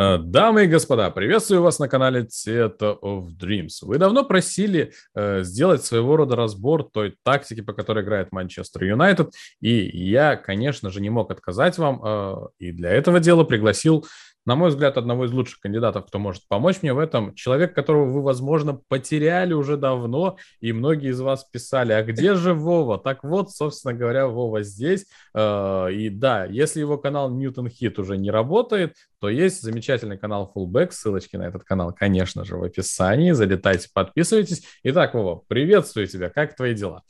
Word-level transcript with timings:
Э, 0.00 0.16
дамы 0.16 0.64
и 0.64 0.66
господа, 0.68 1.10
приветствую 1.10 1.60
вас 1.60 1.80
на 1.80 1.88
канале 1.88 2.20
Theater 2.20 3.00
of 3.02 3.30
Dreams. 3.36 3.78
Вы 3.82 3.98
давно 3.98 4.24
просили 4.24 4.92
э, 5.16 5.42
сделать 5.42 5.84
своего 5.84 6.14
рода 6.14 6.36
разбор 6.36 6.84
той 6.84 7.16
тактики, 7.24 7.62
по 7.62 7.72
которой 7.72 8.04
играет 8.04 8.30
Манчестер 8.30 8.84
Юнайтед, 8.84 9.32
и 9.60 9.74
я, 10.08 10.36
конечно 10.36 10.90
же, 10.90 11.00
не 11.00 11.10
мог 11.10 11.32
отказать 11.32 11.78
вам, 11.78 12.00
э, 12.04 12.34
и 12.60 12.70
для 12.70 12.90
этого 12.90 13.18
дела 13.18 13.42
пригласил 13.42 14.06
на 14.48 14.56
мой 14.56 14.70
взгляд, 14.70 14.96
одного 14.96 15.26
из 15.26 15.30
лучших 15.30 15.60
кандидатов, 15.60 16.06
кто 16.06 16.18
может 16.18 16.48
помочь 16.48 16.78
мне 16.80 16.94
в 16.94 16.98
этом. 16.98 17.34
Человек, 17.34 17.74
которого 17.74 18.10
вы, 18.10 18.22
возможно, 18.22 18.80
потеряли 18.88 19.52
уже 19.52 19.76
давно, 19.76 20.38
и 20.60 20.72
многие 20.72 21.10
из 21.10 21.20
вас 21.20 21.44
писали, 21.44 21.92
а 21.92 22.02
где 22.02 22.34
же 22.34 22.54
Вова? 22.54 22.96
Так 22.96 23.24
вот, 23.24 23.50
собственно 23.50 23.92
говоря, 23.92 24.26
Вова 24.26 24.62
здесь. 24.62 25.04
Э, 25.34 25.92
и 25.92 26.08
да, 26.08 26.46
если 26.46 26.80
его 26.80 26.96
канал 26.96 27.30
Newton 27.30 27.66
Hit 27.66 28.00
уже 28.00 28.16
не 28.16 28.30
работает, 28.30 28.94
то 29.20 29.28
есть 29.28 29.60
замечательный 29.60 30.16
канал 30.16 30.50
Fullback. 30.56 30.92
Ссылочки 30.92 31.36
на 31.36 31.46
этот 31.46 31.64
канал, 31.64 31.92
конечно 31.92 32.42
же, 32.46 32.56
в 32.56 32.62
описании. 32.62 33.32
Залетайте, 33.32 33.90
подписывайтесь. 33.92 34.64
Итак, 34.82 35.12
Вова, 35.12 35.42
приветствую 35.46 36.06
тебя. 36.06 36.30
Как 36.30 36.56
твои 36.56 36.72
дела? 36.72 37.02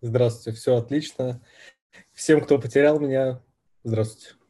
Здравствуйте, 0.00 0.58
все 0.58 0.76
отлично. 0.76 1.42
Всем, 2.14 2.40
кто 2.40 2.56
потерял 2.58 2.98
меня, 2.98 3.42
здравствуйте. 3.84 4.41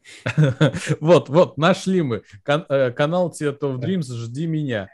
Вот, 0.99 1.29
вот, 1.29 1.57
нашли 1.57 2.01
мы. 2.01 2.23
Э, 2.45 2.91
канал 2.91 3.33
Theater 3.37 3.59
of 3.59 3.79
Dreams, 3.79 4.05
жди 4.13 4.47
меня. 4.47 4.89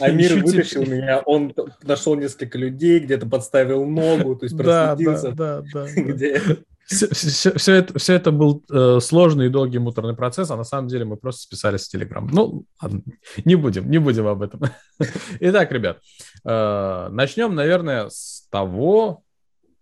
Амир 0.00 0.42
вытащил 0.42 0.84
меня, 0.84 1.20
он 1.20 1.54
нашел 1.82 2.14
несколько 2.14 2.58
людей, 2.58 3.00
где-то 3.00 3.26
подставил 3.26 3.84
ногу, 3.84 4.36
то 4.36 4.44
есть 4.44 4.56
просветился. 4.58 5.32
Да, 5.32 5.62
да, 5.72 5.84
да. 5.86 5.92
Где... 5.96 6.40
Все, 6.84 7.08
все, 7.14 7.56
все, 7.56 7.74
это, 7.74 7.98
все 7.98 8.14
это 8.14 8.32
был 8.32 8.64
э, 8.70 8.98
сложный 9.00 9.46
и 9.46 9.50
долгий 9.50 9.78
муторный 9.78 10.14
процесс, 10.14 10.50
а 10.50 10.56
на 10.56 10.64
самом 10.64 10.88
деле 10.88 11.04
мы 11.04 11.16
просто 11.16 11.42
списались 11.42 11.86
в 11.86 11.90
Телеграм. 11.90 12.28
Ну, 12.30 12.64
ладно, 12.82 13.02
не 13.44 13.54
будем, 13.54 13.88
не 13.88 13.98
будем 13.98 14.26
об 14.26 14.42
этом. 14.42 14.62
Итак, 15.40 15.70
ребят, 15.72 16.00
э, 16.44 17.08
начнем, 17.10 17.54
наверное, 17.54 18.08
с 18.10 18.46
того, 18.50 19.22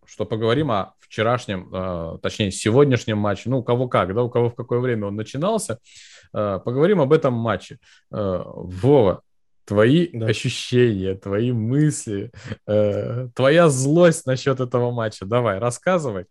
что 0.04 0.24
поговорим 0.24 0.70
о 0.70 0.94
вчерашнем, 1.10 1.68
э, 1.72 2.18
точнее, 2.22 2.52
сегодняшнем 2.52 3.18
матче. 3.18 3.50
Ну, 3.50 3.58
у 3.58 3.62
кого 3.64 3.88
как, 3.88 4.14
да, 4.14 4.22
у 4.22 4.30
кого 4.30 4.50
в 4.50 4.54
какое 4.54 4.78
время 4.78 5.08
он 5.08 5.16
начинался. 5.16 5.80
Э, 6.32 6.60
поговорим 6.64 7.00
об 7.00 7.12
этом 7.12 7.34
матче. 7.34 7.78
Э, 8.12 8.42
Вова, 8.46 9.22
твои 9.64 10.08
да. 10.12 10.26
ощущения, 10.26 11.16
твои 11.16 11.52
мысли, 11.52 12.32
твоя 12.64 13.68
злость 13.68 14.26
насчет 14.26 14.58
этого 14.60 14.90
матча. 14.90 15.26
Давай, 15.26 15.58
рассказывай. 15.58 16.24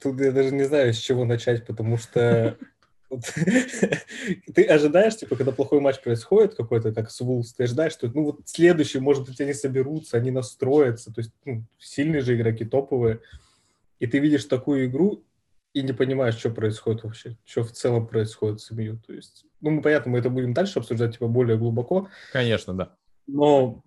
Тут 0.00 0.20
я 0.20 0.32
даже 0.32 0.54
не 0.54 0.64
знаю, 0.64 0.94
с 0.94 0.98
чего 0.98 1.24
начать, 1.24 1.66
потому 1.66 1.98
что 1.98 2.56
ты 4.54 4.64
ожидаешь, 4.64 5.16
типа, 5.16 5.36
когда 5.36 5.52
плохой 5.52 5.80
матч 5.80 6.00
происходит 6.00 6.54
какой-то, 6.54 6.92
как 6.92 7.10
с 7.10 7.20
Вулс, 7.20 7.52
ты 7.52 7.64
ожидаешь, 7.64 7.92
что, 7.92 8.08
ну, 8.08 8.24
вот 8.24 8.40
следующий, 8.46 9.00
может 9.00 9.26
быть, 9.26 9.40
они 9.40 9.52
соберутся, 9.52 10.16
они 10.16 10.30
настроятся, 10.30 11.12
то 11.12 11.20
есть, 11.20 11.32
ну, 11.44 11.64
сильные 11.78 12.22
же 12.22 12.34
игроки, 12.34 12.64
топовые, 12.64 13.20
и 14.02 14.06
ты 14.08 14.18
видишь 14.18 14.46
такую 14.46 14.86
игру 14.86 15.24
и 15.74 15.82
не 15.82 15.92
понимаешь, 15.92 16.34
что 16.34 16.50
происходит 16.50 17.04
вообще, 17.04 17.36
что 17.44 17.62
в 17.62 17.70
целом 17.70 18.08
происходит 18.08 18.60
с 18.60 18.72
МЮ, 18.72 18.98
то 18.98 19.12
есть, 19.12 19.46
ну, 19.60 19.70
мы, 19.70 19.80
понятно, 19.80 20.10
мы 20.10 20.18
это 20.18 20.28
будем 20.28 20.54
дальше 20.54 20.80
обсуждать, 20.80 21.12
типа, 21.12 21.28
более 21.28 21.56
глубоко. 21.56 22.08
Конечно, 22.32 22.74
да. 22.74 22.96
Но, 23.28 23.84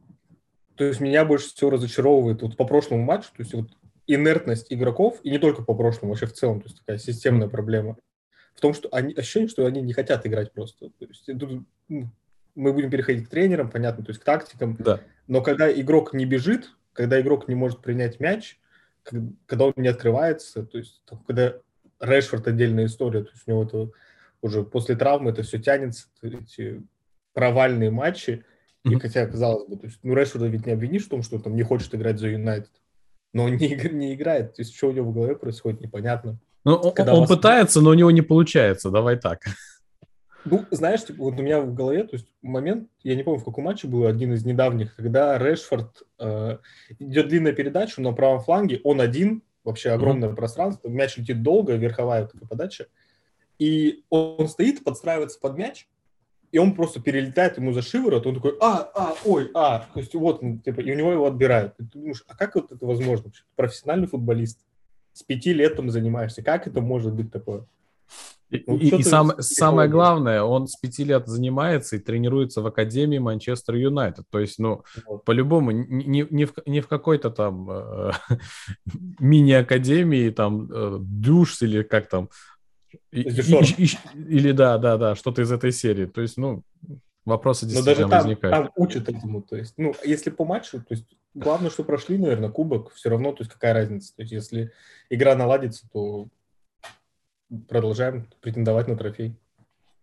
то 0.75 0.85
есть, 0.85 1.01
меня 1.01 1.25
больше 1.25 1.53
всего 1.53 1.69
разочаровывает 1.71 2.41
вот 2.43 2.55
по 2.55 2.65
прошлому 2.65 3.03
матчу, 3.03 3.27
то 3.35 3.43
есть, 3.43 3.53
вот 3.53 3.67
инертность 4.07 4.71
игроков, 4.71 5.19
и 5.23 5.29
не 5.29 5.37
только 5.37 5.63
по 5.63 5.75
прошлому, 5.75 6.13
вообще 6.13 6.27
в 6.27 6.33
целом, 6.33 6.61
то 6.61 6.67
есть 6.67 6.79
такая 6.79 6.97
системная 6.97 7.49
проблема 7.49 7.97
в 8.53 8.61
том, 8.61 8.73
что 8.73 8.87
они, 8.93 9.13
ощущение, 9.15 9.49
что 9.49 9.65
они 9.65 9.81
не 9.81 9.91
хотят 9.91 10.25
играть 10.25 10.53
просто. 10.53 10.91
То 10.97 11.05
есть, 11.05 11.25
тут, 11.25 11.65
ну, 11.89 12.09
мы 12.55 12.71
будем 12.71 12.89
переходить 12.89 13.25
к 13.25 13.29
тренерам, 13.29 13.69
понятно, 13.69 14.05
то 14.05 14.11
есть 14.11 14.21
к 14.21 14.23
тактикам. 14.23 14.77
Да. 14.79 15.01
Но 15.27 15.41
когда 15.41 15.69
игрок 15.69 16.13
не 16.13 16.23
бежит, 16.25 16.71
когда 16.93 17.19
игрок 17.19 17.49
не 17.49 17.55
может 17.55 17.81
принять 17.81 18.21
мяч, 18.21 18.57
когда 19.45 19.65
он 19.65 19.73
не 19.75 19.87
открывается, 19.87 20.65
то 20.65 20.77
есть 20.77 21.01
там, 21.05 21.23
когда 21.25 21.55
Решфорд 21.99 22.47
отдельная 22.47 22.85
история, 22.85 23.23
то 23.23 23.31
есть 23.31 23.43
у 23.45 23.51
него 23.51 23.63
это 23.63 23.91
уже 24.41 24.63
после 24.63 24.95
травмы 24.95 25.31
это 25.31 25.43
все 25.43 25.59
тянется, 25.59 26.07
эти 26.21 26.81
провальные 27.33 27.91
матчи, 27.91 28.43
mm-hmm. 28.85 28.93
и 28.93 28.99
хотя, 28.99 29.25
казалось 29.27 29.67
бы, 29.67 29.77
то 29.77 29.85
есть, 29.85 29.99
ну, 30.03 30.13
Решфорда 30.13 30.47
ведь 30.47 30.65
не 30.65 30.73
обвинишь 30.73 31.05
в 31.05 31.09
том, 31.09 31.23
что 31.23 31.37
он 31.37 31.41
там 31.41 31.55
не 31.55 31.63
хочет 31.63 31.93
играть 31.95 32.19
за 32.19 32.29
Юнайтед, 32.29 32.71
но 33.33 33.43
он 33.43 33.55
не, 33.57 33.67
не 33.91 34.13
играет, 34.13 34.55
то 34.55 34.61
есть 34.61 34.75
что 34.75 34.89
у 34.89 34.91
него 34.91 35.11
в 35.11 35.13
голове 35.13 35.35
происходит, 35.35 35.81
непонятно. 35.81 36.39
Ну, 36.63 36.75
он, 36.75 37.09
он 37.09 37.19
вас... 37.21 37.29
пытается, 37.29 37.81
но 37.81 37.91
у 37.91 37.93
него 37.93 38.11
не 38.11 38.21
получается, 38.21 38.89
давай 38.89 39.17
так. 39.17 39.41
Ну, 40.45 40.65
знаешь, 40.69 41.03
типа, 41.03 41.23
вот 41.23 41.39
у 41.39 41.43
меня 41.43 41.59
в 41.59 41.73
голове, 41.73 42.03
то 42.03 42.15
есть 42.15 42.27
момент, 42.43 42.89
я 43.03 43.15
не 43.15 43.23
помню, 43.23 43.39
в 43.39 43.45
каком 43.45 43.65
матче 43.65 43.87
был, 43.87 44.05
один 44.05 44.33
из 44.33 44.45
недавних, 44.45 44.95
когда 44.95 45.39
Решфорд 45.39 46.03
э, 46.19 46.57
идет 46.99 47.27
длинная 47.27 47.53
передача 47.53 47.99
на 48.01 48.13
правом 48.13 48.41
фланге, 48.41 48.79
он 48.83 49.01
один, 49.01 49.41
вообще 49.63 49.89
огромное 49.89 50.29
mm-hmm. 50.29 50.35
пространство, 50.35 50.87
мяч 50.87 51.17
летит 51.17 51.41
долго, 51.41 51.73
верховая 51.73 52.27
такая 52.27 52.47
подача, 52.47 52.87
и 53.57 54.03
он 54.09 54.47
стоит, 54.47 54.83
подстраивается 54.83 55.39
под 55.39 55.57
мяч, 55.57 55.87
и 56.51 56.59
он 56.59 56.75
просто 56.75 57.01
перелетает 57.01 57.57
ему 57.57 57.73
за 57.73 57.81
шиворот, 57.81 58.27
он 58.27 58.35
такой, 58.35 58.55
а, 58.61 58.89
а, 58.93 59.15
ой, 59.25 59.49
а, 59.55 59.87
то 59.93 59.99
есть 59.99 60.13
вот, 60.13 60.41
типа, 60.63 60.79
и 60.81 60.91
у 60.91 60.95
него 60.95 61.11
его 61.11 61.25
отбирают. 61.25 61.73
И 61.79 61.83
ты 61.83 61.97
думаешь, 61.97 62.23
а 62.27 62.37
как 62.37 62.55
вот 62.55 62.71
это 62.71 62.85
возможно? 62.85 63.31
Профессиональный 63.55 64.07
футболист 64.07 64.59
с 65.11 65.23
пяти 65.23 65.53
лет 65.53 65.75
там 65.75 65.89
занимаешься. 65.89 66.43
Как 66.43 66.67
это 66.67 66.81
может 66.81 67.13
быть 67.13 67.31
такое? 67.31 67.65
Ну, 68.49 68.77
и, 68.77 68.97
и 68.97 69.03
сам, 69.03 69.33
самое 69.39 69.89
главное, 69.89 70.43
он 70.43 70.67
с 70.67 70.75
пяти 70.77 71.03
лет 71.03 71.27
занимается 71.27 71.95
и 71.95 71.99
тренируется 71.99 72.61
в 72.61 72.67
Академии 72.67 73.17
Манчестер 73.17 73.75
Юнайтед. 73.75 74.25
То 74.29 74.39
есть, 74.39 74.59
ну, 74.59 74.83
вот. 75.05 75.25
по-любому, 75.25 75.71
не, 75.71 76.27
не, 76.29 76.45
в, 76.45 76.53
не 76.65 76.81
в 76.81 76.87
какой-то 76.87 77.31
там 77.31 77.69
э, 77.69 78.11
мини-академии, 79.19 80.29
там, 80.29 80.69
э, 80.71 80.97
душ 80.99 81.61
или 81.61 81.83
как 81.83 82.07
там, 82.07 82.29
и, 83.11 83.21
и, 83.21 83.83
и, 83.83 83.89
или 84.15 84.51
да, 84.51 84.77
да, 84.77 84.97
да, 84.97 85.15
что-то 85.15 85.41
из 85.41 85.51
этой 85.51 85.71
серии. 85.71 86.05
То 86.05 86.21
есть, 86.21 86.37
ну, 86.37 86.63
вопросы 87.25 87.65
действительно 87.65 88.07
Но 88.07 88.09
даже 88.09 88.09
там, 88.09 88.21
возникают. 88.21 88.55
там 88.55 88.71
учат 88.75 89.09
этому. 89.09 89.41
То 89.41 89.55
есть, 89.57 89.73
ну, 89.77 89.93
если 90.03 90.29
по 90.29 90.45
матчу, 90.45 90.79
то 90.79 90.93
есть 90.93 91.05
главное, 91.33 91.69
что 91.69 91.83
прошли, 91.83 92.17
наверное, 92.17 92.49
кубок, 92.49 92.93
все 92.93 93.09
равно, 93.09 93.31
то 93.31 93.41
есть 93.41 93.51
какая 93.51 93.73
разница. 93.73 94.15
То 94.15 94.21
есть 94.21 94.31
если 94.31 94.71
игра 95.09 95.35
наладится, 95.35 95.87
то 95.91 96.27
продолжаем 97.67 98.27
претендовать 98.41 98.87
на 98.87 98.97
трофей. 98.97 99.35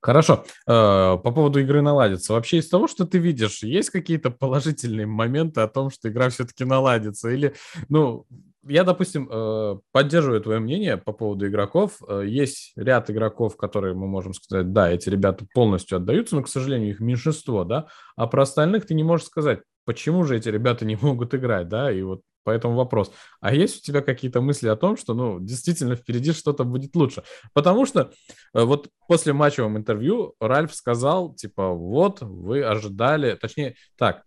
Хорошо. 0.00 0.44
Э, 0.66 1.16
по 1.16 1.30
поводу 1.30 1.60
игры 1.60 1.80
наладится. 1.80 2.32
Вообще 2.32 2.58
из 2.58 2.68
того, 2.68 2.88
что 2.88 3.06
ты 3.06 3.18
видишь, 3.18 3.62
есть 3.62 3.90
какие-то 3.90 4.30
положительные 4.30 5.06
моменты 5.06 5.60
о 5.60 5.68
том, 5.68 5.90
что 5.90 6.08
игра 6.08 6.28
все-таки 6.28 6.64
наладится? 6.64 7.30
Или, 7.30 7.54
ну, 7.88 8.26
я, 8.64 8.82
допустим, 8.82 9.28
э, 9.30 9.78
поддерживаю 9.92 10.40
твое 10.40 10.58
мнение 10.58 10.96
по 10.96 11.12
поводу 11.12 11.46
игроков. 11.46 12.00
Э, 12.08 12.24
есть 12.26 12.72
ряд 12.74 13.10
игроков, 13.10 13.56
которые 13.56 13.94
мы 13.94 14.08
можем 14.08 14.34
сказать, 14.34 14.72
да, 14.72 14.90
эти 14.90 15.08
ребята 15.08 15.46
полностью 15.54 15.96
отдаются, 15.96 16.34
но, 16.34 16.42
к 16.42 16.48
сожалению, 16.48 16.90
их 16.90 17.00
меньшинство, 17.00 17.62
да, 17.62 17.86
а 18.16 18.26
про 18.26 18.42
остальных 18.42 18.86
ты 18.86 18.94
не 18.94 19.04
можешь 19.04 19.26
сказать, 19.26 19.60
почему 19.84 20.24
же 20.24 20.36
эти 20.36 20.48
ребята 20.48 20.84
не 20.84 20.96
могут 21.00 21.34
играть, 21.34 21.68
да, 21.68 21.92
и 21.92 22.02
вот 22.02 22.22
поэтому 22.44 22.74
вопрос. 22.74 23.12
А 23.40 23.54
есть 23.54 23.78
у 23.78 23.80
тебя 23.82 24.00
какие-то 24.00 24.40
мысли 24.40 24.68
о 24.68 24.76
том, 24.76 24.96
что, 24.96 25.14
ну, 25.14 25.40
действительно 25.40 25.96
впереди 25.96 26.32
что-то 26.32 26.64
будет 26.64 26.94
лучше? 26.96 27.22
Потому 27.52 27.86
что 27.86 28.12
э, 28.54 28.62
вот 28.62 28.88
после 29.08 29.32
матчевого 29.32 29.76
интервью 29.76 30.34
Ральф 30.40 30.74
сказал, 30.74 31.34
типа, 31.34 31.68
вот, 31.70 32.20
вы 32.20 32.64
ожидали, 32.64 33.34
точнее, 33.34 33.76
так, 33.96 34.22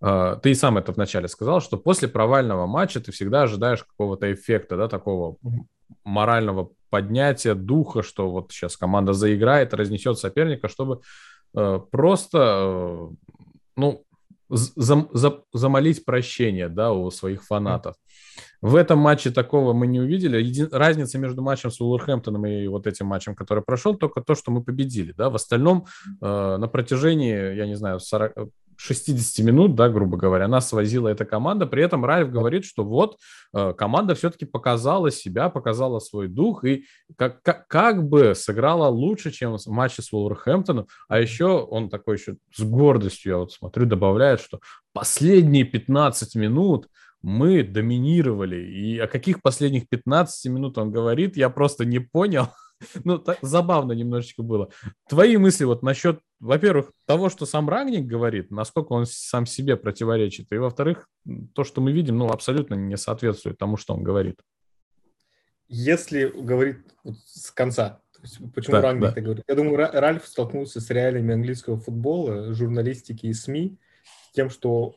а, 0.00 0.36
ты 0.36 0.50
и 0.50 0.54
сам 0.54 0.78
это 0.78 0.92
вначале 0.92 1.28
сказал, 1.28 1.60
что 1.60 1.76
после 1.76 2.08
провального 2.08 2.66
матча 2.66 3.00
ты 3.00 3.12
всегда 3.12 3.42
ожидаешь 3.42 3.84
какого-то 3.84 4.32
эффекта, 4.32 4.76
да, 4.76 4.88
такого 4.88 5.36
морального 6.04 6.70
поднятия 6.88 7.54
духа, 7.54 8.02
что 8.02 8.30
вот 8.30 8.52
сейчас 8.52 8.76
команда 8.76 9.12
заиграет, 9.12 9.74
разнесет 9.74 10.18
соперника, 10.18 10.68
чтобы 10.68 11.00
э, 11.54 11.80
просто, 11.90 12.38
э, 12.38 13.08
ну, 13.76 14.04
за, 14.50 15.08
за, 15.12 15.42
замолить 15.52 16.04
прощение, 16.04 16.68
да, 16.68 16.92
у 16.92 17.10
своих 17.10 17.44
фанатов. 17.44 17.96
В 18.60 18.76
этом 18.76 18.98
матче 18.98 19.30
такого 19.30 19.72
мы 19.72 19.86
не 19.86 20.00
увидели. 20.00 20.42
Еди... 20.42 20.66
Разница 20.70 21.18
между 21.18 21.40
матчем 21.42 21.70
с 21.70 21.80
Уолверхэмптоном 21.80 22.44
и 22.46 22.66
вот 22.66 22.86
этим 22.86 23.06
матчем, 23.06 23.34
который 23.34 23.62
прошел, 23.62 23.94
только 23.94 24.20
то, 24.20 24.34
что 24.34 24.50
мы 24.50 24.62
победили, 24.62 25.12
да. 25.12 25.30
В 25.30 25.34
остальном 25.36 25.86
э, 26.20 26.56
на 26.56 26.68
протяжении, 26.68 27.54
я 27.54 27.66
не 27.66 27.74
знаю, 27.74 28.00
40, 28.00 28.50
60 28.80 29.44
минут, 29.44 29.74
да, 29.74 29.90
грубо 29.90 30.16
говоря, 30.16 30.48
нас 30.48 30.68
свозила 30.68 31.08
эта 31.08 31.26
команда. 31.26 31.66
При 31.66 31.82
этом 31.82 32.04
Ральф 32.04 32.30
говорит, 32.30 32.64
что 32.64 32.82
вот 32.82 33.18
э, 33.52 33.74
команда 33.76 34.14
все-таки 34.14 34.46
показала 34.46 35.10
себя, 35.10 35.50
показала 35.50 35.98
свой 35.98 36.28
дух 36.28 36.64
и 36.64 36.86
как, 37.16 37.42
как, 37.42 37.68
как 37.68 38.08
бы 38.08 38.34
сыграла 38.34 38.88
лучше, 38.88 39.32
чем 39.32 39.58
в 39.58 39.66
матче 39.66 40.00
с 40.00 40.12
Уолверхэмптоном. 40.12 40.86
А 41.08 41.20
еще 41.20 41.58
он 41.58 41.90
такой 41.90 42.16
еще 42.16 42.36
с 42.54 42.62
гордостью, 42.62 43.32
я 43.32 43.38
вот 43.38 43.52
смотрю, 43.52 43.84
добавляет, 43.84 44.40
что 44.40 44.60
последние 44.94 45.64
15 45.64 46.34
минут 46.36 46.88
мы 47.20 47.62
доминировали. 47.62 48.64
И 48.64 48.98
о 48.98 49.06
каких 49.06 49.42
последних 49.42 49.90
15 49.90 50.50
минут 50.50 50.78
он 50.78 50.90
говорит, 50.90 51.36
я 51.36 51.50
просто 51.50 51.84
не 51.84 51.98
понял. 51.98 52.48
ну, 53.04 53.18
так, 53.18 53.38
забавно 53.42 53.92
немножечко 53.92 54.42
было. 54.42 54.70
Твои 55.08 55.36
мысли 55.36 55.64
вот 55.64 55.82
насчет, 55.82 56.20
во-первых, 56.38 56.92
того, 57.06 57.28
что 57.28 57.46
сам 57.46 57.68
Рагник 57.68 58.06
говорит, 58.06 58.50
насколько 58.50 58.92
он 58.92 59.06
сам 59.06 59.46
себе 59.46 59.76
противоречит, 59.76 60.46
и, 60.52 60.56
во-вторых, 60.56 61.08
то, 61.54 61.64
что 61.64 61.80
мы 61.80 61.92
видим, 61.92 62.18
ну, 62.18 62.28
абсолютно 62.28 62.74
не 62.74 62.96
соответствует 62.96 63.58
тому, 63.58 63.76
что 63.76 63.94
он 63.94 64.02
говорит. 64.02 64.40
Если 65.68 66.26
говорить 66.26 66.78
вот 67.04 67.16
с 67.24 67.50
конца, 67.50 68.00
почему 68.54 68.76
да, 68.76 68.82
Рагник 68.82 69.02
да. 69.02 69.10
это 69.10 69.20
говорит? 69.20 69.44
Я 69.46 69.54
думаю, 69.54 69.76
Ральф 69.76 70.26
столкнулся 70.26 70.80
с 70.80 70.90
реалиями 70.90 71.34
английского 71.34 71.78
футбола, 71.78 72.52
журналистики 72.54 73.26
и 73.26 73.32
СМИ, 73.32 73.78
тем, 74.32 74.50
что 74.50 74.96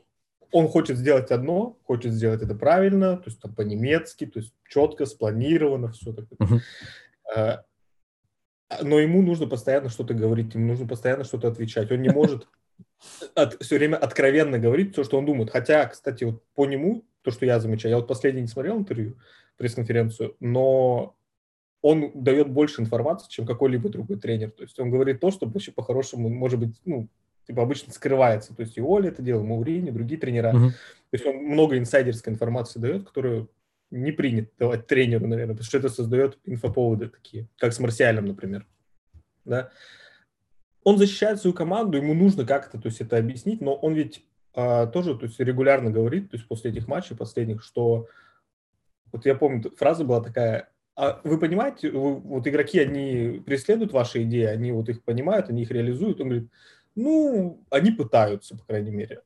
он 0.51 0.67
хочет 0.67 0.97
сделать 0.97 1.31
одно, 1.31 1.79
хочет 1.83 2.13
сделать 2.13 2.41
это 2.41 2.55
правильно, 2.55 3.17
то 3.17 3.23
есть 3.25 3.39
там 3.39 3.53
по-немецки, 3.53 4.25
то 4.25 4.39
есть 4.39 4.53
четко, 4.67 5.05
спланировано, 5.05 5.91
все 5.91 6.13
так. 6.13 6.25
Uh-huh. 6.39 7.63
Но 8.81 8.99
ему 8.99 9.21
нужно 9.21 9.47
постоянно 9.47 9.89
что-то 9.89 10.13
говорить, 10.13 10.53
ему 10.53 10.67
нужно 10.67 10.87
постоянно 10.87 11.23
что-то 11.23 11.47
отвечать. 11.47 11.91
Он 11.91 12.01
не 12.01 12.09
может 12.09 12.47
от, 13.35 13.61
все 13.61 13.77
время 13.77 13.97
откровенно 13.97 14.59
говорить 14.59 14.95
то, 14.95 15.03
что 15.03 15.17
он 15.17 15.25
думает. 15.25 15.49
Хотя, 15.51 15.85
кстати, 15.85 16.23
вот 16.23 16.43
по 16.55 16.65
нему, 16.65 17.03
то, 17.21 17.31
что 17.31 17.45
я 17.45 17.59
замечаю, 17.59 17.91
я 17.91 17.97
вот 17.97 18.07
последний 18.07 18.41
не 18.41 18.47
смотрел 18.47 18.77
интервью, 18.77 19.17
пресс-конференцию, 19.57 20.35
но 20.39 21.15
он 21.81 22.11
дает 22.15 22.49
больше 22.49 22.81
информации, 22.81 23.29
чем 23.29 23.45
какой-либо 23.45 23.89
другой 23.89 24.17
тренер. 24.17 24.51
То 24.51 24.63
есть 24.63 24.79
он 24.79 24.89
говорит 24.89 25.19
то, 25.19 25.31
что 25.31 25.45
вообще 25.45 25.71
по-хорошему, 25.71 26.29
может 26.29 26.59
быть, 26.59 26.75
ну, 26.85 27.09
типа 27.45 27.61
обычно 27.61 27.91
скрывается. 27.91 28.55
То 28.55 28.61
есть 28.61 28.77
и 28.77 28.81
Оля 28.81 29.09
это 29.09 29.21
делал, 29.21 29.43
Маурини, 29.43 29.91
другие 29.91 30.19
тренера. 30.19 30.53
Uh-huh. 30.53 30.69
То 30.69 31.17
есть 31.17 31.25
он 31.25 31.35
много 31.35 31.77
инсайдерской 31.77 32.31
информации 32.31 32.79
дает, 32.79 33.05
которую 33.05 33.49
не 33.93 34.11
принято 34.11 34.51
давать 34.57 34.87
тренеру, 34.87 35.27
наверное, 35.27 35.53
потому 35.55 35.65
что 35.65 35.77
это 35.77 35.89
создает 35.89 36.39
инфоповоды 36.45 37.09
такие, 37.09 37.47
как 37.57 37.73
с 37.73 37.79
Марсиалем, 37.79 38.25
например. 38.25 38.65
Да? 39.45 39.71
Он 40.83 40.97
защищает 40.97 41.39
свою 41.39 41.53
команду, 41.53 41.97
ему 41.97 42.13
нужно 42.13 42.45
как-то 42.45 42.79
то 42.79 42.87
есть, 42.87 43.01
это 43.01 43.17
объяснить, 43.17 43.61
но 43.61 43.73
он 43.75 43.93
ведь 43.93 44.25
а, 44.53 44.87
тоже 44.87 45.15
то 45.15 45.25
есть, 45.25 45.39
регулярно 45.39 45.89
говорит, 45.89 46.31
то 46.31 46.37
есть 46.37 46.47
после 46.47 46.71
этих 46.71 46.87
матчей 46.87 47.15
последних, 47.15 47.63
что 47.63 48.07
вот 49.11 49.25
я 49.25 49.35
помню, 49.35 49.71
фраза 49.77 50.03
была 50.03 50.21
такая, 50.21 50.69
а 50.95 51.21
вы 51.23 51.39
понимаете, 51.39 51.91
вы, 51.91 52.15
вот 52.15 52.47
игроки, 52.47 52.79
они 52.79 53.41
преследуют 53.45 53.93
ваши 53.93 54.23
идеи, 54.23 54.45
они 54.45 54.71
вот 54.71 54.89
их 54.89 55.03
понимают, 55.03 55.49
они 55.49 55.63
их 55.63 55.71
реализуют. 55.71 56.19
Он 56.21 56.29
говорит, 56.29 56.49
ну, 56.95 57.63
они 57.69 57.91
пытаются, 57.91 58.57
по 58.57 58.65
крайней 58.65 58.91
мере. 58.91 59.21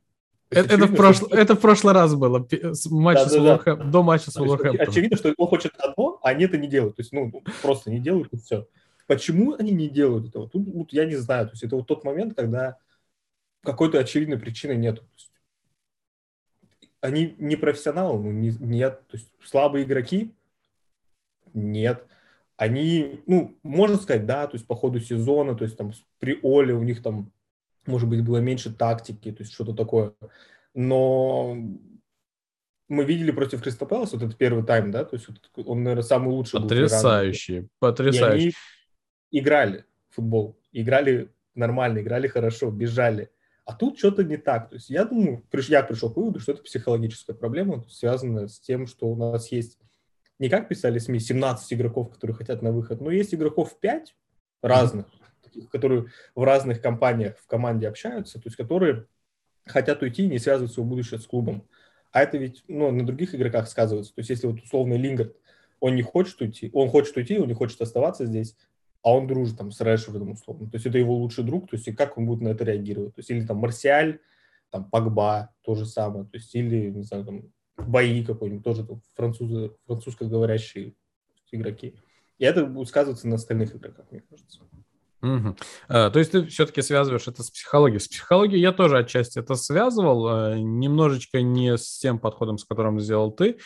Это, 0.50 0.76
это, 0.76 0.88
в 0.88 0.96
прошлый, 0.96 1.32
это 1.32 1.56
в 1.56 1.60
прошлый 1.60 1.94
раз 1.94 2.16
было, 2.16 2.40
матч 2.90 3.18
да, 3.18 3.30
с 3.30 3.34
да, 3.34 3.58
да. 3.66 3.76
до 3.76 4.02
матча 4.02 4.32
с 4.32 4.38
Уолверхэмптоном. 4.38 4.90
Очевидно, 4.90 5.18
что 5.18 5.34
он 5.36 5.48
хочет 5.48 5.74
одно, 5.78 6.20
а 6.22 6.30
они 6.30 6.46
это 6.46 6.58
не 6.58 6.68
делают. 6.68 6.96
То 6.96 7.02
есть, 7.02 7.12
ну, 7.12 7.32
просто 7.62 7.92
не 7.92 8.00
делают, 8.00 8.32
и 8.32 8.38
все. 8.38 8.68
Почему 9.08 9.56
они 9.56 9.72
не 9.72 9.90
делают 9.90 10.30
этого? 10.30 10.50
Тут 10.50 10.68
вот, 10.68 10.94
я 10.94 11.06
не 11.06 11.16
знаю. 11.16 11.48
То 11.48 11.54
есть, 11.54 11.64
это 11.64 11.76
вот 11.76 11.88
тот 11.88 12.06
момент, 12.06 12.36
когда 12.36 12.78
какой-то 13.62 14.00
очевидной 14.00 14.40
причины 14.40 14.74
нет. 14.74 15.04
они 17.02 17.36
не 17.38 17.58
профессионалы, 17.58 18.24
ну, 18.24 18.32
не, 18.32 18.52
нет. 18.60 19.02
То 19.08 19.18
есть, 19.18 19.30
слабые 19.44 19.84
игроки? 19.84 20.34
Нет. 21.54 22.06
Они, 22.56 23.22
ну, 23.28 23.58
можно 23.64 23.98
сказать, 23.98 24.26
да, 24.26 24.48
то 24.48 24.56
есть, 24.56 24.66
по 24.66 24.76
ходу 24.76 25.02
сезона, 25.02 25.56
то 25.56 25.66
есть, 25.66 25.78
там, 25.78 25.92
при 26.20 26.40
Оле 26.42 26.74
у 26.74 26.84
них 26.84 27.04
там 27.04 27.32
может 27.88 28.08
быть, 28.08 28.24
было 28.24 28.38
меньше 28.38 28.74
тактики, 28.74 29.32
то 29.32 29.44
есть 29.44 29.54
что-то 29.54 29.74
такое. 29.74 30.14
Но 30.74 31.58
мы 32.88 33.04
видели 33.04 33.32
против 33.32 33.62
Криста 33.62 33.86
вот 33.86 34.14
этот 34.14 34.38
первый 34.38 34.64
тайм, 34.64 34.92
да, 34.92 35.04
то 35.04 35.16
есть 35.16 35.28
он, 35.56 35.84
наверное, 35.84 36.04
самый 36.04 36.30
лучший 36.30 36.62
потрясающий, 36.62 37.62
был. 37.62 37.70
Потрясающий, 37.80 38.56
играли 39.32 39.86
в 40.10 40.16
футбол, 40.16 40.60
играли 40.72 41.32
нормально, 41.56 42.00
играли 42.00 42.28
хорошо, 42.28 42.72
бежали. 42.72 43.30
А 43.66 43.74
тут 43.74 43.98
что-то 43.98 44.24
не 44.24 44.38
так. 44.38 44.70
То 44.70 44.76
есть 44.76 44.90
я 44.90 45.04
думаю, 45.04 45.44
я 45.52 45.84
пришел 45.84 46.10
к 46.10 46.16
выводу, 46.16 46.40
что 46.40 46.54
это 46.54 46.64
психологическая 46.64 47.36
проблема, 47.36 47.86
связанная 47.90 48.48
с 48.48 48.60
тем, 48.62 48.88
что 48.88 49.08
у 49.08 49.16
нас 49.18 49.52
есть, 49.52 49.78
не 50.40 50.48
как 50.48 50.70
писали 50.70 51.00
СМИ, 51.00 51.20
17 51.20 51.74
игроков, 51.74 52.14
которые 52.14 52.38
хотят 52.38 52.62
на 52.62 52.72
выход, 52.72 53.02
но 53.02 53.12
есть 53.12 53.34
игроков 53.34 53.78
5 53.80 54.16
разных, 54.62 55.08
которые 55.72 56.08
в 56.36 56.44
разных 56.44 56.82
компаниях 56.82 57.38
в 57.38 57.48
команде 57.48 57.88
общаются, 57.88 58.40
то 58.40 58.48
есть 58.48 58.58
которые 58.58 59.06
хотят 59.66 60.02
уйти 60.02 60.24
и 60.24 60.28
не 60.30 60.40
связывать 60.40 60.72
свое 60.72 60.88
будущее 60.88 61.20
с 61.20 61.26
клубом. 61.26 61.68
А 62.12 62.22
это 62.22 62.38
ведь 62.38 62.64
ну, 62.68 62.92
на 62.92 63.06
других 63.06 63.36
игроках 63.36 63.68
сказывается. 63.68 64.14
То 64.16 64.20
есть 64.20 64.30
если 64.30 64.48
вот 64.48 64.62
условный 64.62 64.98
Лингард, 64.98 65.36
он 65.80 65.96
не 65.96 66.02
хочет 66.02 66.42
уйти, 66.42 66.70
он 66.74 66.90
хочет 66.90 67.16
уйти, 67.18 67.38
он 67.38 67.48
не 67.48 67.54
хочет 67.54 67.82
оставаться 67.82 68.26
здесь, 68.26 68.56
а 69.04 69.14
он 69.14 69.28
дружит 69.28 69.58
там 69.58 69.72
с 69.72 69.80
Решфордом 69.82 70.32
условно. 70.32 70.70
То 70.70 70.76
есть 70.76 70.86
это 70.86 70.98
его 70.98 71.16
лучший 71.16 71.44
друг, 71.44 71.70
то 71.70 71.76
есть 71.76 71.88
и 71.88 71.94
как 71.94 72.18
он 72.18 72.26
будет 72.26 72.42
на 72.42 72.50
это 72.50 72.64
реагировать. 72.64 73.16
То 73.16 73.20
есть 73.20 73.30
или 73.30 73.46
там 73.46 73.58
Марсиаль, 73.58 74.20
там 74.70 74.90
Пагба, 74.90 75.54
то 75.62 75.76
же 75.76 75.86
самое. 75.86 76.26
То 76.26 76.38
есть 76.38 76.54
или, 76.56 76.90
не 76.90 77.04
знаю, 77.04 77.26
там 77.26 77.44
бои 77.78 78.24
какой-нибудь, 78.24 78.64
тоже 78.64 78.86
там, 78.86 79.02
французы, 79.16 79.72
французскоговорящие 79.86 80.96
игроки. 81.52 81.96
И 82.38 82.46
это 82.46 82.66
будет 82.66 82.90
сказываться 82.90 83.28
на 83.28 83.36
остальных 83.36 83.76
игроках, 83.76 84.06
мне 84.12 84.22
кажется. 84.22 84.62
Угу. 85.22 85.56
То 85.88 86.14
есть 86.16 86.32
ты 86.32 86.46
все-таки 86.46 86.82
связываешь 86.82 87.28
это 87.28 87.42
с 87.44 87.50
психологией. 87.50 88.00
С 88.00 88.08
психологией 88.08 88.62
я 88.62 88.72
тоже 88.72 89.00
отчасти 89.00 89.40
это 89.40 89.56
связывал, 89.56 90.28
а, 90.28 90.56
немножечко 90.56 91.42
не 91.42 91.78
с 91.78 91.98
тем 91.98 92.20
подходом, 92.20 92.58
с 92.58 92.66
которым 92.66 93.00
сделал 93.00 93.32
ты, 93.32 93.58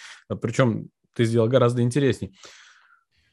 причем 0.41 0.89
ты 1.13 1.25
сделал 1.25 1.49
гораздо 1.49 1.81
интересней. 1.81 2.37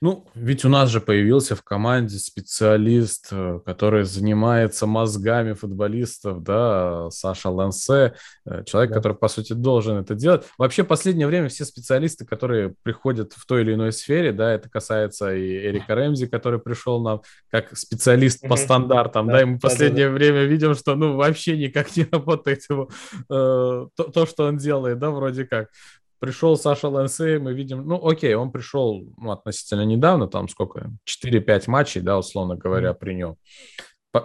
Ну, 0.00 0.24
ведь 0.36 0.64
у 0.64 0.68
нас 0.68 0.90
же 0.90 1.00
появился 1.00 1.56
в 1.56 1.62
команде 1.62 2.18
специалист, 2.18 3.28
э, 3.32 3.58
который 3.66 4.04
занимается 4.04 4.86
мозгами 4.86 5.54
футболистов, 5.54 6.44
да, 6.44 7.10
Саша 7.10 7.50
Лансе, 7.50 8.14
э, 8.46 8.62
человек, 8.64 8.90
да. 8.90 8.96
который, 8.96 9.16
по 9.16 9.26
сути, 9.26 9.54
должен 9.54 9.96
это 9.96 10.14
делать. 10.14 10.44
Вообще, 10.56 10.84
в 10.84 10.86
последнее 10.86 11.26
время 11.26 11.48
все 11.48 11.64
специалисты, 11.64 12.24
которые 12.24 12.76
приходят 12.84 13.32
в 13.32 13.44
той 13.44 13.62
или 13.62 13.74
иной 13.74 13.90
сфере, 13.92 14.30
да, 14.32 14.52
это 14.52 14.70
касается 14.70 15.34
и 15.34 15.66
Эрика 15.66 15.96
Рэмзи, 15.96 16.28
который 16.28 16.60
пришел 16.60 17.02
нам 17.02 17.22
как 17.50 17.76
специалист 17.76 18.40
по 18.46 18.54
стандартам, 18.54 19.26
да, 19.26 19.32
да 19.32 19.42
и 19.42 19.44
мы 19.46 19.56
в 19.56 19.60
последнее 19.60 20.06
да. 20.06 20.14
время 20.14 20.44
видим, 20.44 20.74
что, 20.74 20.94
ну, 20.94 21.16
вообще 21.16 21.58
никак 21.58 21.96
не 21.96 22.04
работает 22.12 22.62
его, 22.70 22.88
э, 23.14 23.24
то, 23.28 24.04
то, 24.04 24.26
что 24.26 24.44
он 24.44 24.58
делает, 24.58 25.00
да, 25.00 25.10
вроде 25.10 25.44
как. 25.44 25.70
Пришел 26.18 26.56
Саша 26.56 26.88
Лэнсей, 26.88 27.38
мы 27.38 27.54
видим, 27.54 27.86
ну, 27.86 28.04
окей, 28.06 28.34
он 28.34 28.50
пришел 28.50 29.04
ну, 29.16 29.30
относительно 29.30 29.84
недавно, 29.84 30.26
там 30.26 30.48
сколько, 30.48 30.90
4-5 31.06 31.64
матчей, 31.68 32.00
да, 32.00 32.18
условно 32.18 32.56
говоря, 32.56 32.92
при 32.92 33.14
нем. 33.14 33.36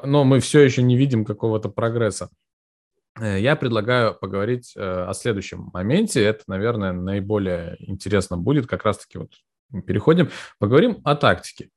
Но 0.03 0.23
мы 0.23 0.39
все 0.39 0.61
еще 0.61 0.81
не 0.81 0.97
видим 0.97 1.25
какого-то 1.25 1.69
прогресса. 1.69 2.29
Э, 3.19 3.39
я 3.39 3.55
предлагаю 3.55 4.15
поговорить 4.15 4.73
э, 4.75 5.05
о 5.07 5.13
следующем 5.13 5.69
моменте. 5.73 6.23
Это, 6.23 6.43
наверное, 6.47 6.93
наиболее 6.93 7.75
интересно 7.79 8.37
будет. 8.37 8.67
Как 8.67 8.85
раз-таки 8.85 9.17
вот 9.19 9.31
переходим. 9.85 10.29
Поговорим 10.59 11.01
о 11.03 11.15
тактике. 11.15 11.69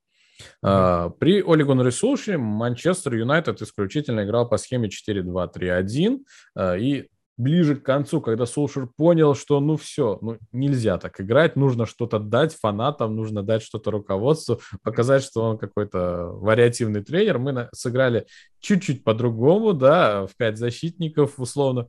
Uh, 0.63 1.11
при 1.19 1.43
Оле 1.43 1.65
Гуннаре 1.65 1.91
Манчестер 2.37 3.15
Юнайтед 3.15 3.63
исключительно 3.63 4.23
играл 4.23 4.47
по 4.47 4.59
схеме 4.59 4.91
4-2-3-1, 4.91 6.19
uh, 6.59 6.79
и 6.79 7.09
ближе 7.37 7.77
к 7.77 7.83
концу, 7.83 8.21
когда 8.21 8.47
Сулшер 8.47 8.89
понял, 8.97 9.35
что 9.35 9.61
ну 9.61 9.77
все, 9.77 10.19
ну 10.23 10.39
нельзя 10.53 10.99
так 10.99 11.21
играть, 11.21 11.57
нужно 11.57 11.87
что-то 11.87 12.19
дать 12.19 12.55
фанатам, 12.55 13.15
нужно 13.15 13.43
дать 13.43 13.63
что-то 13.63 13.91
руководству, 13.91 14.61
показать, 14.83 15.23
что 15.23 15.43
он 15.43 15.59
какой-то 15.59 16.31
вариативный 16.33 17.05
тренер. 17.05 17.39
Мы 17.39 17.69
сыграли 17.73 18.27
чуть-чуть 18.61 19.05
по-другому, 19.05 19.75
да, 19.75 20.27
в 20.27 20.37
пять 20.37 20.59
защитников 20.59 21.39
условно, 21.39 21.89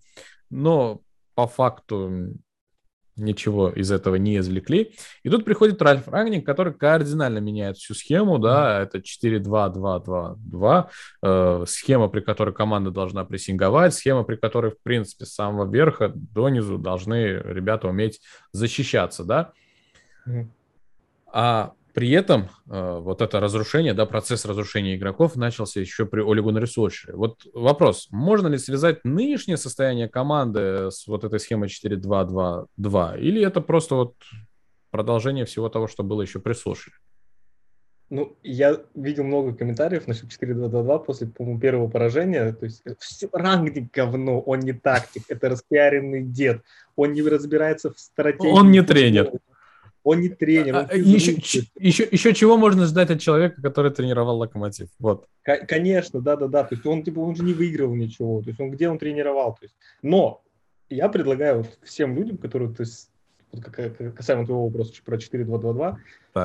но 0.50 1.02
по 1.34 1.48
факту 1.48 2.34
ничего 3.18 3.70
из 3.70 3.92
этого 3.92 4.16
не 4.16 4.38
извлекли. 4.38 4.94
И 5.24 5.30
тут 5.30 5.46
приходит 5.46 5.82
Ральф 5.82 6.08
Рангник, 6.08 6.46
который 6.46 6.74
кардинально 6.74 7.40
меняет 7.40 7.78
всю 7.78 7.94
схему, 7.94 8.38
да, 8.38 8.82
это 8.82 9.00
4-2-2-2-2, 9.00 10.90
э, 11.24 11.64
схема, 11.68 12.08
при 12.08 12.22
которой 12.22 12.54
команда 12.54 12.92
должна 12.92 13.26
прессинговать, 13.26 13.94
схема, 13.94 14.24
при 14.24 14.36
которой, 14.36 14.72
в 14.72 14.82
принципе, 14.82 15.26
с 15.26 15.34
самого 15.34 15.70
верха 15.72 16.12
до 16.14 16.50
низу 16.50 16.78
должны 16.78 17.42
ребята 17.44 17.88
уметь 17.88 18.22
защищаться, 18.52 19.24
да. 19.24 19.52
Mm-hmm. 20.28 20.48
А 21.34 21.74
при 21.98 22.12
этом 22.12 22.50
э, 22.70 23.00
вот 23.00 23.24
это 23.24 23.40
разрушение, 23.40 23.96
да, 23.96 24.06
процесс 24.06 24.46
разрушения 24.46 24.96
игроков 24.96 25.36
начался 25.36 25.80
еще 25.80 26.06
при 26.06 26.22
Оле 26.22 26.44
Гуннаре 26.44 26.68
Вот 27.14 27.40
вопрос, 27.56 28.10
можно 28.12 28.46
ли 28.46 28.60
связать 28.60 29.04
нынешнее 29.04 29.58
состояние 29.58 30.08
команды 30.08 30.92
с 30.92 31.08
вот 31.08 31.24
этой 31.24 31.40
схемой 31.40 31.70
4-2-2-2, 31.70 33.20
или 33.20 33.44
это 33.44 33.62
просто 33.62 33.96
вот 33.96 34.14
продолжение 34.92 35.46
всего 35.46 35.70
того, 35.70 35.88
что 35.88 36.04
было 36.04 36.22
еще 36.22 36.40
при 36.40 36.54
Сульшере? 36.54 36.96
Ну, 38.12 38.38
я 38.44 38.80
видел 38.94 39.24
много 39.24 39.56
комментариев 39.56 40.06
насчет 40.06 40.26
4-2-2 40.26 41.04
после, 41.04 41.26
по-моему, 41.26 41.60
первого 41.60 41.90
поражения. 41.90 42.54
То 42.54 42.66
есть 42.66 42.84
все, 43.00 43.28
рангник 43.34 43.92
говно, 43.92 44.40
он 44.40 44.60
не 44.60 44.74
тактик, 44.74 45.24
это 45.30 45.50
распиаренный 45.50 46.22
дед, 46.22 46.62
он 46.96 47.14
не 47.14 47.24
разбирается 47.24 47.92
в 47.92 48.00
стратегии. 48.00 48.52
Он 48.52 48.70
не 48.70 48.84
тренер 48.84 49.32
Он 50.08 50.22
не 50.22 50.30
тренер. 50.30 50.76
Он 50.76 50.88
еще, 50.94 51.34
еще, 51.78 52.08
еще 52.10 52.34
чего 52.34 52.56
можно 52.58 52.86
ждать 52.86 53.10
от 53.10 53.20
человека, 53.20 53.62
который 53.62 53.92
тренировал 53.92 54.38
Локомотив? 54.38 54.88
Вот. 55.00 55.28
Конечно, 55.44 56.22
да-да-да. 56.22 56.64
То 56.64 56.76
есть 56.76 56.86
он, 56.86 57.04
типа, 57.04 57.20
он 57.20 57.36
же 57.36 57.44
не 57.44 57.52
выигрывал 57.52 57.94
ничего. 57.94 58.42
То 58.42 58.48
есть 58.48 58.60
он 58.62 58.72
где 58.72 58.88
он 58.88 59.00
тренировал? 59.00 59.56
То 59.56 59.64
есть... 59.64 59.76
Но 60.02 60.42
я 60.90 61.10
предлагаю 61.10 61.58
вот 61.58 61.78
всем 61.84 62.16
людям, 62.16 62.38
которые 62.38 62.74
то 62.74 62.84
есть, 62.84 63.10
вот 63.52 63.64
касаемо 64.16 64.46
твоего 64.46 64.66
вопроса 64.66 64.94
про 65.04 65.18
4-2-2-2, 65.18 65.98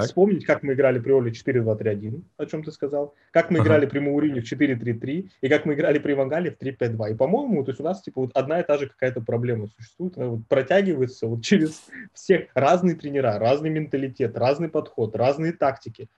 вспомнить, 0.03 0.45
как 0.45 0.63
мы 0.63 0.75
играли 0.75 0.99
при 0.99 1.13
Оле 1.13 1.33
4-2-3-1, 1.33 2.23
о 2.37 2.47
чем 2.47 2.63
ты 2.63 2.71
сказал, 2.73 3.15
как 3.31 3.51
мы 3.51 3.59
ага. 3.59 3.67
играли 3.67 3.87
при 3.87 3.99
Мауриню 3.99 4.43
в 4.43 4.53
4-3-3, 4.53 5.29
и 5.41 5.49
как 5.49 5.65
мы 5.65 5.75
играли 5.75 5.99
при 5.99 6.13
Вангале 6.15 6.51
в 6.51 6.63
3-5-2. 6.63 7.13
И, 7.13 7.15
по-моему, 7.15 7.65
то 7.65 7.71
есть 7.71 7.81
у 7.81 7.85
нас 7.85 8.03
типа 8.03 8.23
вот 8.23 8.31
одна 8.35 8.61
и 8.61 8.65
та 8.65 8.79
же 8.79 8.89
какая-то 8.89 9.21
проблема 9.21 9.67
существует, 9.67 10.17
она 10.17 10.29
вот 10.29 10.47
протягивается 10.49 11.27
вот 11.27 11.43
через 11.45 11.83
всех 12.13 12.47
разные 12.55 12.95
тренера, 12.95 13.39
разный 13.39 13.71
менталитет, 13.71 14.37
разный 14.37 14.69
подход, 14.69 15.17
разные 15.17 15.53
тактики. 15.53 16.09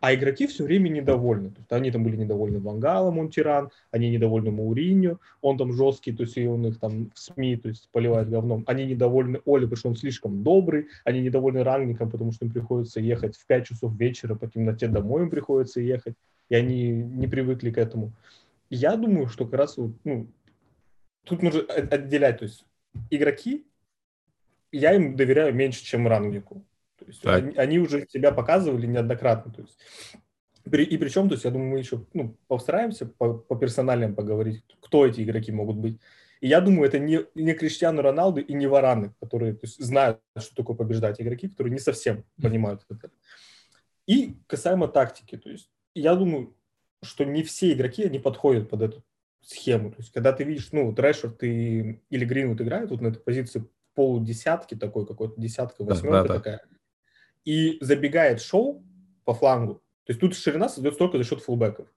А 0.00 0.14
игроки 0.14 0.46
все 0.46 0.64
время 0.64 0.88
недовольны. 0.88 1.50
То 1.50 1.58
есть 1.58 1.72
они 1.72 1.90
там 1.90 2.04
были 2.04 2.16
недовольны 2.16 2.58
Вангалом, 2.58 3.18
он 3.18 3.30
тиран, 3.30 3.70
они 3.90 4.10
недовольны 4.10 4.50
Мауринью, 4.50 5.20
он 5.40 5.58
там 5.58 5.72
жесткий, 5.72 6.12
то 6.12 6.22
есть 6.22 6.36
и 6.36 6.46
он 6.46 6.66
их 6.66 6.78
там 6.78 7.10
в 7.14 7.18
СМИ, 7.18 7.56
то 7.56 7.68
есть 7.68 7.88
поливает 7.92 8.30
говном. 8.30 8.64
Они 8.66 8.86
недовольны 8.86 9.40
Оле, 9.44 9.66
потому 9.66 9.76
что 9.76 9.88
он 9.90 9.96
слишком 9.96 10.42
добрый, 10.42 10.86
они 11.04 11.20
недовольны 11.20 11.62
Рангником, 11.62 12.10
потому 12.10 12.32
что 12.32 12.44
им 12.44 12.52
приходится 12.52 13.00
ехать 13.00 13.36
в 13.36 13.46
5 13.46 13.66
часов 13.66 13.92
вечера 13.96 14.34
по 14.34 14.46
темноте 14.46 14.88
домой, 14.88 15.22
им 15.22 15.30
приходится 15.30 15.80
ехать, 15.80 16.14
и 16.48 16.54
они 16.54 16.90
не 16.90 17.26
привыкли 17.26 17.70
к 17.70 17.78
этому. 17.78 18.12
Я 18.70 18.96
думаю, 18.96 19.28
что 19.28 19.44
как 19.44 19.60
раз 19.60 19.76
вот, 19.76 19.92
ну, 20.04 20.26
тут 21.24 21.42
нужно 21.42 21.60
отделять, 21.60 22.38
то 22.38 22.44
есть 22.44 22.64
игроки, 23.10 23.66
я 24.72 24.94
им 24.94 25.16
доверяю 25.16 25.54
меньше, 25.54 25.84
чем 25.84 26.08
Рангнику. 26.08 26.64
То 27.02 27.10
есть 27.10 27.26
они, 27.26 27.56
они 27.56 27.78
уже 27.78 28.06
себя 28.08 28.32
показывали 28.32 28.86
неоднократно. 28.86 29.52
То 29.52 29.62
есть, 29.62 29.78
при, 30.64 30.84
и 30.84 30.96
причем, 30.96 31.28
то 31.28 31.34
есть, 31.34 31.44
я 31.44 31.50
думаю, 31.50 31.70
мы 31.70 31.78
еще 31.78 32.04
ну, 32.12 32.36
постараемся 32.46 33.06
по, 33.06 33.34
по 33.34 33.56
персональным 33.56 34.14
поговорить, 34.14 34.64
кто 34.80 35.06
эти 35.06 35.22
игроки 35.22 35.50
могут 35.52 35.76
быть. 35.76 36.00
И 36.40 36.48
я 36.48 36.60
думаю, 36.60 36.88
это 36.88 36.98
не, 36.98 37.20
не 37.34 37.54
Криштиану 37.54 38.02
Роналду 38.02 38.40
и 38.40 38.52
не 38.52 38.66
Вараны, 38.66 39.14
которые 39.20 39.54
то 39.54 39.60
есть, 39.66 39.82
знают, 39.82 40.20
что 40.38 40.56
такое 40.56 40.76
побеждать 40.76 41.20
игроки, 41.20 41.48
которые 41.48 41.72
не 41.72 41.78
совсем 41.78 42.24
понимают 42.40 42.84
это. 42.90 43.10
И 44.06 44.36
касаемо 44.48 44.88
тактики, 44.88 45.36
то 45.36 45.50
есть 45.50 45.70
я 45.94 46.16
думаю, 46.16 46.56
что 47.02 47.24
не 47.24 47.44
все 47.44 47.72
игроки, 47.72 48.04
они 48.04 48.18
подходят 48.18 48.68
под 48.68 48.82
эту 48.82 49.04
схему. 49.40 49.90
То 49.90 49.98
есть 49.98 50.12
когда 50.12 50.32
ты 50.32 50.42
видишь, 50.42 50.70
ну, 50.72 50.86
вот 50.86 50.98
Решфорд 50.98 51.42
и, 51.44 52.02
или 52.10 52.24
Гринвуд 52.24 52.60
играют 52.60 52.90
вот 52.90 53.00
на 53.00 53.08
этой 53.08 53.20
позиции 53.20 53.64
полудесятки 53.94 54.74
такой 54.74 55.06
какой-то, 55.06 55.40
десятка, 55.40 55.84
восьмерка 55.84 56.22
да, 56.22 56.28
да, 56.28 56.34
такая. 56.34 56.60
Да 56.68 56.76
и 57.44 57.78
забегает 57.80 58.40
шоу 58.40 58.82
по 59.24 59.34
флангу. 59.34 59.74
То 60.04 60.10
есть 60.10 60.20
тут 60.20 60.36
ширина 60.36 60.68
создается 60.68 60.98
только 60.98 61.18
за 61.18 61.24
счет 61.24 61.42
фулбеков. 61.42 61.88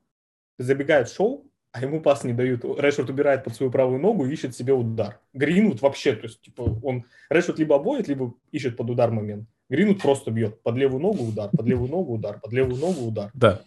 Забегает 0.57 1.09
шоу, 1.09 1.49
а 1.71 1.81
ему 1.81 2.01
пас 2.01 2.23
не 2.23 2.33
дают. 2.33 2.63
Решфорд 2.63 3.09
убирает 3.09 3.43
под 3.43 3.55
свою 3.55 3.71
правую 3.71 3.99
ногу 3.99 4.25
и 4.25 4.31
ищет 4.31 4.55
себе 4.55 4.73
удар. 4.73 5.19
Гринвуд 5.33 5.81
вообще, 5.81 6.15
то 6.15 6.23
есть, 6.23 6.41
типа, 6.41 6.61
он... 6.83 7.05
Решфорд 7.29 7.59
либо 7.59 7.75
обоит, 7.75 8.07
либо 8.07 8.33
ищет 8.51 8.77
под 8.77 8.89
удар 8.89 9.11
момент. 9.11 9.49
Гринвуд 9.69 10.01
просто 10.01 10.31
бьет. 10.31 10.61
Под 10.61 10.77
левую 10.77 11.01
ногу 11.01 11.25
удар, 11.25 11.49
под 11.49 11.65
левую 11.65 11.89
ногу 11.89 12.13
удар, 12.13 12.39
под 12.39 12.53
левую 12.53 12.77
ногу 12.77 13.05
удар. 13.05 13.31
Да. 13.33 13.61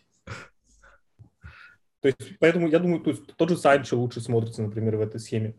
То 2.01 2.09
есть, 2.09 2.39
поэтому 2.39 2.69
я 2.69 2.79
думаю, 2.79 3.01
то 3.01 3.11
есть, 3.11 3.27
тот 3.37 3.51
же 3.51 3.57
Санчо 3.57 3.99
лучше 3.99 4.21
смотрится, 4.21 4.63
например, 4.63 4.97
в 4.97 5.01
этой 5.01 5.19
схеме 5.19 5.57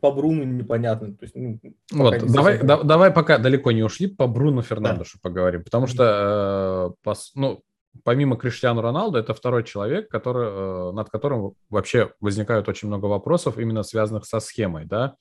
по 0.00 0.12
Бруну 0.12 0.44
непонятно. 0.44 1.14
То 1.14 1.24
есть, 1.24 1.34
ну, 1.34 1.58
вот, 1.92 2.18
давай, 2.32 2.62
да, 2.62 2.82
давай 2.82 3.10
пока 3.10 3.38
далеко 3.38 3.72
не 3.72 3.82
ушли, 3.82 4.06
по 4.06 4.26
Бруну 4.26 4.62
Фернандешу 4.62 5.18
да. 5.22 5.28
поговорим, 5.28 5.64
потому 5.64 5.86
что, 5.86 6.92
э, 6.92 7.02
пос, 7.02 7.32
ну, 7.34 7.62
помимо 8.04 8.36
Криштиану 8.36 8.80
Роналду, 8.80 9.18
это 9.18 9.34
второй 9.34 9.64
человек, 9.64 10.08
который, 10.08 10.48
э, 10.48 10.92
над 10.92 11.10
которым 11.10 11.52
вообще 11.70 12.12
возникают 12.20 12.68
очень 12.68 12.88
много 12.88 13.06
вопросов, 13.06 13.58
именно 13.58 13.82
связанных 13.82 14.24
со 14.24 14.40
схемой, 14.40 14.84
да. 14.84 15.14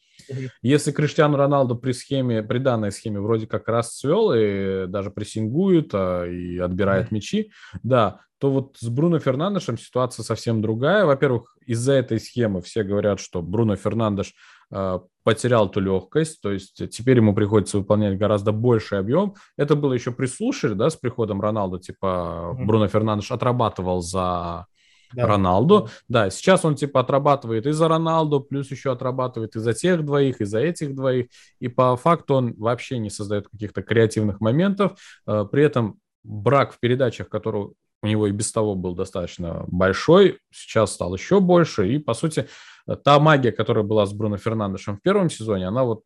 Если 0.62 0.92
Криштиану 0.92 1.38
Роналду 1.38 1.76
при 1.76 1.92
схеме, 1.92 2.44
при 2.44 2.60
данной 2.60 2.92
схеме 2.92 3.20
вроде 3.20 3.48
как 3.48 3.68
расцвел 3.68 4.32
и 4.34 4.88
даже 4.88 5.12
прессингует 5.12 5.92
а, 5.94 6.26
и 6.26 6.58
отбирает 6.58 7.12
мячи, 7.12 7.52
да, 7.84 8.22
то 8.40 8.52
вот 8.52 8.78
с 8.80 8.88
Бруно 8.88 9.20
Фернандешем 9.20 9.78
ситуация 9.78 10.24
совсем 10.24 10.62
другая. 10.62 11.06
Во-первых, 11.06 11.56
из-за 11.66 11.94
этой 11.94 12.20
схемы 12.20 12.62
все 12.62 12.84
говорят, 12.84 13.20
что 13.20 13.42
Бруно 13.42 13.76
Фернандеш 13.76 14.34
потерял 14.70 15.70
ту 15.70 15.80
легкость, 15.80 16.42
то 16.42 16.52
есть 16.52 16.90
теперь 16.90 17.18
ему 17.18 17.34
приходится 17.36 17.78
выполнять 17.78 18.18
гораздо 18.18 18.52
больший 18.52 19.00
объем. 19.00 19.36
Это 19.58 19.76
было 19.76 19.94
еще 19.94 20.12
при 20.12 20.26
Слушере, 20.26 20.74
да, 20.74 20.90
с 20.90 20.96
приходом 20.96 21.42
Роналду, 21.42 21.80
типа 21.80 22.56
mm-hmm. 22.56 22.66
Бруно 22.66 22.88
Фернандеш 22.88 23.32
отрабатывал 23.32 24.02
за 24.02 24.68
да. 25.14 25.28
Роналду. 25.28 25.90
Да, 26.08 26.30
сейчас 26.30 26.66
он 26.66 26.76
типа 26.76 27.02
отрабатывает 27.02 27.66
и 27.66 27.72
за 27.72 27.88
Роналду, 27.88 28.42
плюс 28.42 28.72
еще 28.72 28.92
отрабатывает 28.92 29.56
и 29.56 29.60
за 29.60 29.74
тех 29.74 30.06
двоих, 30.06 30.42
и 30.42 30.46
за 30.46 30.60
этих 30.60 30.96
двоих. 30.96 31.28
И 31.60 31.68
по 31.68 31.96
факту 31.96 32.36
он 32.36 32.54
вообще 32.58 32.98
не 32.98 33.10
создает 33.10 33.48
каких-то 33.48 33.82
креативных 33.84 34.42
моментов. 34.42 35.00
Э, 35.26 35.46
при 35.50 35.64
этом 35.64 36.00
брак 36.24 36.74
в 36.74 36.80
передачах, 36.80 37.30
который 37.30 37.70
у 38.04 38.08
него 38.08 38.28
и 38.28 38.32
без 38.32 38.52
того 38.52 38.76
был 38.76 38.96
достаточно 38.96 39.64
большой, 39.68 40.40
сейчас 40.52 40.94
стал 40.94 41.16
еще 41.16 41.40
больше. 41.40 41.92
И, 41.92 41.98
по 41.98 42.14
сути, 42.14 42.48
та 42.96 43.20
магия, 43.20 43.52
которая 43.52 43.84
была 43.84 44.06
с 44.06 44.14
Бруно 44.14 44.38
Фернандешем 44.38 44.98
в 44.98 45.02
первом 45.02 45.30
сезоне, 45.30 45.68
она 45.68 45.84
вот 45.84 46.04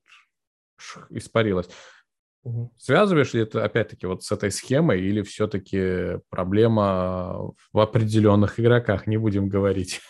испарилась. 1.10 1.70
Угу. 2.44 2.74
Связываешь 2.78 3.34
ли 3.34 3.42
это, 3.42 3.64
опять-таки, 3.64 4.08
вот 4.08 4.24
с 4.24 4.32
этой 4.32 4.52
схемой 4.52 5.02
или 5.02 5.22
все-таки 5.22 6.20
проблема 6.30 7.54
в 7.72 7.80
определенных 7.80 8.60
игроках, 8.60 9.06
не 9.06 9.18
будем 9.18 9.48
говорить? 9.48 10.02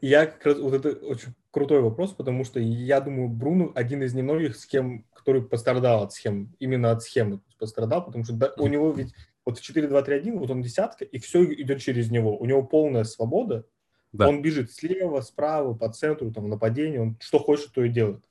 Я 0.00 0.26
как 0.26 0.46
раз, 0.46 0.58
вот 0.58 0.74
это 0.74 0.90
очень 1.04 1.34
крутой 1.50 1.80
вопрос, 1.80 2.12
потому 2.12 2.44
что 2.44 2.60
я 2.60 3.00
думаю, 3.00 3.28
Бруно 3.28 3.72
один 3.74 4.02
из 4.02 4.14
немногих 4.14 4.56
схем, 4.56 5.04
который 5.12 5.42
пострадал 5.42 6.04
от 6.04 6.12
схем, 6.12 6.54
именно 6.58 6.92
от 6.92 7.02
схемы 7.02 7.40
пострадал, 7.58 8.04
потому 8.04 8.24
что 8.24 8.34
да, 8.34 8.52
у 8.56 8.66
него 8.68 8.92
ведь 8.92 9.14
вот 9.44 9.58
в 9.58 9.68
4-2-3-1, 9.68 10.38
вот 10.38 10.50
он 10.50 10.62
десятка, 10.62 11.04
и 11.04 11.18
все 11.18 11.44
идет 11.54 11.80
через 11.80 12.10
него. 12.10 12.38
У 12.38 12.44
него 12.46 12.62
полная 12.62 13.04
свобода. 13.04 13.66
Да. 14.12 14.28
Он 14.28 14.42
бежит 14.42 14.72
слева, 14.72 15.20
справа, 15.20 15.74
по 15.74 15.88
центру, 15.92 16.32
там, 16.32 16.48
нападение, 16.48 17.00
он 17.00 17.16
что 17.20 17.38
хочет, 17.38 17.72
то 17.72 17.82
и 17.84 17.88
делает. 17.88 18.24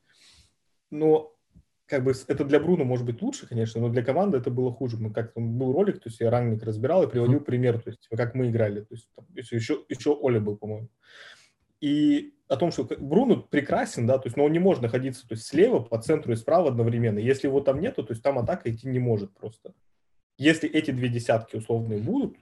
Но 0.91 1.35
как 1.85 2.03
бы 2.03 2.13
это 2.27 2.43
для 2.43 2.59
Бруно 2.59 2.83
может 2.83 3.05
быть 3.05 3.21
лучше, 3.21 3.47
конечно, 3.47 3.81
но 3.81 3.89
для 3.89 4.03
команды 4.03 4.37
это 4.37 4.51
было 4.51 4.71
хуже. 4.71 4.97
Мы 4.97 5.11
как 5.11 5.33
был 5.35 5.71
ролик, 5.71 5.99
то 6.01 6.09
есть 6.09 6.19
я 6.19 6.29
ранник 6.29 6.63
разбирал 6.63 7.03
и 7.03 7.09
приводил 7.09 7.39
mm-hmm. 7.39 7.45
пример, 7.45 7.81
то 7.81 7.89
есть 7.89 8.07
как 8.09 8.35
мы 8.35 8.49
играли, 8.49 8.81
то 8.81 8.93
есть 8.93 9.07
там, 9.15 9.25
еще 9.35 9.83
еще 9.87 10.17
Оля 10.19 10.39
был, 10.39 10.57
по-моему. 10.57 10.89
И 11.81 12.33
о 12.47 12.57
том, 12.57 12.71
что 12.71 12.83
Бруно 12.83 13.37
прекрасен, 13.37 14.05
да, 14.05 14.17
то 14.17 14.27
есть, 14.27 14.35
но 14.35 14.43
он 14.43 14.51
не 14.51 14.59
может 14.59 14.81
находиться, 14.81 15.27
то 15.27 15.33
есть 15.33 15.47
слева, 15.47 15.79
по 15.79 16.01
центру 16.01 16.33
и 16.33 16.35
справа 16.35 16.69
одновременно. 16.69 17.19
Если 17.19 17.47
его 17.47 17.61
там 17.61 17.79
нету, 17.79 18.03
то 18.03 18.11
есть 18.11 18.21
там 18.21 18.37
атака 18.37 18.69
идти 18.69 18.87
не 18.87 18.99
может 18.99 19.33
просто 19.33 19.73
если 20.39 20.69
эти 20.69 20.91
две 20.91 21.09
десятки 21.09 21.57
условные 21.57 21.99
будут 21.99 22.37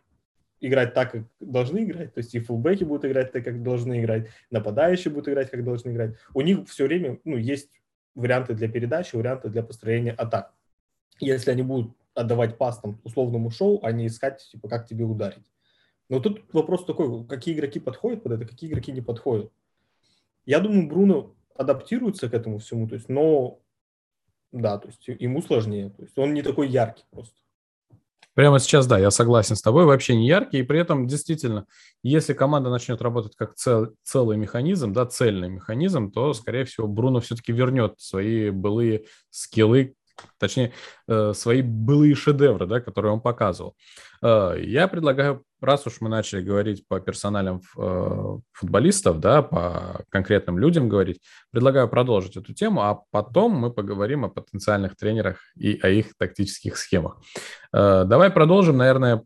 играть 0.59 0.93
так, 0.93 1.11
как 1.11 1.23
должны 1.39 1.83
играть, 1.83 2.13
то 2.13 2.19
есть 2.19 2.33
и 2.35 2.39
фулбеки 2.39 2.83
будут 2.83 3.05
играть 3.05 3.31
так, 3.31 3.43
как 3.43 3.61
должны 3.63 4.01
играть, 4.01 4.29
нападающие 4.49 5.11
будут 5.11 5.29
играть, 5.29 5.51
как 5.51 5.63
должны 5.63 5.91
играть, 5.91 6.15
у 6.33 6.41
них 6.41 6.67
все 6.67 6.85
время 6.85 7.19
ну, 7.23 7.37
есть 7.37 7.69
варианты 8.15 8.53
для 8.55 8.67
передачи, 8.67 9.15
варианты 9.15 9.49
для 9.49 9.63
построения 9.63 10.11
атак. 10.11 10.53
Если 11.19 11.51
они 11.51 11.63
будут 11.63 11.95
отдавать 12.13 12.57
пас 12.57 12.79
там, 12.79 12.99
условному 13.03 13.51
шоу, 13.51 13.79
а 13.83 13.91
не 13.91 14.07
искать, 14.07 14.47
типа, 14.51 14.67
как 14.67 14.87
тебе 14.87 15.05
ударить. 15.05 15.45
Но 16.09 16.19
тут 16.19 16.51
вопрос 16.53 16.85
такой, 16.85 17.25
какие 17.27 17.55
игроки 17.55 17.79
подходят 17.79 18.23
под 18.23 18.33
это, 18.33 18.45
какие 18.45 18.69
игроки 18.69 18.91
не 18.91 19.01
подходят. 19.01 19.51
Я 20.45 20.59
думаю, 20.59 20.87
Бруно 20.87 21.35
адаптируется 21.55 22.29
к 22.29 22.33
этому 22.33 22.59
всему, 22.59 22.87
то 22.87 22.95
есть, 22.95 23.09
но 23.09 23.59
да, 24.51 24.77
то 24.77 24.87
есть 24.87 25.07
ему 25.07 25.41
сложнее, 25.41 25.89
то 25.89 26.03
есть 26.03 26.17
он 26.17 26.33
не 26.33 26.41
такой 26.41 26.69
яркий 26.69 27.03
просто. 27.11 27.35
Прямо 28.37 28.59
сейчас, 28.59 28.85
да, 28.85 28.99
я 28.99 29.09
согласен 29.09 29.55
с 29.55 29.63
тобой, 29.63 29.85
вообще 29.85 30.15
не 30.15 30.27
яркий, 30.27 30.59
и 30.59 30.63
при 30.63 30.79
этом 30.79 31.07
действительно, 31.07 31.65
если 32.03 32.33
команда 32.33 32.69
начнет 32.69 33.01
работать 33.01 33.35
как 33.35 33.55
цел, 33.55 33.87
целый 34.03 34.37
механизм, 34.37 34.93
да, 34.93 35.07
цельный 35.07 35.49
механизм, 35.49 36.11
то, 36.11 36.33
скорее 36.33 36.63
всего, 36.63 36.87
Бруно 36.87 37.19
все-таки 37.19 37.51
вернет 37.51 37.95
свои 37.97 38.51
былые 38.51 39.05
скиллы, 39.31 39.95
точнее, 40.39 40.73
э, 41.07 41.33
свои 41.33 41.61
былые 41.61 42.15
шедевры, 42.15 42.65
да, 42.65 42.79
которые 42.79 43.13
он 43.13 43.21
показывал. 43.21 43.75
Э, 44.21 44.55
я 44.59 44.87
предлагаю, 44.87 45.43
раз 45.61 45.87
уж 45.87 46.01
мы 46.01 46.09
начали 46.09 46.41
говорить 46.41 46.87
по 46.87 46.99
персоналям 46.99 47.61
э, 47.77 48.37
футболистов, 48.51 49.19
да, 49.19 49.41
по 49.41 50.03
конкретным 50.09 50.57
людям 50.59 50.89
говорить, 50.89 51.21
предлагаю 51.51 51.87
продолжить 51.87 52.37
эту 52.37 52.53
тему, 52.53 52.81
а 52.81 53.01
потом 53.11 53.53
мы 53.53 53.71
поговорим 53.71 54.25
о 54.25 54.29
потенциальных 54.29 54.95
тренерах 54.95 55.39
и 55.55 55.79
о 55.81 55.89
их 55.89 56.15
тактических 56.17 56.77
схемах. 56.77 57.17
Давай 57.71 58.29
продолжим, 58.29 58.77
наверное, 58.77 59.23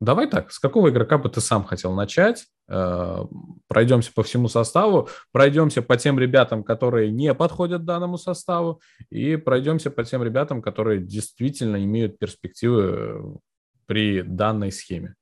Давай 0.00 0.28
так, 0.28 0.52
с 0.52 0.58
какого 0.58 0.90
игрока 0.90 1.18
бы 1.18 1.28
ты 1.28 1.40
сам 1.40 1.64
хотел 1.64 1.94
начать? 1.94 2.46
э, 2.68 3.24
пройдемся 3.68 4.12
по 4.12 4.22
всему 4.22 4.48
составу, 4.48 5.08
пройдемся 5.32 5.82
по 5.82 5.96
тем 5.96 6.18
ребятам, 6.18 6.64
которые 6.64 7.10
не 7.10 7.34
подходят 7.34 7.84
данному 7.84 8.18
составу, 8.18 8.80
и 9.10 9.36
пройдемся 9.36 9.90
по 9.90 10.04
тем 10.04 10.22
ребятам, 10.22 10.62
которые 10.62 11.00
действительно 11.00 11.82
имеют 11.82 12.18
перспективы 12.18 13.38
при 13.86 14.22
данной 14.22 14.72
схеме. 14.72 15.14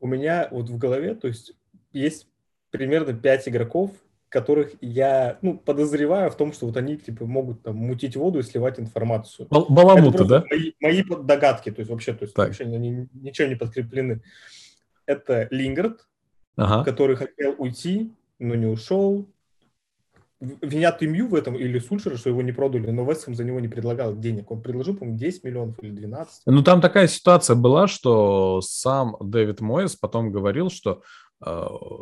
У 0.00 0.06
меня 0.06 0.48
вот 0.50 0.68
в 0.68 0.78
голове, 0.78 1.14
то 1.14 1.28
есть 1.28 1.52
есть 1.92 2.26
примерно 2.70 3.12
5 3.12 3.48
игроков, 3.48 3.92
которых 4.32 4.72
я 4.80 5.38
ну, 5.42 5.58
подозреваю 5.58 6.30
в 6.30 6.36
том, 6.36 6.54
что 6.54 6.66
вот 6.66 6.76
они 6.78 6.96
типа 6.96 7.26
могут 7.26 7.62
там 7.62 7.76
мутить 7.76 8.16
воду 8.16 8.38
и 8.38 8.42
сливать 8.42 8.80
информацию. 8.80 9.46
Бал- 9.50 9.66
баламуты, 9.68 10.24
да? 10.24 10.44
Мои, 10.50 10.72
мои 10.80 11.02
догадки, 11.02 11.70
то 11.70 11.80
есть 11.80 11.90
вообще, 11.90 12.14
то 12.14 12.24
есть 12.24 12.34
так. 12.34 12.48
вообще 12.48 12.64
они 12.64 13.08
ничего 13.12 13.48
не 13.48 13.56
подкреплены. 13.56 14.22
Это 15.04 15.48
Лингард, 15.50 16.06
ага. 16.56 16.82
который 16.82 17.16
хотел 17.16 17.54
уйти, 17.58 18.10
но 18.38 18.54
не 18.54 18.66
ушел. 18.66 19.28
Винят 20.40 21.02
Имью 21.02 21.28
в 21.28 21.34
этом 21.34 21.54
или 21.54 21.78
Сульшера, 21.78 22.16
что 22.16 22.30
его 22.30 22.42
не 22.42 22.52
продали, 22.52 22.90
но 22.90 23.04
Вестхэм 23.04 23.34
за 23.34 23.44
него 23.44 23.60
не 23.60 23.68
предлагал 23.68 24.16
денег. 24.16 24.50
Он 24.50 24.60
предложил, 24.60 24.96
по-моему, 24.96 25.18
10 25.18 25.44
миллионов 25.44 25.80
или 25.82 25.90
12. 25.90 26.42
Ну, 26.46 26.64
там 26.64 26.80
такая 26.80 27.06
ситуация 27.06 27.54
была, 27.54 27.86
что 27.86 28.60
сам 28.62 29.16
Дэвид 29.20 29.60
Моэс 29.60 29.94
потом 29.94 30.32
говорил, 30.32 30.68
что 30.68 31.02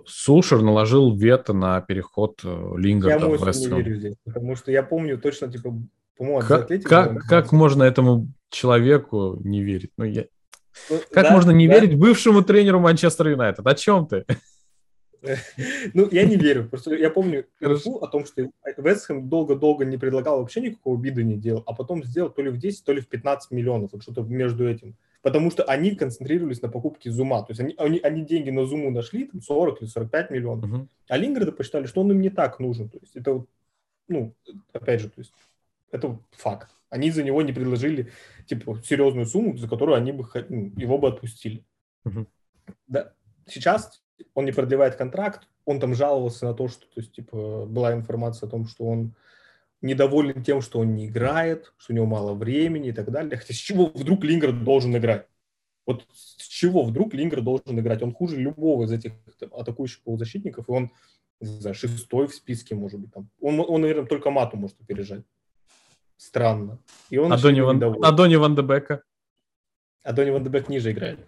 Сушер 0.06 0.60
наложил 0.60 1.16
вето 1.16 1.52
на 1.52 1.80
переход 1.80 2.40
э, 2.44 2.72
Лингарда 2.76 3.28
в 3.28 3.46
Вест 3.46 3.66
не 3.66 3.82
верю 3.82 3.96
здесь, 3.96 4.14
потому 4.24 4.54
что 4.54 4.70
я 4.70 4.82
помню 4.82 5.18
точно, 5.18 5.50
типа, 5.50 5.74
по-моему, 6.16 6.46
как, 6.46 6.68
как, 6.84 7.18
как 7.22 7.52
можно 7.52 7.84
этому 7.84 8.28
человеку 8.50 9.38
не 9.42 9.62
верить? 9.62 9.92
Ну, 9.96 10.04
я... 10.04 10.26
ну, 10.90 10.98
как 11.10 11.24
да, 11.24 11.32
можно 11.32 11.52
не 11.52 11.66
да. 11.66 11.74
верить 11.74 11.98
бывшему 11.98 12.42
тренеру 12.42 12.80
Манчестер 12.80 13.28
Юнайтед? 13.28 13.66
О 13.66 13.74
чем 13.74 14.06
ты? 14.06 14.26
Ну, 15.92 16.08
я 16.10 16.24
не 16.24 16.36
верю. 16.36 16.66
Просто 16.68 16.94
я 16.94 17.10
помню 17.10 17.44
о 17.60 18.06
том, 18.06 18.24
что 18.24 18.48
Вестхэм 18.78 19.28
долго-долго 19.28 19.84
не 19.84 19.98
предлагал 19.98 20.38
вообще 20.38 20.62
никакого 20.62 20.96
бида 20.96 21.22
не 21.22 21.36
делал, 21.36 21.62
а 21.66 21.74
потом 21.74 22.02
сделал 22.02 22.30
то 22.30 22.40
ли 22.40 22.48
в 22.48 22.56
10, 22.56 22.84
то 22.84 22.92
ли 22.94 23.02
в 23.02 23.08
15 23.08 23.50
миллионов, 23.50 23.90
вот 23.92 24.02
что-то 24.02 24.22
между 24.22 24.66
этим 24.66 24.96
потому 25.22 25.50
что 25.50 25.64
они 25.64 25.94
концентрировались 25.94 26.62
на 26.62 26.68
покупке 26.68 27.10
Зума. 27.10 27.42
То 27.42 27.50
есть 27.50 27.60
они, 27.60 27.74
они, 27.76 27.98
они 28.00 28.24
деньги 28.24 28.50
на 28.50 28.64
Зуму 28.66 28.90
нашли, 28.90 29.26
там 29.26 29.40
40 29.42 29.82
или 29.82 29.88
45 29.88 30.30
миллионов, 30.30 30.70
uh-huh. 30.70 30.88
а 31.08 31.16
Линграда 31.16 31.52
посчитали, 31.52 31.86
что 31.86 32.00
он 32.00 32.10
им 32.10 32.20
не 32.20 32.30
так 32.30 32.58
нужен. 32.60 32.88
То 32.88 32.98
есть 33.00 33.16
это, 33.16 33.44
ну, 34.08 34.34
опять 34.72 35.00
же, 35.00 35.08
то 35.08 35.20
есть 35.20 35.32
это 35.90 36.18
факт. 36.32 36.70
Они 36.88 37.10
за 37.10 37.22
него 37.22 37.42
не 37.42 37.52
предложили, 37.52 38.10
типа, 38.46 38.80
серьезную 38.84 39.26
сумму, 39.26 39.56
за 39.56 39.68
которую 39.68 39.96
они 39.96 40.12
бы 40.12 40.26
ну, 40.48 40.72
его 40.76 40.98
бы 40.98 41.08
отпустили. 41.08 41.64
Uh-huh. 42.04 42.26
Да. 42.88 43.12
Сейчас 43.46 44.02
он 44.34 44.44
не 44.44 44.52
продлевает 44.52 44.96
контракт, 44.96 45.48
он 45.64 45.80
там 45.80 45.94
жаловался 45.94 46.46
на 46.46 46.54
то, 46.54 46.68
что, 46.68 46.86
то 46.86 47.00
есть, 47.00 47.12
типа, 47.12 47.66
была 47.66 47.92
информация 47.92 48.46
о 48.46 48.50
том, 48.50 48.66
что 48.66 48.84
он 48.84 49.14
недоволен 49.82 50.42
тем, 50.42 50.60
что 50.60 50.80
он 50.80 50.94
не 50.94 51.06
играет, 51.06 51.72
что 51.76 51.92
у 51.92 51.96
него 51.96 52.06
мало 52.06 52.34
времени 52.34 52.88
и 52.88 52.92
так 52.92 53.10
далее. 53.10 53.36
Хотя 53.36 53.54
с 53.54 53.56
чего 53.56 53.86
вдруг 53.86 54.24
Лингер 54.24 54.52
должен 54.52 54.96
играть? 54.96 55.26
Вот 55.86 56.06
с 56.12 56.46
чего 56.46 56.84
вдруг 56.84 57.14
Лингер 57.14 57.40
должен 57.40 57.78
играть? 57.80 58.02
Он 58.02 58.12
хуже 58.12 58.36
любого 58.36 58.84
из 58.84 58.92
этих 58.92 59.12
атакующих 59.52 60.02
полузащитников, 60.02 60.68
и 60.68 60.72
он, 60.72 60.90
не 61.40 61.46
знаю, 61.60 61.74
шестой 61.74 62.28
в 62.28 62.34
списке, 62.34 62.74
может 62.74 63.00
быть. 63.00 63.12
Там. 63.12 63.28
Он, 63.40 63.60
он, 63.60 63.80
наверное, 63.80 64.06
только 64.06 64.30
мату 64.30 64.56
может 64.56 64.80
опережать. 64.80 65.24
Странно. 66.16 66.78
И 67.08 67.18
он 67.18 67.32
а 67.32 67.38
Дони, 67.38 67.60
Ван... 67.60 67.82
а 67.82 68.12
Дони 68.12 68.36
Ван 68.36 68.54
де 68.54 68.62
Бека? 68.62 69.02
А 70.02 70.12
Дони 70.12 70.30
Ван 70.30 70.44
де 70.44 70.50
Бек 70.50 70.68
ниже 70.68 70.92
играет. 70.92 71.18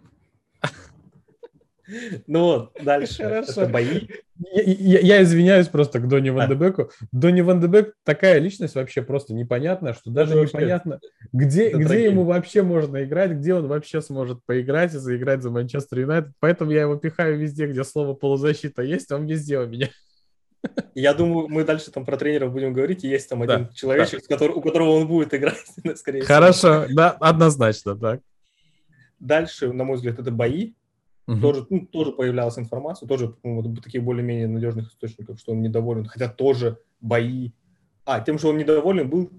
Ну 2.26 2.40
вот, 2.40 2.76
дальше. 2.82 3.22
Хорошо. 3.22 3.62
Это 3.62 3.70
бои. 3.70 4.08
Я, 4.38 4.62
я, 4.62 4.98
я 5.00 5.22
извиняюсь 5.22 5.68
просто 5.68 6.00
к 6.00 6.08
Дони 6.08 6.30
Ван 6.30 6.48
Дебеку. 6.48 6.90
Дони 7.12 7.42
Ван 7.42 7.60
Дебек 7.60 7.94
такая 8.04 8.38
личность 8.38 8.74
вообще 8.74 9.02
просто 9.02 9.34
непонятная, 9.34 9.92
что 9.92 10.10
даже 10.10 10.34
это 10.34 10.42
непонятно, 10.42 11.00
где, 11.32 11.70
где 11.70 12.04
ему 12.04 12.24
вообще 12.24 12.62
можно 12.62 13.04
играть, 13.04 13.32
где 13.32 13.54
он 13.54 13.68
вообще 13.68 14.00
сможет 14.00 14.40
поиграть 14.44 14.94
и 14.94 14.98
заиграть 14.98 15.42
за 15.42 15.50
Манчестер 15.50 16.00
Юнайтед. 16.00 16.32
Поэтому 16.40 16.70
я 16.70 16.82
его 16.82 16.96
пихаю 16.96 17.38
везде, 17.38 17.66
где 17.66 17.84
слово 17.84 18.14
полузащита 18.14 18.82
есть, 18.82 19.12
он 19.12 19.26
везде 19.26 19.58
у 19.58 19.66
меня. 19.66 19.88
Я 20.94 21.14
думаю, 21.14 21.48
мы 21.48 21.64
дальше 21.64 21.90
там 21.90 22.04
про 22.04 22.16
тренеров 22.16 22.52
будем 22.52 22.72
говорить, 22.72 23.04
и 23.04 23.08
есть 23.08 23.28
там 23.28 23.42
один 23.42 23.64
да, 23.64 23.70
человечек, 23.74 24.20
да. 24.20 24.34
Который, 24.34 24.52
у 24.52 24.60
которого 24.60 24.90
он 24.90 25.08
будет 25.08 25.34
играть, 25.34 25.58
скорее 25.96 26.20
всего. 26.20 26.34
Хорошо, 26.34 26.86
да, 26.90 27.10
однозначно, 27.10 27.96
так. 27.96 28.20
Дальше, 29.18 29.72
на 29.72 29.84
мой 29.84 29.96
взгляд, 29.96 30.18
это 30.18 30.30
бои. 30.30 30.74
Угу. 31.26 31.40
Тоже, 31.40 31.66
ну, 31.70 31.86
тоже 31.86 32.12
появлялась 32.12 32.58
информация, 32.58 33.06
тоже 33.06 33.36
ну, 33.44 33.62
вот, 33.62 33.82
таких 33.82 34.02
более-менее 34.02 34.48
надежных 34.48 34.88
источников, 34.88 35.38
что 35.38 35.52
он 35.52 35.62
недоволен, 35.62 36.06
хотя 36.06 36.28
тоже 36.28 36.78
бои. 37.00 37.52
А, 38.04 38.20
тем, 38.20 38.38
что 38.38 38.48
он 38.48 38.58
недоволен 38.58 39.08
был, 39.08 39.30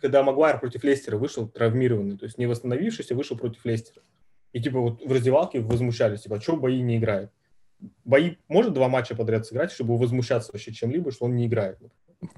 когда 0.00 0.22
Магуайр 0.22 0.60
против 0.60 0.84
Лестера 0.84 1.16
вышел 1.16 1.48
травмированный, 1.48 2.18
то 2.18 2.24
есть 2.24 2.36
не 2.36 2.46
восстановившийся, 2.46 3.14
вышел 3.14 3.38
против 3.38 3.64
Лестера. 3.64 4.02
И 4.52 4.60
типа 4.60 4.78
вот 4.80 5.02
в 5.02 5.10
раздевалке 5.10 5.60
возмущались, 5.60 6.22
типа, 6.22 6.36
а 6.36 6.40
что 6.40 6.56
бои 6.56 6.82
не 6.82 6.98
играет? 6.98 7.30
Бои 8.04 8.36
может 8.48 8.74
два 8.74 8.88
матча 8.88 9.16
подряд 9.16 9.46
сыграть, 9.46 9.72
чтобы 9.72 9.96
возмущаться 9.96 10.52
вообще 10.52 10.72
чем-либо, 10.72 11.10
что 11.10 11.24
он 11.24 11.36
не 11.36 11.46
играет. 11.46 11.78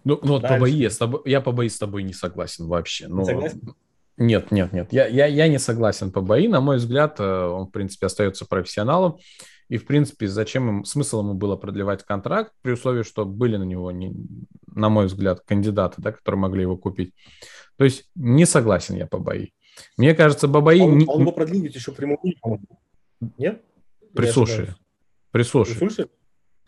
Ну, 0.04 0.18
ну 0.22 0.34
вот 0.34 0.42
по 0.42 0.58
бои 0.58 0.72
я, 0.72 0.90
с 0.90 0.96
тобой, 0.96 1.20
я 1.24 1.40
по 1.40 1.52
бои 1.52 1.68
с 1.68 1.78
тобой 1.78 2.04
не 2.04 2.12
согласен 2.12 2.66
вообще. 2.66 3.08
Но... 3.08 3.20
Не 3.20 3.24
согласен? 3.24 3.74
Нет, 4.16 4.50
нет, 4.52 4.72
нет. 4.72 4.92
Я, 4.92 5.06
я, 5.06 5.26
я 5.26 5.48
не 5.48 5.58
согласен 5.58 6.12
по 6.12 6.20
бои. 6.20 6.46
На 6.48 6.60
мой 6.60 6.76
взгляд, 6.76 7.18
э, 7.18 7.24
он, 7.24 7.66
в 7.66 7.70
принципе, 7.70 8.06
остается 8.06 8.46
профессионалом. 8.46 9.18
И, 9.68 9.76
в 9.76 9.86
принципе, 9.86 10.28
зачем 10.28 10.68
им, 10.68 10.84
смысл 10.84 11.20
ему 11.20 11.34
было 11.34 11.56
продлевать 11.56 12.04
контракт, 12.04 12.52
при 12.62 12.72
условии, 12.72 13.02
что 13.02 13.24
были 13.24 13.56
на 13.56 13.64
него, 13.64 13.90
не, 13.90 14.14
на 14.66 14.88
мой 14.88 15.06
взгляд, 15.06 15.40
кандидаты, 15.40 16.02
да, 16.02 16.12
которые 16.12 16.38
могли 16.40 16.62
его 16.62 16.76
купить. 16.76 17.14
То 17.76 17.84
есть 17.84 18.08
не 18.14 18.44
согласен 18.44 18.94
я 18.94 19.06
по 19.06 19.18
бои. 19.18 19.48
Мне 19.96 20.14
кажется, 20.14 20.48
Бабаи... 20.48 20.80
Он, 20.80 20.98
не... 20.98 21.06
он 21.06 21.22
его 21.22 21.32
продлил 21.32 21.62
ведь 21.62 21.74
еще 21.74 21.92
прямую 21.92 22.18
Нет? 23.38 23.62
При 24.14 24.26
Сушере. 24.26 24.76
При 25.32 25.42
Сушере. 25.42 26.08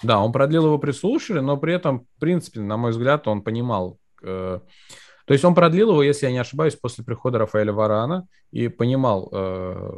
Да, 0.02 0.18
он 0.18 0.32
продлил 0.32 0.66
его 0.66 0.78
при 0.78 0.90
Сушере, 0.92 1.40
но 1.40 1.56
при 1.56 1.74
этом, 1.74 2.00
в 2.16 2.20
принципе, 2.20 2.60
на 2.60 2.76
мой 2.76 2.90
взгляд, 2.90 3.28
он 3.28 3.42
понимал, 3.42 3.98
э, 4.22 4.60
то 5.26 5.32
есть 5.32 5.44
он 5.44 5.54
продлил 5.54 5.90
его, 5.90 6.02
если 6.02 6.26
я 6.26 6.32
не 6.32 6.38
ошибаюсь, 6.38 6.76
после 6.76 7.04
прихода 7.04 7.38
Рафаэля 7.38 7.72
Варана 7.72 8.26
и 8.52 8.68
понимал, 8.68 9.28
э, 9.32 9.90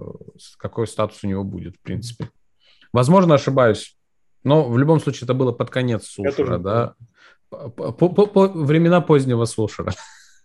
какой 0.57 0.87
статус 0.87 1.23
у 1.23 1.27
него 1.27 1.45
будет, 1.45 1.77
в 1.77 1.81
принципе. 1.81 2.31
Возможно, 2.93 3.35
ошибаюсь, 3.35 3.97
но 4.43 4.65
в 4.65 4.79
любом 4.79 5.01
случае 5.01 5.27
это 5.27 5.35
было 5.35 5.53
под 5.53 5.71
конец 5.71 6.07
слушера, 6.07 6.59
да. 6.59 6.95
По, 7.51 7.69
по, 7.69 8.09
по, 8.09 8.49
времена 8.49 9.01
позднего 9.03 9.45
слушера. 9.45 9.93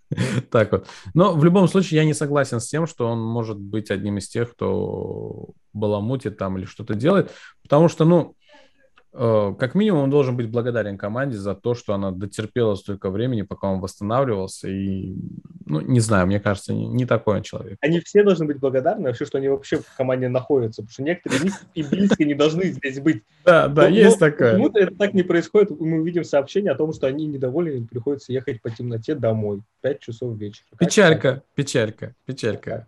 так 0.52 0.72
вот. 0.74 0.88
Но 1.14 1.34
в 1.34 1.44
любом 1.44 1.68
случае 1.70 2.02
я 2.02 2.06
не 2.06 2.14
согласен 2.14 2.60
с 2.60 2.68
тем, 2.68 2.86
что 2.86 3.08
он 3.08 3.22
может 3.22 3.58
быть 3.58 3.90
одним 3.90 4.18
из 4.18 4.28
тех, 4.28 4.52
кто 4.52 5.50
баламутит 5.72 6.38
там 6.38 6.58
или 6.58 6.66
что-то 6.66 6.94
делает, 6.94 7.32
потому 7.62 7.88
что, 7.88 8.06
ну, 8.06 8.36
как 9.14 9.76
минимум 9.76 10.06
он 10.06 10.10
должен 10.10 10.36
быть 10.36 10.50
благодарен 10.50 10.98
команде 10.98 11.38
за 11.38 11.54
то, 11.54 11.76
что 11.76 11.94
она 11.94 12.12
дотерпела 12.12 12.74
столько 12.74 13.12
времени, 13.12 13.44
пока 13.44 13.68
он 13.68 13.80
восстанавливался. 13.80 14.68
И, 14.68 15.14
ну, 15.66 15.82
не 15.82 16.00
знаю, 16.00 16.26
мне 16.26 16.40
кажется, 16.40 16.74
не, 16.74 16.88
не 16.88 17.06
такой 17.06 17.38
он 17.38 17.44
человек. 17.44 17.78
Они 17.82 18.00
все 18.00 18.24
должны 18.24 18.46
быть 18.46 18.58
благодарны 18.60 19.10
вообще, 19.10 19.26
что 19.26 19.38
они 19.38 19.50
вообще 19.50 19.78
в 19.78 19.96
команде 19.96 20.30
находятся, 20.30 20.82
потому 20.82 20.92
что 20.92 21.04
некоторые 21.04 21.38
из 21.38 21.44
них 21.44 21.54
и 21.76 21.84
близко 21.84 22.24
не 22.26 22.34
должны 22.34 22.66
здесь 22.72 23.00
быть. 23.00 23.22
Да, 23.46 23.68
да, 23.68 23.88
есть 23.88 24.18
такое. 24.18 24.54
Почему-то 24.54 24.80
это 24.80 24.96
так 24.96 25.14
не 25.14 25.24
происходит. 25.24 25.70
Мы 25.80 26.02
увидим 26.02 26.24
сообщение 26.24 26.72
о 26.72 26.76
том, 26.76 26.92
что 26.92 27.06
они 27.06 27.28
недовольны, 27.28 27.78
им 27.78 27.88
приходится 27.88 28.34
ехать 28.34 28.64
по 28.64 28.72
темноте 28.72 29.14
домой. 29.14 29.62
Пять 29.82 30.00
часов 30.00 30.36
вечера. 30.38 30.66
Печалька, 30.80 31.44
печалька, 31.54 32.16
печалька. 32.26 32.88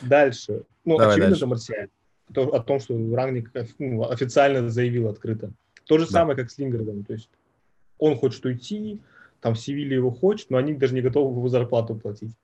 Дальше. 0.00 0.64
Ну, 0.84 0.98
очевидно, 0.98 1.36
это 1.36 1.46
марсиане 1.46 1.88
то, 2.32 2.54
о 2.54 2.60
том, 2.60 2.80
что 2.80 2.94
Рангник 3.14 3.50
ну, 3.78 4.08
официально 4.08 4.68
заявил 4.68 5.08
открыто. 5.08 5.52
То 5.86 5.98
же 5.98 6.06
да. 6.06 6.12
самое, 6.12 6.36
как 6.36 6.50
с 6.50 6.58
Лингардом. 6.58 7.04
То 7.04 7.14
есть 7.14 7.28
он 7.98 8.16
хочет 8.16 8.44
уйти, 8.44 9.00
там 9.40 9.54
Севилья 9.56 9.96
его 9.96 10.10
хочет, 10.10 10.50
но 10.50 10.58
они 10.58 10.74
даже 10.74 10.94
не 10.94 11.00
готовы 11.00 11.36
его 11.36 11.48
зарплату 11.48 11.94
платить. 11.94 12.34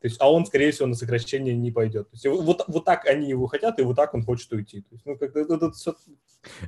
То 0.00 0.08
есть, 0.08 0.20
а 0.20 0.30
он, 0.30 0.44
скорее 0.44 0.72
всего, 0.72 0.86
на 0.86 0.94
сокращение 0.94 1.56
не 1.56 1.70
пойдет. 1.72 2.10
То 2.10 2.14
есть, 2.14 2.26
вот, 2.26 2.64
вот 2.68 2.84
так 2.84 3.06
они 3.06 3.28
его 3.30 3.46
хотят, 3.46 3.78
и 3.78 3.82
вот 3.82 3.96
так 3.96 4.12
он 4.14 4.24
хочет 4.24 4.52
уйти. 4.52 4.82
То 4.82 4.88
есть, 4.92 5.06
ну, 5.06 5.16
как, 5.16 5.34
это, 5.34 5.54
это, 5.54 5.72
все... 5.72 5.94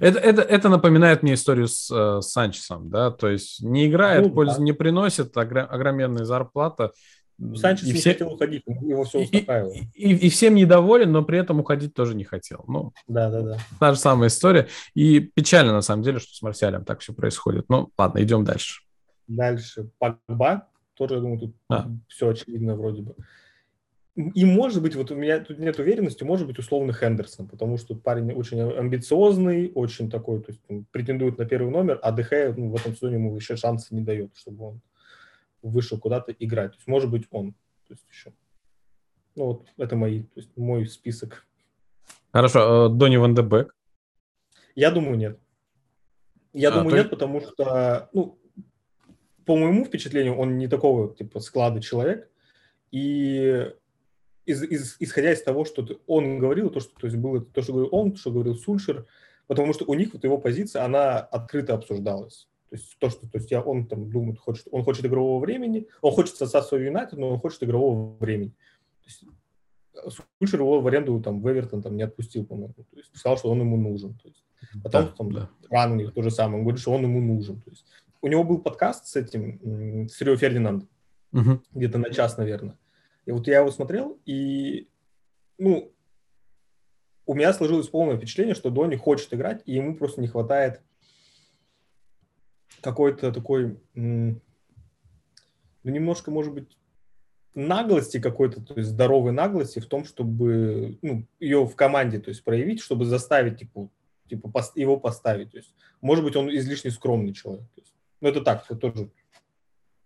это, 0.00 0.18
это, 0.18 0.42
это 0.42 0.68
напоминает 0.68 1.22
мне 1.22 1.34
историю 1.34 1.68
с, 1.68 1.90
э, 1.90 2.22
с 2.22 2.32
Санчесом, 2.32 2.88
да, 2.88 3.10
то 3.10 3.28
есть 3.28 3.62
не 3.62 3.86
играет, 3.86 4.24
ну, 4.24 4.32
пользу 4.32 4.56
да. 4.56 4.62
не 4.62 4.72
приносит, 4.72 5.36
огроменная 5.36 6.24
зарплата, 6.24 6.92
Санчес 7.54 7.86
и 7.86 7.92
не 7.92 7.98
все... 7.98 8.12
хотел 8.12 8.32
уходить, 8.32 8.64
его 8.66 9.04
все 9.04 9.20
успокаивало. 9.20 9.72
И, 9.72 9.86
и, 9.94 10.26
и 10.26 10.28
всем 10.28 10.56
недоволен, 10.56 11.12
но 11.12 11.22
при 11.22 11.38
этом 11.38 11.60
уходить 11.60 11.94
тоже 11.94 12.16
не 12.16 12.24
хотел. 12.24 12.64
Ну, 12.66 12.92
да, 13.06 13.30
да, 13.30 13.42
да. 13.42 13.58
Та 13.78 13.94
же 13.94 13.98
самая 13.98 14.28
история. 14.28 14.66
И 14.94 15.20
печально, 15.20 15.72
на 15.72 15.82
самом 15.82 16.02
деле, 16.02 16.18
что 16.18 16.34
с 16.34 16.42
Марсиалем 16.42 16.84
так 16.84 17.00
все 17.00 17.12
происходит. 17.12 17.66
Ну, 17.68 17.90
ладно, 17.96 18.22
идем 18.22 18.44
дальше. 18.44 18.82
Дальше. 19.28 19.88
Погба. 19.98 20.68
Тоже, 20.94 21.14
я 21.14 21.20
думаю, 21.20 21.38
тут 21.38 21.54
а. 21.68 21.88
все 22.08 22.28
очевидно 22.30 22.74
вроде 22.74 23.02
бы. 23.02 23.14
и 24.16 24.44
может 24.44 24.82
быть, 24.82 24.96
вот 24.96 25.12
у 25.12 25.14
меня 25.14 25.38
тут 25.38 25.60
нет 25.60 25.78
уверенности, 25.78 26.24
может 26.24 26.48
быть 26.48 26.58
условно 26.58 26.92
Хендерсон, 26.92 27.46
потому 27.46 27.76
что 27.76 27.94
парень 27.94 28.32
очень 28.32 28.60
амбициозный, 28.60 29.70
очень 29.76 30.10
такой, 30.10 30.40
то 30.40 30.50
есть 30.50 30.60
он 30.68 30.86
претендует 30.90 31.38
на 31.38 31.44
первый 31.44 31.70
номер, 31.70 32.00
а 32.02 32.10
ДХ 32.10 32.32
ну, 32.56 32.70
в 32.70 32.74
этом 32.74 32.96
сезоне 32.96 33.14
ему 33.14 33.36
еще 33.36 33.54
шансы 33.54 33.94
не 33.94 34.00
дает, 34.00 34.32
чтобы 34.34 34.70
он 34.70 34.80
вышел 35.62 35.98
куда-то 35.98 36.32
играть. 36.32 36.72
То 36.72 36.76
есть 36.78 36.88
может 36.88 37.10
быть 37.10 37.26
он. 37.30 37.52
То 37.86 37.94
есть 37.94 38.06
еще. 38.10 38.32
Ну 39.34 39.46
вот 39.46 39.68
это 39.76 39.96
мои, 39.96 40.22
то 40.22 40.40
есть 40.40 40.56
мой 40.56 40.86
список. 40.86 41.46
Хорошо, 42.32 42.86
а 42.86 42.88
Донни 42.88 43.16
Ван 43.16 43.34
де 43.34 43.66
Я 44.74 44.90
думаю, 44.90 45.16
нет. 45.16 45.40
Я 46.52 46.70
а, 46.70 46.72
думаю, 46.72 46.90
то... 46.90 46.96
нет, 46.96 47.10
потому 47.10 47.40
что, 47.40 48.10
ну, 48.12 48.38
по 49.44 49.56
моему 49.56 49.84
впечатлению, 49.84 50.36
он 50.36 50.58
не 50.58 50.68
такого 50.68 51.14
типа 51.14 51.40
склада 51.40 51.80
человек. 51.80 52.30
И 52.90 53.70
из, 54.44 54.62
из, 54.62 54.96
исходя 54.98 55.32
из 55.32 55.42
того, 55.42 55.64
что 55.64 55.86
он 56.06 56.38
говорил, 56.38 56.70
то, 56.70 56.80
что, 56.80 56.98
то 56.98 57.06
есть 57.06 57.18
было 57.18 57.40
то, 57.40 57.62
что 57.62 57.72
говорил 57.72 57.94
он, 57.94 58.16
что 58.16 58.30
говорил 58.30 58.56
Сульшер, 58.56 59.06
потому 59.46 59.72
что 59.72 59.84
у 59.84 59.94
них 59.94 60.12
вот 60.12 60.24
его 60.24 60.38
позиция, 60.38 60.84
она 60.84 61.18
открыто 61.18 61.74
обсуждалась. 61.74 62.48
То 62.70 62.76
есть 62.76 62.96
то, 62.98 63.08
что 63.08 63.26
то 63.26 63.38
есть 63.38 63.50
я, 63.50 63.62
он 63.62 63.86
там 63.86 64.10
думает, 64.10 64.38
хочет, 64.38 64.66
он 64.70 64.84
хочет 64.84 65.04
игрового 65.06 65.40
времени, 65.40 65.88
он 66.02 66.12
хочет 66.12 66.36
создать 66.36 66.64
свой 66.64 66.84
Юнайтед, 66.84 67.18
но 67.18 67.30
он 67.30 67.38
хочет 67.38 67.62
игрового 67.62 68.16
времени. 68.18 68.50
То 69.02 69.06
есть 69.06 69.24
э, 69.94 70.10
Сульшер 70.38 70.60
его 70.60 70.80
в 70.80 70.86
аренду 70.86 71.20
там 71.20 71.40
в 71.40 71.50
Эвертон 71.50 71.82
там 71.82 71.96
не 71.96 72.02
отпустил, 72.02 72.44
по-моему. 72.44 72.74
То 72.74 72.84
есть 72.96 73.16
сказал, 73.16 73.38
что 73.38 73.50
он 73.50 73.60
ему 73.60 73.76
нужен. 73.76 74.14
То 74.18 74.28
есть, 74.28 74.44
потом 74.82 75.04
да, 75.04 75.12
там 75.16 75.32
да. 75.32 75.50
рано 75.70 75.94
у 75.94 75.96
них 75.96 76.12
то 76.12 76.22
же 76.22 76.30
самое. 76.30 76.58
Он 76.58 76.64
говорит, 76.64 76.80
что 76.80 76.92
он 76.92 77.02
ему 77.02 77.20
нужен. 77.20 77.60
То 77.60 77.70
есть 77.70 77.86
у 78.20 78.28
него 78.28 78.44
был 78.44 78.58
подкаст 78.58 79.06
с 79.06 79.16
этим, 79.16 80.08
с 80.08 80.20
Рио 80.20 80.36
Фердинандом, 80.36 80.88
угу. 81.32 81.62
где-то 81.72 81.98
на 81.98 82.10
час, 82.10 82.36
наверное. 82.36 82.76
И 83.24 83.30
вот 83.30 83.46
я 83.46 83.58
его 83.58 83.70
смотрел, 83.70 84.18
и, 84.24 84.88
ну, 85.58 85.92
у 87.26 87.34
меня 87.34 87.52
сложилось 87.52 87.88
полное 87.88 88.16
впечатление, 88.16 88.54
что 88.54 88.70
Дони 88.70 88.96
хочет 88.96 89.32
играть, 89.34 89.62
и 89.66 89.74
ему 89.74 89.94
просто 89.96 90.20
не 90.20 90.28
хватает 90.28 90.82
какой-то 92.80 93.32
такой, 93.32 93.78
ну, 93.94 94.40
немножко, 95.84 96.30
может 96.30 96.52
быть, 96.52 96.76
наглости 97.54 98.20
какой-то, 98.20 98.60
то 98.60 98.74
есть 98.74 98.90
здоровой 98.90 99.32
наглости 99.32 99.80
в 99.80 99.86
том, 99.86 100.04
чтобы 100.04 100.98
ну, 101.02 101.26
ее 101.40 101.66
в 101.66 101.74
команде, 101.74 102.20
то 102.20 102.28
есть 102.30 102.44
проявить, 102.44 102.80
чтобы 102.80 103.04
заставить 103.04 103.58
типа, 103.58 103.88
типа 104.28 104.50
его 104.74 104.98
поставить. 104.98 105.50
То 105.52 105.58
есть, 105.58 105.74
может 106.00 106.24
быть, 106.24 106.36
он 106.36 106.50
излишне 106.50 106.90
скромный 106.90 107.32
человек. 107.32 107.66
То 107.74 107.80
есть, 107.80 107.94
ну, 108.20 108.28
это 108.28 108.42
так, 108.42 108.64
это 108.68 108.76
тоже 108.76 109.10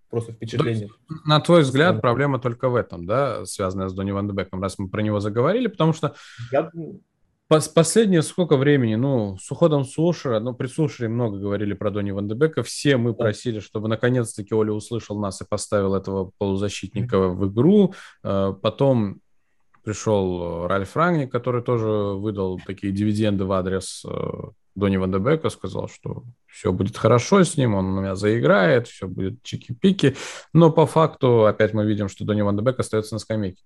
просто 0.09 0.33
впечатление. 0.33 0.89
На 1.25 1.41
твой 1.41 1.63
взгляд, 1.63 2.01
проблема 2.01 2.39
только 2.39 2.69
в 2.69 2.77
этом, 2.77 3.07
да, 3.07 3.45
связанная 3.45 3.89
с 3.89 3.95
Донни 3.95 4.13
Ван 4.13 4.29
Дебеком, 4.29 4.63
раз 4.63 4.79
мы 4.79 4.89
про 4.89 5.03
него 5.03 5.21
заговорили, 5.21 5.67
потому 5.67 5.93
что 5.93 6.15
Я... 6.51 6.71
последнее 7.75 8.23
сколько 8.23 8.57
времени, 8.57 8.95
ну, 8.95 9.37
с 9.39 9.51
уходом 9.51 9.85
Сушера, 9.85 10.41
ну, 10.41 10.55
при 10.55 10.67
Сушере 10.67 11.09
много 11.09 11.39
говорили 11.39 11.75
про 11.75 11.91
Донни 11.91 12.11
Ван 12.11 12.29
Дебека, 12.29 12.63
все 12.63 12.97
мы 12.97 13.15
просили, 13.15 13.61
чтобы 13.61 13.89
наконец-таки 13.89 14.55
Оля 14.55 14.73
услышал 14.73 15.19
нас 15.19 15.41
и 15.41 15.45
поставил 15.45 15.95
этого 15.95 16.31
полузащитника 16.39 17.19
в 17.19 17.53
игру, 17.53 17.95
э, 18.23 18.55
потом 18.63 19.21
пришел 19.85 20.67
Ральф 20.67 20.97
Рангник, 20.97 21.33
который 21.33 21.63
тоже 21.63 21.87
выдал 21.87 22.61
такие 22.65 22.93
дивиденды 22.93 23.45
в 23.45 23.53
адрес 23.53 24.05
э, 24.07 24.11
Донни 24.75 24.97
Ван 24.97 25.13
Дебека, 25.13 25.51
сказал, 25.51 25.89
что 25.89 26.25
все 26.47 26.73
будет 26.73 26.97
хорошо 26.97 27.45
с 27.45 27.57
ним, 27.57 27.75
он 27.75 27.87
у 27.87 28.01
меня 28.01 28.15
заиграет, 28.15 28.89
все 28.89 29.07
будет 29.07 29.43
чики-пики. 29.43 30.17
Но 30.53 30.71
по 30.71 30.87
факту 30.87 31.47
опять 31.47 31.75
мы 31.75 31.85
видим, 31.85 32.09
что 32.09 32.25
Донни 32.25 32.43
Ван 32.43 32.57
Дебек 32.57 32.79
остается 32.79 33.15
на 33.15 33.19
скамейке. 33.19 33.63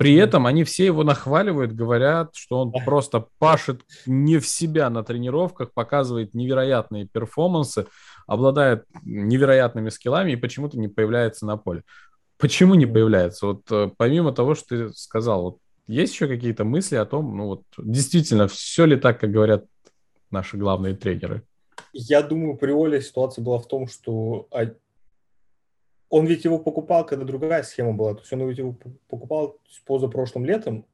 При 0.00 0.14
этом 0.14 0.46
они 0.46 0.64
все 0.64 0.86
его 0.86 1.04
нахваливают, 1.04 1.74
говорят, 1.74 2.34
что 2.34 2.60
он 2.60 2.72
просто 2.86 3.26
пашет 3.38 3.82
не 4.06 4.38
в 4.38 4.48
себя 4.48 4.88
на 4.88 5.04
тренировках, 5.04 5.74
показывает 5.74 6.32
невероятные 6.32 7.06
перформансы, 7.06 7.84
обладает 8.26 8.86
невероятными 9.02 9.90
скиллами 9.90 10.32
и 10.32 10.36
почему-то 10.36 10.78
не 10.78 10.88
появляется 10.88 11.44
на 11.44 11.58
поле. 11.58 11.82
Почему 12.38 12.76
не 12.76 12.86
появляется? 12.86 13.44
Вот 13.44 13.70
э, 13.70 13.90
помимо 13.98 14.32
того, 14.32 14.54
что 14.54 14.68
ты 14.68 14.88
сказал, 14.94 15.42
вот 15.42 15.58
есть 15.86 16.14
еще 16.14 16.28
какие-то 16.28 16.64
мысли 16.64 16.96
о 16.96 17.04
том, 17.04 17.36
ну 17.36 17.44
вот 17.48 17.62
действительно, 17.76 18.48
все 18.48 18.86
ли 18.86 18.96
так, 18.96 19.20
как 19.20 19.30
говорят 19.30 19.66
наши 20.30 20.56
главные 20.56 20.94
тренеры? 20.96 21.42
Я 21.92 22.22
думаю, 22.22 22.56
при 22.56 22.70
Оле 22.70 23.02
ситуация 23.02 23.44
была 23.44 23.58
в 23.58 23.68
том, 23.68 23.86
что 23.86 24.48
он 26.10 26.26
ведь 26.26 26.44
его 26.44 26.58
покупал, 26.58 27.06
когда 27.06 27.24
другая 27.24 27.62
схема 27.62 27.92
была. 27.92 28.14
То 28.14 28.20
есть 28.20 28.32
он 28.32 28.46
ведь 28.46 28.58
его 28.58 28.76
покупал 29.08 29.58
позапрошлым 29.86 30.44
летом, 30.44 30.84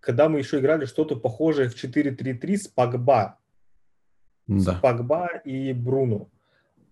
когда 0.00 0.28
мы 0.28 0.38
еще 0.38 0.58
играли 0.58 0.86
что-то 0.86 1.16
похожее 1.16 1.68
в 1.68 1.76
4-3-3 1.76 2.56
с 2.56 2.68
Пагба. 2.68 3.38
Да. 4.46 4.58
С 4.58 4.80
Пагба 4.80 5.28
и 5.44 5.72
Бруно. 5.72 6.28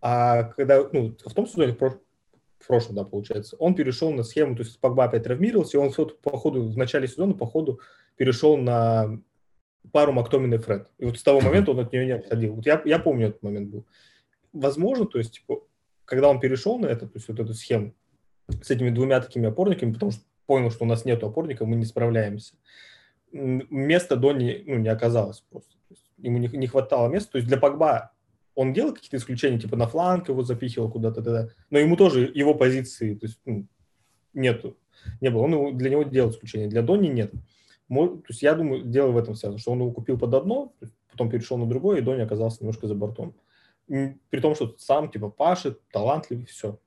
А 0.02 0.44
когда, 0.44 0.86
ну, 0.92 1.16
в 1.24 1.34
том 1.34 1.46
сезоне, 1.46 1.72
в, 1.72 1.98
прошлом, 2.66 2.96
да, 2.96 3.04
получается, 3.04 3.56
он 3.56 3.74
перешел 3.74 4.12
на 4.12 4.22
схему, 4.22 4.54
то 4.54 4.62
есть 4.62 4.78
Пагба 4.78 5.04
опять 5.04 5.24
травмировался, 5.24 5.78
и 5.78 5.80
он 5.80 5.92
по 6.22 6.36
ходу, 6.36 6.68
в 6.68 6.76
начале 6.76 7.08
сезона, 7.08 7.32
по 7.34 7.46
ходу 7.46 7.80
перешел 8.16 8.58
на 8.58 9.18
пару 9.92 10.12
Мактомин 10.12 10.52
и 10.54 10.58
Фред. 10.58 10.90
И 10.98 11.06
вот 11.06 11.18
с 11.18 11.22
того 11.22 11.40
момента 11.40 11.70
он 11.70 11.80
от 11.80 11.92
нее 11.92 12.04
не 12.04 12.12
отходил. 12.12 12.54
Вот 12.54 12.66
я, 12.66 12.82
я 12.84 12.98
помню 12.98 13.28
этот 13.28 13.42
момент 13.42 13.70
был. 13.70 13.86
Возможно, 14.52 15.06
то 15.06 15.18
есть, 15.18 15.34
типа, 15.34 15.62
когда 16.10 16.28
он 16.28 16.40
перешел 16.40 16.76
на 16.78 16.86
это, 16.86 17.06
то 17.06 17.12
есть 17.14 17.28
вот 17.28 17.38
эту 17.38 17.54
схему 17.54 17.94
с 18.62 18.68
этими 18.68 18.90
двумя 18.90 19.20
такими 19.20 19.46
опорниками, 19.46 19.92
потому 19.92 20.10
что 20.10 20.22
понял, 20.44 20.72
что 20.72 20.84
у 20.84 20.88
нас 20.88 21.04
нет 21.04 21.22
опорника, 21.22 21.64
мы 21.64 21.76
не 21.76 21.84
справляемся. 21.84 22.54
Места 23.30 24.16
Дони 24.16 24.64
ну, 24.66 24.78
не 24.78 24.88
оказалось 24.88 25.44
просто. 25.48 25.70
Ему 26.18 26.38
не, 26.38 26.48
не 26.48 26.66
хватало 26.66 27.08
места. 27.08 27.32
То 27.32 27.38
есть 27.38 27.46
для 27.46 27.58
Погба 27.58 28.10
он 28.56 28.72
делал 28.72 28.92
какие-то 28.92 29.18
исключения, 29.18 29.60
типа 29.60 29.76
на 29.76 29.86
фланг 29.86 30.28
его 30.28 30.42
запихивал 30.42 30.90
куда-то, 30.90 31.20
да, 31.20 31.48
но 31.70 31.78
ему 31.78 31.96
тоже 31.96 32.28
его 32.34 32.54
позиции 32.54 33.14
то 33.14 33.26
есть, 33.26 33.38
ну, 33.44 33.68
нету, 34.34 34.76
не 35.20 35.30
было. 35.30 35.42
Он 35.42 35.78
для 35.78 35.90
него 35.90 36.02
делал 36.02 36.30
исключение, 36.30 36.68
для 36.68 36.82
Дони 36.82 37.06
нет. 37.06 37.30
То 37.88 38.24
есть 38.28 38.42
я 38.42 38.54
думаю, 38.54 38.82
дело 38.82 39.12
в 39.12 39.16
этом 39.16 39.36
связано, 39.36 39.60
что 39.60 39.70
он 39.70 39.78
его 39.78 39.92
купил 39.92 40.18
под 40.18 40.34
одно, 40.34 40.74
потом 41.12 41.30
перешел 41.30 41.56
на 41.56 41.66
другое, 41.66 41.98
и 41.98 42.02
Дони 42.02 42.22
оказался 42.22 42.58
немножко 42.62 42.88
за 42.88 42.96
бортом. 42.96 43.36
При 43.90 44.40
том, 44.40 44.54
что 44.54 44.74
сам 44.78 45.10
типа 45.10 45.30
пашет, 45.30 45.80
талантливый, 45.90 46.46
все. 46.46 46.78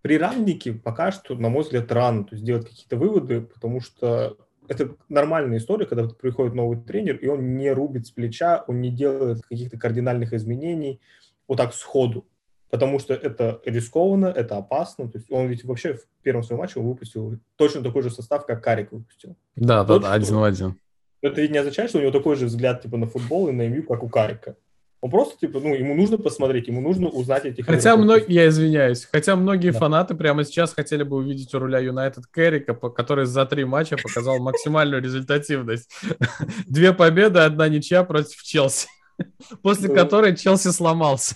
При 0.00 0.18
раннике 0.18 0.72
пока 0.72 1.12
что, 1.12 1.34
на 1.34 1.48
мой 1.48 1.62
взгляд, 1.62 1.90
рано 1.92 2.24
то 2.24 2.34
есть 2.34 2.44
делать 2.44 2.68
какие-то 2.68 2.96
выводы, 2.96 3.42
потому 3.42 3.80
что 3.80 4.36
это 4.66 4.96
нормальная 5.08 5.58
история, 5.58 5.86
когда 5.86 6.08
приходит 6.08 6.54
новый 6.54 6.80
тренер, 6.80 7.16
и 7.16 7.28
он 7.28 7.56
не 7.56 7.70
рубит 7.70 8.06
с 8.06 8.10
плеча, 8.10 8.64
он 8.66 8.80
не 8.80 8.90
делает 8.90 9.42
каких-то 9.42 9.78
кардинальных 9.78 10.32
изменений 10.32 11.00
вот 11.46 11.58
так 11.58 11.74
сходу 11.74 12.26
потому 12.72 12.98
что 12.98 13.12
это 13.12 13.60
рискованно, 13.66 14.26
это 14.26 14.56
опасно. 14.56 15.06
То 15.06 15.18
есть 15.18 15.30
он 15.30 15.46
ведь 15.46 15.62
вообще 15.62 15.94
в 15.94 16.06
первом 16.22 16.42
своем 16.42 16.60
матче 16.60 16.80
выпустил 16.80 17.38
точно 17.56 17.82
такой 17.82 18.02
же 18.02 18.10
состав, 18.10 18.46
как 18.46 18.64
Карик 18.64 18.92
выпустил. 18.92 19.36
Да, 19.56 19.84
да, 19.84 19.98
да, 19.98 20.14
один 20.14 20.36
в 20.36 20.42
один. 20.42 20.80
Это 21.20 21.42
ведь 21.42 21.50
не 21.50 21.58
означает, 21.58 21.90
что 21.90 21.98
у 21.98 22.00
него 22.00 22.10
такой 22.10 22.34
же 22.36 22.46
взгляд 22.46 22.80
типа 22.80 22.96
на 22.96 23.06
футбол 23.06 23.48
и 23.48 23.52
на 23.52 23.68
МЮ, 23.68 23.82
как 23.82 24.02
у 24.02 24.08
Карика. 24.08 24.56
Он 25.02 25.10
просто, 25.10 25.36
типа, 25.36 25.58
ну, 25.58 25.74
ему 25.74 25.96
нужно 25.96 26.16
посмотреть, 26.16 26.68
ему 26.68 26.80
нужно 26.80 27.08
узнать 27.08 27.44
этих... 27.44 27.66
Хотя 27.66 27.96
многие, 27.96 28.32
я 28.32 28.48
извиняюсь, 28.48 29.08
хотя 29.10 29.34
многие 29.34 29.72
да. 29.72 29.78
фанаты 29.80 30.14
прямо 30.14 30.44
сейчас 30.44 30.72
хотели 30.72 31.02
бы 31.02 31.16
увидеть 31.16 31.52
у 31.54 31.58
руля 31.58 31.80
Юнайтед 31.80 32.28
Керрика, 32.32 32.72
который 32.74 33.26
за 33.26 33.44
три 33.44 33.64
матча 33.64 33.96
показал 33.96 34.38
максимальную 34.38 35.02
результативность. 35.02 35.90
Две 36.68 36.92
победы, 36.92 37.40
одна 37.40 37.68
ничья 37.68 38.04
против 38.04 38.40
Челси, 38.44 38.86
после 39.62 39.92
которой 39.92 40.36
Челси 40.36 40.68
сломался. 40.68 41.34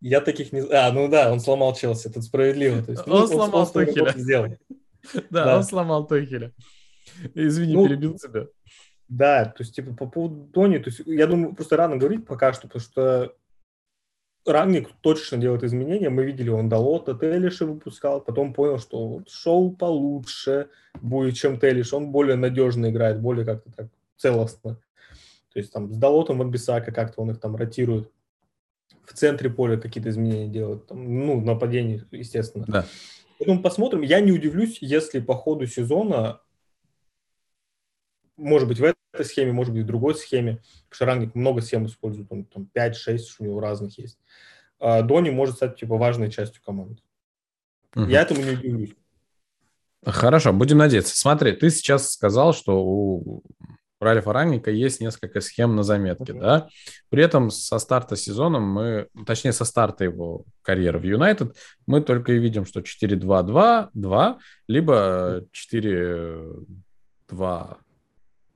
Я 0.00 0.22
таких 0.22 0.50
не... 0.50 0.62
А, 0.62 0.90
ну 0.92 1.08
да, 1.08 1.30
он 1.30 1.40
сломал 1.40 1.74
Челси, 1.74 2.08
тут 2.08 2.24
справедливо. 2.24 2.82
То 2.82 2.92
есть, 2.92 3.06
он, 3.06 3.20
ну, 3.20 3.26
сломал 3.26 3.70
он, 3.74 3.86
Тухеля. 3.86 4.14
Сделал. 4.16 4.48
Да, 5.28 5.44
да, 5.44 5.56
он 5.58 5.62
сломал 5.62 6.06
Тухеля. 6.06 6.52
Извини, 7.34 7.74
ну, 7.74 7.86
перебил 7.86 8.14
тебя. 8.14 8.46
Да, 9.16 9.44
то 9.44 9.62
есть, 9.62 9.74
типа, 9.74 9.94
по 9.94 10.06
поводу 10.06 10.46
Тони, 10.52 10.78
то 10.78 10.90
есть, 10.90 11.02
я 11.06 11.26
думаю, 11.26 11.54
просто 11.54 11.76
рано 11.76 11.96
говорить 11.96 12.26
пока 12.26 12.52
что, 12.52 12.66
потому 12.66 12.82
что 12.82 13.34
Рангник 14.44 14.90
точно 15.00 15.38
делает 15.38 15.62
изменения. 15.62 16.10
Мы 16.10 16.24
видели, 16.24 16.50
он 16.50 16.68
Далота, 16.68 17.14
Телиша 17.14 17.64
выпускал, 17.64 18.20
потом 18.20 18.52
понял, 18.52 18.78
что 18.78 19.06
вот 19.06 19.30
шоу 19.30 19.70
получше 19.70 20.68
будет, 21.00 21.34
чем 21.34 21.58
Телиш. 21.58 21.94
Он 21.94 22.10
более 22.10 22.36
надежно 22.36 22.90
играет, 22.90 23.20
более 23.20 23.46
как-то 23.46 23.70
так 23.72 23.86
целостно. 24.16 24.78
То 25.52 25.60
есть 25.60 25.72
там 25.72 25.92
с 25.92 25.96
Далотом 25.96 26.42
от 26.42 26.48
Бисака 26.48 26.92
как-то 26.92 27.22
он 27.22 27.30
их 27.30 27.40
там 27.40 27.56
ротирует 27.56 28.10
в 29.04 29.12
центре 29.14 29.48
поля 29.48 29.78
какие-то 29.78 30.10
изменения 30.10 30.48
делают, 30.48 30.86
там, 30.88 31.26
ну, 31.26 31.40
нападение, 31.40 32.04
естественно. 32.10 32.64
Да. 32.66 32.86
Поэтому 33.38 33.62
посмотрим. 33.62 34.02
Я 34.02 34.20
не 34.20 34.32
удивлюсь, 34.32 34.78
если 34.80 35.20
по 35.20 35.34
ходу 35.34 35.66
сезона, 35.66 36.40
может 38.36 38.68
быть, 38.68 38.80
в 38.80 38.84
этой 38.84 39.24
схеме, 39.24 39.52
может 39.52 39.72
быть, 39.72 39.84
в 39.84 39.86
другой 39.86 40.14
схеме, 40.14 40.60
Шарангник 40.90 41.34
много 41.34 41.60
схем 41.60 41.86
использует, 41.86 42.30
он 42.30 42.44
там 42.44 42.68
5-6 42.74 43.18
у 43.38 43.44
него 43.44 43.60
разных 43.60 43.98
есть. 43.98 44.18
А 44.78 45.02
Дони 45.02 45.30
может 45.30 45.56
стать, 45.56 45.76
типа, 45.76 45.96
важной 45.96 46.30
частью 46.30 46.62
команды. 46.62 47.02
Угу. 47.96 48.06
Я 48.06 48.22
этому 48.22 48.42
не 48.42 48.50
удивлюсь. 48.50 48.94
Хорошо, 50.04 50.52
будем 50.52 50.78
надеяться. 50.78 51.16
Смотри, 51.16 51.52
ты 51.52 51.70
сейчас 51.70 52.12
сказал, 52.12 52.52
что 52.52 52.84
у 52.84 53.42
Ральфа 54.00 54.32
Рангника 54.32 54.70
есть 54.70 55.00
несколько 55.00 55.40
схем 55.40 55.76
на 55.76 55.82
заметке, 55.82 56.32
uh-huh. 56.32 56.40
да? 56.40 56.68
При 57.08 57.24
этом 57.24 57.50
со 57.50 57.78
старта 57.78 58.16
сезона 58.16 58.60
мы, 58.60 59.08
точнее, 59.26 59.52
со 59.52 59.64
старта 59.64 60.04
его 60.04 60.44
карьеры 60.62 60.98
в 60.98 61.04
Юнайтед, 61.04 61.56
мы 61.86 62.02
только 62.02 62.32
и 62.32 62.38
видим, 62.38 62.66
что 62.66 62.80
4-2-2-2, 62.80 64.38
либо 64.68 65.44
4-2... 65.72 67.76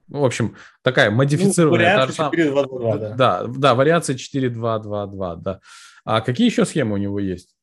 Ну, 0.08 0.20
в 0.20 0.24
общем, 0.24 0.56
такая 0.82 1.10
модифицированная... 1.10 2.06
Ну, 2.06 2.12
вариация 2.12 2.30
4-2-2, 2.30 2.98
да. 2.98 3.14
Да, 3.14 3.44
да, 3.46 3.74
вариация 3.74 4.16
4-2-2-2, 4.16 5.36
да. 5.36 5.60
А 6.04 6.20
какие 6.20 6.48
еще 6.48 6.64
схемы 6.64 6.94
у 6.94 6.98
него 6.98 7.18
есть? 7.18 7.54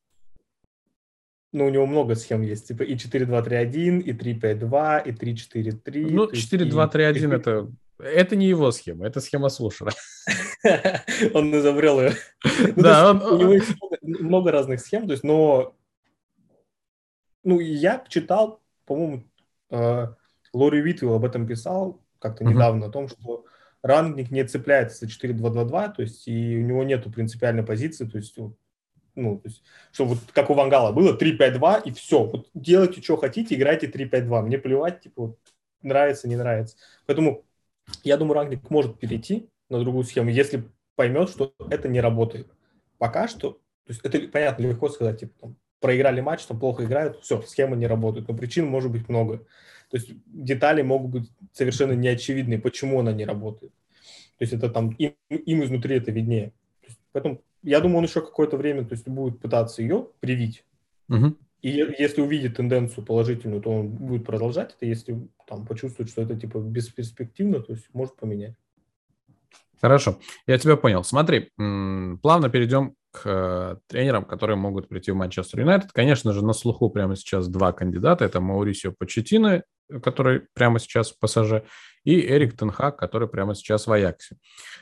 ну, 1.56 1.66
у 1.66 1.70
него 1.70 1.86
много 1.86 2.14
схем 2.14 2.42
есть, 2.42 2.68
типа 2.68 2.82
и 2.82 2.96
4-2-3-1, 2.96 4.00
и 4.00 4.12
3-5-2, 4.12 5.08
и 5.08 5.12
3-4-3. 5.12 6.06
Ну, 6.10 6.30
4-2-3-1 6.30 7.16
и... 7.16 7.34
это, 7.34 7.72
это 7.98 8.36
не 8.36 8.46
его 8.46 8.70
схема, 8.72 9.06
это 9.06 9.20
схема 9.20 9.48
слушера. 9.48 9.92
Он 11.34 11.58
изобрел 11.58 12.00
ее. 12.00 12.12
Ну, 12.76 12.82
да. 12.82 13.12
У 13.12 13.38
него 13.38 13.52
есть 13.54 13.74
много 14.02 14.52
разных 14.52 14.80
схем, 14.80 15.06
то 15.06 15.12
есть, 15.12 15.24
но 15.24 15.74
ну, 17.42 17.58
я 17.60 18.04
читал, 18.08 18.60
по-моему, 18.84 19.24
э, 19.70 20.08
Лори 20.52 20.82
Витвилл 20.82 21.14
об 21.14 21.24
этом 21.24 21.46
писал 21.46 22.02
как-то 22.18 22.44
недавно, 22.44 22.86
о 22.86 22.90
том, 22.90 23.08
что 23.08 23.44
рангник 23.82 24.30
не 24.30 24.44
цепляется 24.44 25.06
за 25.06 25.06
4-2-2-2, 25.06 25.94
то 25.94 26.02
есть 26.02 26.26
и 26.28 26.58
у 26.58 26.62
него 26.62 26.84
нету 26.84 27.10
принципиальной 27.10 27.62
позиции, 27.62 28.06
то 28.06 28.18
есть 28.18 28.36
ну, 29.16 29.38
то 29.38 29.48
есть, 29.48 29.62
что 29.92 30.04
вот 30.04 30.18
как 30.32 30.50
у 30.50 30.54
Вангала 30.54 30.92
было 30.92 31.16
3-5-2 31.16 31.82
и 31.84 31.92
все, 31.92 32.24
вот 32.24 32.48
делайте, 32.54 33.02
что 33.02 33.16
хотите, 33.16 33.54
играйте 33.54 33.86
3-5-2, 33.86 34.42
мне 34.42 34.58
плевать, 34.58 35.00
типа, 35.00 35.22
вот, 35.22 35.38
нравится, 35.82 36.28
не 36.28 36.36
нравится. 36.36 36.76
Поэтому 37.06 37.44
я 38.04 38.16
думаю, 38.18 38.34
Рангник 38.34 38.68
может 38.68 38.98
перейти 38.98 39.48
на 39.70 39.80
другую 39.80 40.04
схему, 40.04 40.28
если 40.30 40.64
поймет, 40.96 41.30
что 41.30 41.54
это 41.70 41.88
не 41.88 42.00
работает. 42.00 42.48
Пока 42.98 43.26
что, 43.26 43.52
то 43.52 43.58
есть 43.88 44.00
это 44.04 44.18
понятно, 44.28 44.64
легко 44.64 44.88
сказать, 44.90 45.20
типа, 45.20 45.32
там, 45.40 45.56
проиграли 45.80 46.20
матч, 46.20 46.44
там 46.44 46.58
плохо 46.58 46.84
играют, 46.84 47.20
все, 47.22 47.40
схема 47.42 47.76
не 47.76 47.86
работает, 47.86 48.28
но 48.28 48.36
причин 48.36 48.66
может 48.66 48.90
быть 48.90 49.08
много. 49.08 49.46
То 49.96 50.02
есть 50.02 50.12
детали 50.26 50.82
могут 50.82 51.10
быть 51.10 51.32
совершенно 51.52 51.92
неочевидные, 51.92 52.58
почему 52.58 53.00
она 53.00 53.12
не 53.12 53.24
работает. 53.24 53.72
То 54.38 54.42
есть 54.42 54.52
это 54.52 54.68
там 54.68 54.90
им, 54.90 55.14
им 55.30 55.64
изнутри 55.64 55.96
это 55.96 56.10
виднее. 56.10 56.52
Поэтому 57.12 57.40
я 57.62 57.80
думаю, 57.80 57.98
он 57.98 58.04
еще 58.04 58.20
какое-то 58.20 58.58
время 58.58 58.84
то 58.84 58.92
есть, 58.92 59.08
будет 59.08 59.40
пытаться 59.40 59.80
ее 59.80 60.08
привить. 60.20 60.64
Угу. 61.08 61.34
И 61.62 61.70
если 61.98 62.20
увидит 62.20 62.58
тенденцию 62.58 63.06
положительную, 63.06 63.62
то 63.62 63.70
он 63.70 63.88
будет 63.88 64.26
продолжать 64.26 64.74
это. 64.76 64.84
Если 64.84 65.26
там 65.46 65.64
почувствует, 65.64 66.10
что 66.10 66.20
это 66.20 66.38
типа 66.38 66.58
бесперспективно, 66.58 67.60
то 67.60 67.72
есть 67.72 67.86
может 67.94 68.16
поменять. 68.16 68.54
Хорошо, 69.80 70.18
я 70.46 70.58
тебя 70.58 70.76
понял. 70.76 71.04
Смотри, 71.04 71.50
плавно 71.56 72.50
перейдем 72.50 72.94
э, 73.24 73.76
тренерам, 73.88 74.24
которые 74.24 74.56
могут 74.56 74.88
прийти 74.88 75.10
в 75.10 75.16
Манчестер 75.16 75.60
Юнайтед. 75.60 75.92
Конечно 75.92 76.32
же, 76.32 76.44
на 76.44 76.52
слуху 76.52 76.90
прямо 76.90 77.16
сейчас 77.16 77.48
два 77.48 77.72
кандидата. 77.72 78.24
Это 78.24 78.40
Маурисио 78.40 78.92
Почетино, 78.98 79.62
который 80.02 80.42
прямо 80.54 80.78
сейчас 80.78 81.12
в 81.12 81.18
ПСЖ, 81.18 81.62
и 82.06 82.20
Эрик 82.20 82.56
Тенхак, 82.56 82.96
который 82.96 83.26
прямо 83.26 83.54
сейчас 83.54 83.86
в 83.86 83.92
Аяксе. 83.92 84.36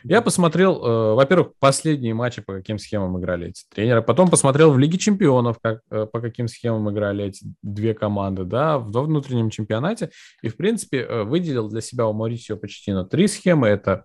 Я 0.05 0.21
посмотрел, 0.21 0.77
э, 0.77 1.15
во-первых, 1.15 1.53
последние 1.59 2.13
матчи, 2.13 2.43
по 2.43 2.53
каким 2.53 2.79
схемам 2.79 3.19
играли 3.19 3.49
эти 3.49 3.65
тренеры, 3.75 4.03
потом 4.03 4.29
посмотрел 4.29 4.71
в 4.71 4.79
Лиге 4.79 4.99
чемпионов, 4.99 5.57
как, 5.63 5.81
э, 5.91 6.07
по 6.07 6.21
каким 6.21 6.49
схемам 6.49 6.91
играли 6.91 7.25
эти 7.25 7.47
две 7.63 7.95
команды, 7.95 8.45
да, 8.45 8.79
в 8.79 8.91
внутреннем 8.91 9.49
чемпионате, 9.49 10.11
и, 10.43 10.49
в 10.49 10.57
принципе, 10.57 10.99
э, 10.99 11.23
выделил 11.23 11.69
для 11.69 11.81
себя 11.81 12.07
у 12.07 12.13
Маурисио 12.13 12.59
Почетино 12.59 13.07
три 13.07 13.27
схемы, 13.27 13.69
это 13.69 14.05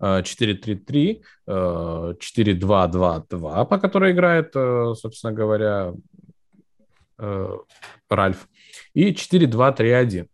4-3-3, 0.00 1.22
э, 1.46 2.14
4-2-2-2, 2.18 3.64
по 3.66 3.78
которой 3.78 4.12
играет, 4.12 4.52
э, 4.54 4.94
собственно 4.96 5.32
говоря, 5.32 5.92
э, 7.18 7.56
Ральф, 8.08 8.48
и 8.94 9.12
4-2-3-1. 9.12 10.28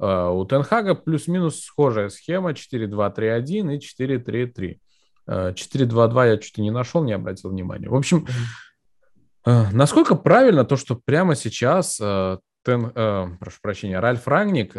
Э, 0.00 0.28
у 0.28 0.44
Тенхага 0.44 0.94
плюс-минус 0.94 1.60
схожая 1.60 2.08
схема 2.08 2.52
4-2-3-1 2.52 3.74
и 3.74 3.78
4-3-3. 3.78 4.78
4-2-2 5.26 6.28
я 6.28 6.40
что-то 6.40 6.60
не 6.60 6.70
нашел, 6.70 7.02
не 7.02 7.12
обратил 7.14 7.50
внимания. 7.50 7.88
В 7.88 7.94
общем, 7.94 8.26
э, 9.46 9.70
насколько 9.72 10.16
правильно 10.16 10.64
то, 10.64 10.76
что 10.76 11.00
прямо 11.02 11.34
сейчас 11.34 11.98
э, 12.00 12.38
Тен, 12.64 12.92
прошу 13.38 13.58
прощения, 13.60 14.00
Ральф 14.00 14.26
Рангник, 14.26 14.74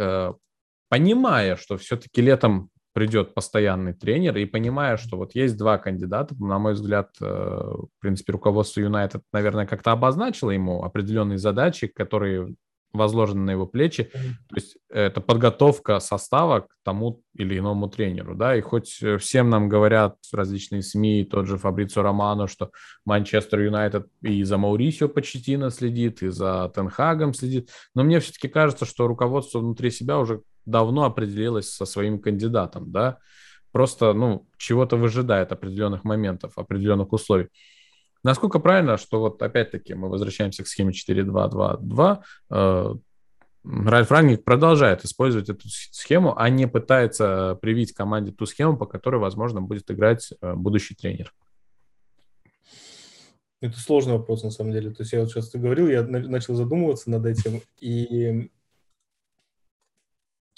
понимая, 0.90 1.56
что 1.56 1.78
все-таки 1.78 2.20
летом 2.20 2.70
придет 2.94 3.36
постоянный 3.36 3.94
тренер, 3.94 4.38
и 4.38 4.46
понимая, 4.46 4.98
что 4.98 5.18
вот 5.18 5.36
есть 5.36 5.56
два 5.56 5.78
кандидата, 5.78 6.34
на 6.44 6.58
мой 6.58 6.74
взгляд, 6.74 7.12
в 7.20 7.90
принципе, 8.00 8.34
руководство 8.34 8.80
Юнайтед, 8.80 9.22
наверное, 9.32 9.68
как-то 9.68 9.92
обозначило 9.92 10.50
ему 10.50 10.84
определенные 10.84 11.38
задачи, 11.38 11.86
которые 11.86 12.56
возложены 12.96 13.42
на 13.42 13.52
его 13.52 13.66
плечи. 13.66 14.04
То 14.50 14.56
есть 14.56 14.78
это 14.90 15.22
подготовка 15.22 16.00
состава 16.00 16.62
к 16.62 16.68
тому 16.84 17.22
или 17.36 17.58
иному 17.58 17.90
тренеру, 17.90 18.36
да, 18.36 18.56
и 18.56 18.62
хоть 18.62 19.02
э, 19.02 19.18
всем 19.18 19.50
нам 19.50 19.70
говорят 19.70 20.16
различные 20.32 20.82
СМИ, 20.82 21.26
тот 21.26 21.48
же 21.48 21.58
Фабрицо 21.58 22.02
Романо, 22.02 22.48
что 22.48 22.72
Манчестер 23.06 23.60
Юнайтед 23.62 24.08
и 24.22 24.44
за 24.44 24.58
Маурисио 24.58 25.10
Почетино 25.10 25.70
следит, 25.70 26.24
и 26.24 26.30
за 26.30 26.72
Тенхагом 26.74 27.34
следит, 27.34 27.70
но 27.94 28.04
мне 28.04 28.20
все-таки 28.20 28.48
кажется, 28.48 28.86
что 28.86 29.08
руководство 29.08 29.60
внутри 29.60 29.92
себя 29.92 30.20
уже 30.20 30.42
давно 30.66 31.04
определилось 31.04 31.70
со 31.70 31.86
своим 31.86 32.20
кандидатом, 32.20 32.92
да, 32.92 33.18
просто, 33.72 34.14
ну, 34.14 34.48
чего-то 34.58 34.96
выжидает 34.96 35.52
определенных 35.52 36.04
моментов, 36.06 36.54
определенных 36.56 37.12
условий. 37.12 37.50
Насколько 38.26 38.58
правильно, 38.58 38.98
что 38.98 39.20
вот 39.20 39.40
опять-таки 39.44 39.94
мы 39.94 40.10
возвращаемся 40.10 40.64
к 40.64 40.68
схеме 40.68 40.94
4-2-2-2, 40.94 42.24
э, 42.50 42.96
Ральф 43.64 44.12
Рангник 44.12 44.44
продолжает 44.44 45.06
использовать 45.06 45.48
эту 45.48 45.70
схему, 45.70 46.36
а 46.36 46.50
не 46.50 46.68
пытается 46.68 47.56
привить 47.62 47.94
команде 47.94 48.32
ту 48.32 48.48
схему, 48.48 48.78
по 48.78 48.88
которой, 48.88 49.18
возможно, 49.18 49.62
будет 49.62 49.92
играть 49.92 50.34
э, 50.42 50.56
будущий 50.56 50.96
тренер. 50.96 51.36
Это 53.62 53.80
сложный 53.80 54.14
вопрос, 54.14 54.42
на 54.42 54.50
самом 54.50 54.72
деле. 54.72 54.90
То 54.90 55.04
есть 55.04 55.14
я 55.14 55.20
вот 55.20 55.30
сейчас 55.30 55.52
говорил, 55.52 55.88
я 55.88 56.02
начал 56.02 56.56
задумываться 56.56 57.12
над 57.12 57.28
этим, 57.28 57.62
и 57.80 58.50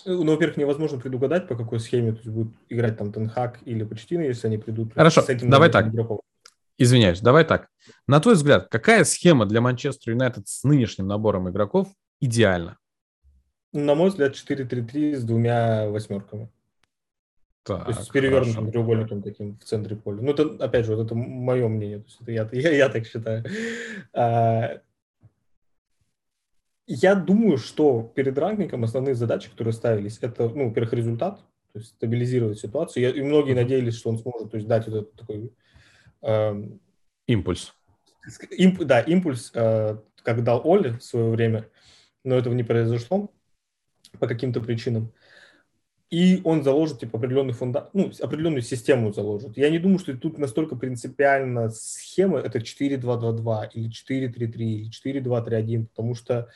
ну, 0.05 0.31
во-первых, 0.31 0.55
невозможно 0.55 0.99
предугадать, 0.99 1.49
по 1.49 1.57
какой 1.57 1.81
схеме 1.81 2.13
то 2.13 2.19
есть, 2.19 2.29
будет 2.29 2.53
играть 2.69 2.97
там 2.97 3.11
Тенхак 3.11 3.59
или 3.65 3.83
Почтина, 3.83 4.21
если 4.21 4.47
они 4.47 4.57
придут. 4.57 4.93
Хорошо, 4.93 5.21
с 5.21 5.27
этим 5.27 5.49
давай 5.49 5.69
так. 5.69 5.87
Игроков. 5.87 6.21
Извиняюсь, 6.77 7.21
давай 7.21 7.43
так. 7.43 7.69
На 8.07 8.19
твой 8.19 8.35
взгляд, 8.35 8.67
какая 8.69 9.03
схема 9.03 9.45
для 9.45 9.61
Манчестер 9.61 10.13
Юнайтед 10.13 10.47
с 10.47 10.63
нынешним 10.63 11.07
набором 11.07 11.49
игроков 11.49 11.87
идеальна? 12.21 12.77
На 13.73 13.95
мой 13.95 14.09
взгляд, 14.09 14.33
4-3-3 14.33 15.15
с 15.15 15.23
двумя 15.23 15.89
восьмерками. 15.89 16.49
Так, 17.63 17.83
То 17.83 17.91
есть 17.91 18.03
с 18.03 18.09
перевернутым 18.09 18.53
хорошо. 18.53 18.71
треугольником 18.71 19.21
таким 19.21 19.57
в 19.57 19.63
центре 19.63 19.95
поля. 19.97 20.21
Ну, 20.21 20.31
это, 20.31 20.63
опять 20.63 20.85
же, 20.85 20.95
вот 20.95 21.05
это 21.05 21.15
мое 21.15 21.67
мнение. 21.67 21.99
То 21.99 22.05
есть 22.05 22.21
это 22.21 22.31
я, 22.31 22.49
я, 22.69 22.75
я 22.77 22.89
так 22.89 23.05
считаю. 23.05 23.43
А, 24.13 24.79
я 26.85 27.15
думаю, 27.15 27.57
что 27.57 28.13
перед 28.15 28.37
рангником 28.37 28.83
основные 28.85 29.15
задачи, 29.15 29.49
которые 29.49 29.73
ставились, 29.73 30.19
это, 30.21 30.47
ну, 30.47 30.69
во-первых, 30.69 30.93
результат, 30.93 31.39
то 31.73 31.79
есть 31.79 31.89
стабилизировать 31.89 32.59
ситуацию. 32.59 33.03
Я, 33.03 33.09
и 33.09 33.21
многие 33.21 33.53
надеялись, 33.53 33.97
что 33.97 34.11
он 34.11 34.19
сможет 34.19 34.51
то 34.51 34.57
есть, 34.57 34.67
дать 34.67 34.87
этот 34.87 35.13
такой 35.15 35.51
импульс. 37.27 37.73
Имп, 38.51 38.83
да, 38.83 38.99
импульс, 39.01 39.51
э, 39.53 39.97
как 40.23 40.43
дал 40.43 40.61
Оли 40.65 40.97
в 40.97 41.03
свое 41.03 41.29
время, 41.29 41.69
но 42.23 42.35
этого 42.35 42.53
не 42.53 42.63
произошло 42.63 43.31
по 44.19 44.27
каким-то 44.27 44.59
причинам. 44.59 45.13
И 46.09 46.41
он 46.45 46.63
заложит 46.63 46.99
типа 46.99 47.17
определенный 47.17 47.53
фундамент, 47.53 47.93
ну, 47.93 48.11
определенную 48.21 48.61
систему 48.61 49.11
заложит. 49.11 49.57
Я 49.57 49.69
не 49.69 49.77
думаю, 49.77 49.99
что 49.99 50.15
тут 50.17 50.37
настолько 50.37 50.77
принципиально 50.77 51.69
схема, 51.69 52.39
это 52.39 52.59
4-2-2-2 52.59 53.69
или 53.73 53.89
4-3-3 53.89 54.55
или 54.55 54.89
4-2-3-1, 54.89 55.87
потому 55.87 56.15
что 56.15 56.49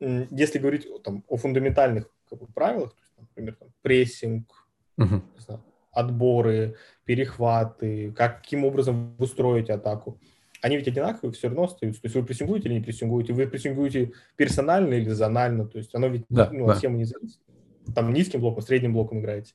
если 0.00 0.58
говорить 0.58 0.86
там, 1.02 1.24
о 1.28 1.36
фундаментальных 1.36 2.08
как 2.28 2.38
бы, 2.38 2.46
правилах, 2.46 2.94
то 2.94 3.00
есть, 3.00 3.12
например, 3.18 3.56
там, 3.56 3.68
прессинг, 3.82 4.68
uh-huh. 5.00 5.22
Отборы, 5.92 6.76
перехваты, 7.04 8.12
каким 8.12 8.64
образом 8.64 9.14
устроить 9.18 9.70
атаку. 9.70 10.18
Они 10.62 10.76
ведь 10.76 10.88
одинаковые 10.88 11.32
все 11.32 11.48
равно 11.48 11.64
остаются. 11.64 12.02
То 12.02 12.06
есть 12.06 12.16
вы 12.16 12.24
прессингуете 12.24 12.68
или 12.68 12.74
не 12.76 12.80
прессингуете, 12.80 13.32
вы 13.32 13.46
прессингуете 13.46 14.12
персонально 14.36 14.94
или 14.94 15.10
зонально. 15.10 15.66
То 15.66 15.78
есть 15.78 15.94
оно 15.94 16.06
ведь 16.06 16.24
да, 16.28 16.50
ну, 16.52 16.66
да. 16.66 16.74
от 16.74 16.82
не 16.84 17.04
зависит. 17.04 17.40
Там 17.94 18.12
низким 18.12 18.40
блоком, 18.40 18.62
средним 18.62 18.92
блоком 18.92 19.20
играете. 19.20 19.52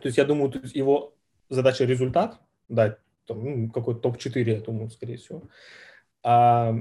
То 0.00 0.06
есть 0.06 0.18
я 0.18 0.24
думаю, 0.24 0.50
то 0.50 0.60
есть 0.60 0.74
его 0.74 1.14
задача 1.48 1.84
результат 1.84 2.40
дать, 2.68 2.98
там, 3.26 3.44
ну, 3.44 3.70
какой-то 3.70 4.00
топ-4, 4.00 4.42
я 4.42 4.60
думаю, 4.60 4.90
скорее 4.90 5.16
всего. 5.16 5.42
А, 6.22 6.78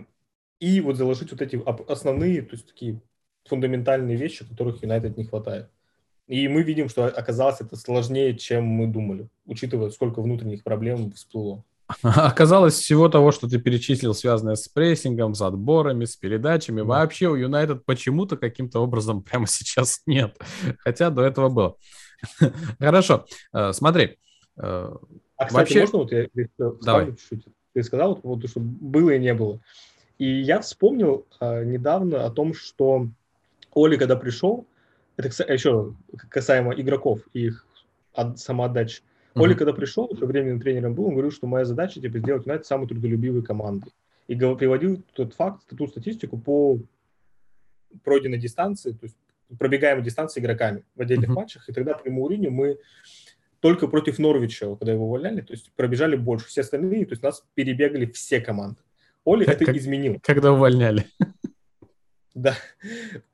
и 0.60 0.80
вот 0.82 0.98
заложить 0.98 1.32
вот 1.32 1.42
эти 1.42 1.62
основные, 1.92 2.42
то 2.44 2.56
есть 2.56 2.68
такие 2.68 3.02
фундаментальные 3.46 4.16
вещи, 4.16 4.48
которых 4.48 4.82
Юнайтед 4.82 5.18
не 5.18 5.26
хватает. 5.26 5.70
И 6.28 6.48
мы 6.48 6.64
видим, 6.64 6.90
что 6.90 7.06
оказалось 7.06 7.60
это 7.60 7.76
сложнее, 7.76 8.38
чем 8.38 8.64
мы 8.64 8.88
думали, 8.88 9.28
учитывая, 9.46 9.90
сколько 9.90 10.22
внутренних 10.22 10.64
проблем 10.64 11.12
всплыло. 11.12 11.64
Оказалось, 12.04 12.76
всего 12.76 13.10
того, 13.10 13.32
что 13.32 13.48
ты 13.48 13.60
перечислил, 13.60 14.14
связанное 14.14 14.56
с 14.56 14.68
прессингом, 14.68 15.34
с 15.36 15.42
отборами, 15.42 16.06
с 16.06 16.16
передачами, 16.16 16.78
да. 16.78 16.86
вообще 16.86 17.28
у 17.28 17.36
Юнайтед 17.36 17.86
почему-то 17.86 18.38
каким-то 18.38 18.80
образом 18.80 19.22
прямо 19.24 19.48
сейчас 19.48 20.02
нет. 20.06 20.38
Хотя 20.80 21.10
до 21.10 21.24
этого 21.24 21.50
было. 21.50 21.76
Хорошо, 22.80 23.26
э, 23.54 23.74
смотри. 23.74 24.18
Э, 24.58 24.94
а, 25.36 25.46
кстати, 25.46 25.54
вообще... 25.54 25.80
можно 25.82 25.98
вот 26.00 26.12
я 26.12 26.28
Давай. 26.58 27.08
чуть-чуть? 27.08 27.46
Ты 27.74 27.84
сказал, 27.84 28.20
вот, 28.24 28.48
что 28.48 28.60
было 28.60 29.10
и 29.12 29.20
не 29.20 29.34
было. 29.34 29.60
И 30.20 30.42
я 30.42 30.62
вспомнил 30.62 31.26
а, 31.40 31.64
недавно 31.64 32.24
о 32.26 32.30
том, 32.30 32.54
что 32.54 33.08
Оли, 33.74 33.98
когда 33.98 34.16
пришел, 34.16 34.68
это 35.18 35.54
еще 35.54 35.96
касаемо 36.30 36.74
игроков 36.74 37.22
и 37.34 37.48
их 37.48 37.66
от, 38.14 38.40
самоотдачи. 38.40 39.02
Mm-hmm. 39.02 39.44
Оли, 39.44 39.54
когда 39.54 39.74
пришел, 39.74 40.10
еще 40.12 40.26
временным 40.26 40.62
тренером 40.62 40.94
был, 40.94 41.06
он 41.06 41.14
говорил, 41.14 41.32
что 41.32 41.48
моя 41.48 41.66
задача 41.66 42.00
типа, 42.00 42.20
сделать 42.20 42.46
Юнайтед 42.46 42.66
самой 42.66 42.88
трудолюбивой 42.88 43.44
командой. 43.44 43.92
И 44.28 44.36
приводил 44.36 45.04
тот 45.14 45.34
факт, 45.34 45.64
ту 45.76 45.88
статистику 45.88 46.38
по 46.38 46.80
пройденной 48.04 48.38
дистанции, 48.38 48.92
то 48.92 49.04
есть 49.04 49.18
пробегаемой 49.60 50.04
дистанции 50.04 50.40
игроками 50.40 50.84
в 50.96 51.02
отдельных 51.02 51.30
mm-hmm. 51.30 51.34
матчах. 51.34 51.70
И 51.70 51.74
тогда 51.74 51.94
при 51.94 52.10
Мауриню 52.10 52.52
мы 52.52 52.78
только 53.60 53.88
против 53.88 54.20
Норвича, 54.20 54.76
когда 54.76 54.94
его 54.94 55.06
увольняли, 55.06 55.42
то 55.42 55.54
есть 55.54 55.72
пробежали 55.74 56.16
больше. 56.16 56.48
Все 56.48 56.62
остальные, 56.62 57.06
то 57.06 57.14
есть 57.14 57.24
нас 57.24 57.44
перебегали 57.54 58.06
все 58.08 58.42
команды. 58.42 58.78
Оли 59.26 59.46
как, 59.46 59.62
это 59.62 59.78
изменил. 59.78 60.20
Когда 60.22 60.52
увольняли. 60.52 61.06
Да. 62.36 62.56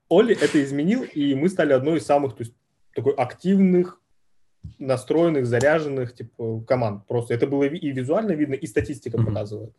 Оли 0.09 0.35
это 0.35 0.63
изменил, 0.63 1.03
и 1.03 1.35
мы 1.35 1.49
стали 1.49 1.73
одной 1.73 1.97
из 1.97 2.05
самых 2.05 2.35
то 2.35 2.43
есть, 2.43 2.53
такой 2.93 3.13
активных, 3.13 4.01
настроенных, 4.77 5.45
заряженных 5.45 6.13
типа, 6.15 6.61
команд. 6.61 7.05
Просто 7.07 7.33
это 7.33 7.47
было 7.47 7.63
и 7.63 7.91
визуально 7.91 8.31
видно, 8.31 8.55
и 8.55 8.67
статистика 8.67 9.17
mm-hmm. 9.17 9.25
показывает. 9.25 9.73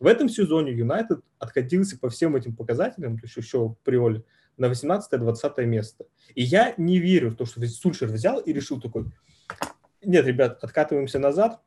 В 0.00 0.06
этом 0.06 0.28
сезоне 0.28 0.72
Юнайтед 0.72 1.20
откатился 1.38 1.98
по 1.98 2.08
всем 2.08 2.34
этим 2.34 2.56
показателям, 2.56 3.18
то 3.18 3.26
есть 3.26 3.36
еще 3.36 3.76
при 3.84 3.96
Оле, 3.96 4.24
на 4.56 4.66
18-20 4.66 5.64
место. 5.64 6.06
И 6.34 6.42
я 6.42 6.74
не 6.76 6.98
верю 6.98 7.30
в 7.30 7.36
то, 7.36 7.46
что 7.46 7.64
Сульшер 7.66 8.08
взял 8.08 8.40
и 8.40 8.52
решил 8.52 8.80
такой, 8.80 9.06
нет, 10.02 10.26
ребят, 10.26 10.62
откатываемся 10.62 11.18
назад, 11.18 11.60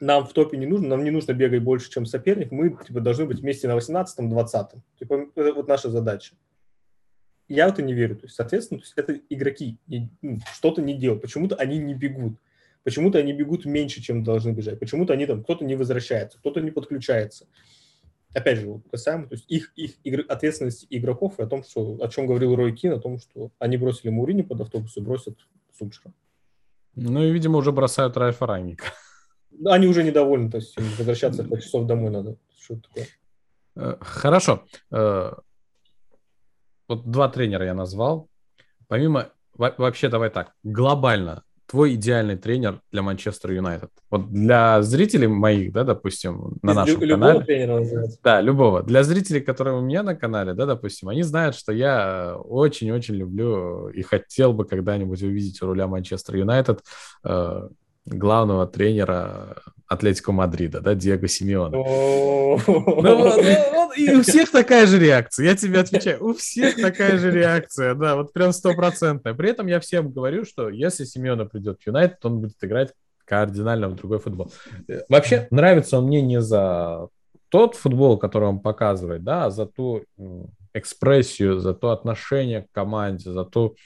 нам 0.00 0.26
в 0.26 0.32
топе 0.32 0.58
не 0.58 0.66
нужно, 0.66 0.88
нам 0.88 1.04
не 1.04 1.10
нужно 1.10 1.32
бегать 1.32 1.62
больше, 1.62 1.90
чем 1.90 2.04
соперник, 2.04 2.50
мы 2.50 2.76
типа, 2.86 3.00
должны 3.00 3.24
быть 3.24 3.40
вместе 3.40 3.68
на 3.68 3.76
18-20. 3.76 4.66
Типа, 4.98 5.26
это 5.34 5.52
вот 5.54 5.68
наша 5.68 5.90
задача. 5.90 6.34
Я 7.48 7.68
в 7.68 7.72
это 7.72 7.82
не 7.82 7.94
верю. 7.94 8.16
То 8.16 8.26
есть, 8.26 8.36
соответственно, 8.36 8.80
то 8.80 8.84
есть 8.84 8.94
это 8.96 9.20
игроки 9.28 9.78
ну, 10.22 10.38
что-то 10.52 10.82
не 10.82 10.94
делают, 10.94 11.22
почему-то 11.22 11.56
они 11.56 11.78
не 11.78 11.94
бегут. 11.94 12.38
Почему-то 12.82 13.18
они 13.18 13.32
бегут 13.32 13.64
меньше, 13.64 14.00
чем 14.00 14.22
должны 14.22 14.50
бежать. 14.50 14.78
Почему-то 14.78 15.12
они 15.12 15.26
там, 15.26 15.42
кто-то 15.42 15.64
не 15.64 15.74
возвращается, 15.74 16.38
кто-то 16.38 16.60
не 16.60 16.70
подключается. 16.70 17.46
Опять 18.32 18.58
же, 18.58 18.80
касаемо, 18.90 19.26
то 19.26 19.34
есть 19.34 19.44
их, 19.48 19.72
их 19.76 19.94
игр, 20.04 20.24
ответственности 20.28 20.86
игроков 20.90 21.38
и 21.38 21.42
о 21.42 21.46
том, 21.46 21.64
что, 21.64 21.98
о 22.00 22.08
чем 22.08 22.26
говорил 22.26 22.54
Рой 22.54 22.76
Кин, 22.76 22.92
о 22.92 23.00
том, 23.00 23.18
что 23.18 23.50
они 23.58 23.76
бросили 23.76 24.10
Мурини 24.10 24.42
под 24.42 24.60
автобус 24.60 24.96
и 24.96 25.00
бросят 25.00 25.38
Сульшера. 25.76 26.12
Ну 26.94 27.24
и, 27.24 27.30
видимо, 27.30 27.58
уже 27.58 27.72
бросают 27.72 28.16
Райфа 28.16 28.46
Ранника. 28.46 28.86
Они 29.64 29.86
уже 29.86 30.02
недовольны, 30.02 30.50
то 30.50 30.58
есть 30.58 30.76
возвращаться 30.76 31.44
5 31.44 31.62
часов 31.62 31.86
домой 31.86 32.10
надо. 32.10 32.36
Что 32.58 32.76
такое? 32.76 33.06
Э, 33.74 33.96
хорошо. 34.00 34.64
Вот 36.88 37.10
два 37.10 37.28
тренера 37.28 37.64
я 37.64 37.74
назвал. 37.74 38.28
Помимо, 38.88 39.28
вообще 39.54 40.08
давай 40.08 40.30
так, 40.30 40.52
глобально, 40.62 41.42
твой 41.66 41.94
идеальный 41.94 42.36
тренер 42.36 42.80
для 42.92 43.02
Манчестер 43.02 43.50
Юнайтед? 43.52 43.90
Вот 44.10 44.30
для 44.30 44.80
зрителей 44.82 45.26
моих, 45.26 45.72
да, 45.72 45.82
допустим, 45.82 46.58
на 46.62 46.70
Из 46.70 46.76
нашем 46.76 47.00
любого 47.02 47.28
канале. 47.28 47.44
тренера 47.44 47.78
называется. 47.80 48.18
Да, 48.22 48.40
любого. 48.40 48.82
Для 48.82 49.02
зрителей, 49.02 49.40
которые 49.40 49.76
у 49.76 49.80
меня 49.80 50.02
на 50.04 50.14
канале, 50.14 50.54
да, 50.54 50.66
допустим, 50.66 51.08
они 51.08 51.22
знают, 51.22 51.56
что 51.56 51.72
я 51.72 52.36
очень-очень 52.36 53.14
люблю 53.16 53.88
и 53.88 54.02
хотел 54.02 54.52
бы 54.52 54.64
когда-нибудь 54.64 55.22
увидеть 55.22 55.60
у 55.62 55.66
руля 55.66 55.88
Манчестер 55.88 56.36
Юнайтед 56.36 56.84
э, 57.24 57.68
главного 58.06 58.66
тренера 58.68 59.62
Атлетико 59.88 60.32
Мадрида, 60.32 60.80
да, 60.80 60.94
Диего 60.94 61.28
Симеона. 61.28 61.76
И 63.96 64.14
у 64.14 64.22
всех 64.22 64.50
такая 64.50 64.86
же 64.86 64.98
реакция, 64.98 65.46
я 65.46 65.56
тебе 65.56 65.80
отвечаю, 65.80 66.24
у 66.24 66.34
всех 66.34 66.76
такая 66.76 67.18
же 67.18 67.30
реакция, 67.30 67.94
да, 67.94 68.16
вот 68.16 68.32
прям 68.32 68.52
стопроцентная. 68.52 69.34
При 69.34 69.50
этом 69.50 69.66
я 69.68 69.80
всем 69.80 70.10
говорю, 70.12 70.44
что 70.44 70.68
если 70.68 71.04
Симеона 71.04 71.46
придет 71.46 71.80
в 71.80 71.86
Юнайтед, 71.86 72.24
он 72.24 72.40
будет 72.40 72.56
играть 72.62 72.92
кардинально 73.24 73.88
в 73.88 73.94
другой 73.94 74.18
футбол. 74.18 74.52
Вообще, 75.08 75.48
нравится 75.50 75.98
он 75.98 76.06
мне 76.06 76.20
не 76.20 76.40
за 76.40 77.08
тот 77.48 77.74
футбол, 77.74 78.18
который 78.18 78.48
он 78.48 78.60
показывает, 78.60 79.24
да, 79.24 79.46
а 79.46 79.50
за 79.50 79.66
ту 79.66 80.04
экспрессию, 80.74 81.58
за 81.58 81.74
то 81.74 81.90
отношение 81.90 82.62
к 82.62 82.70
команде, 82.72 83.30
за 83.30 83.44
ту 83.44 83.76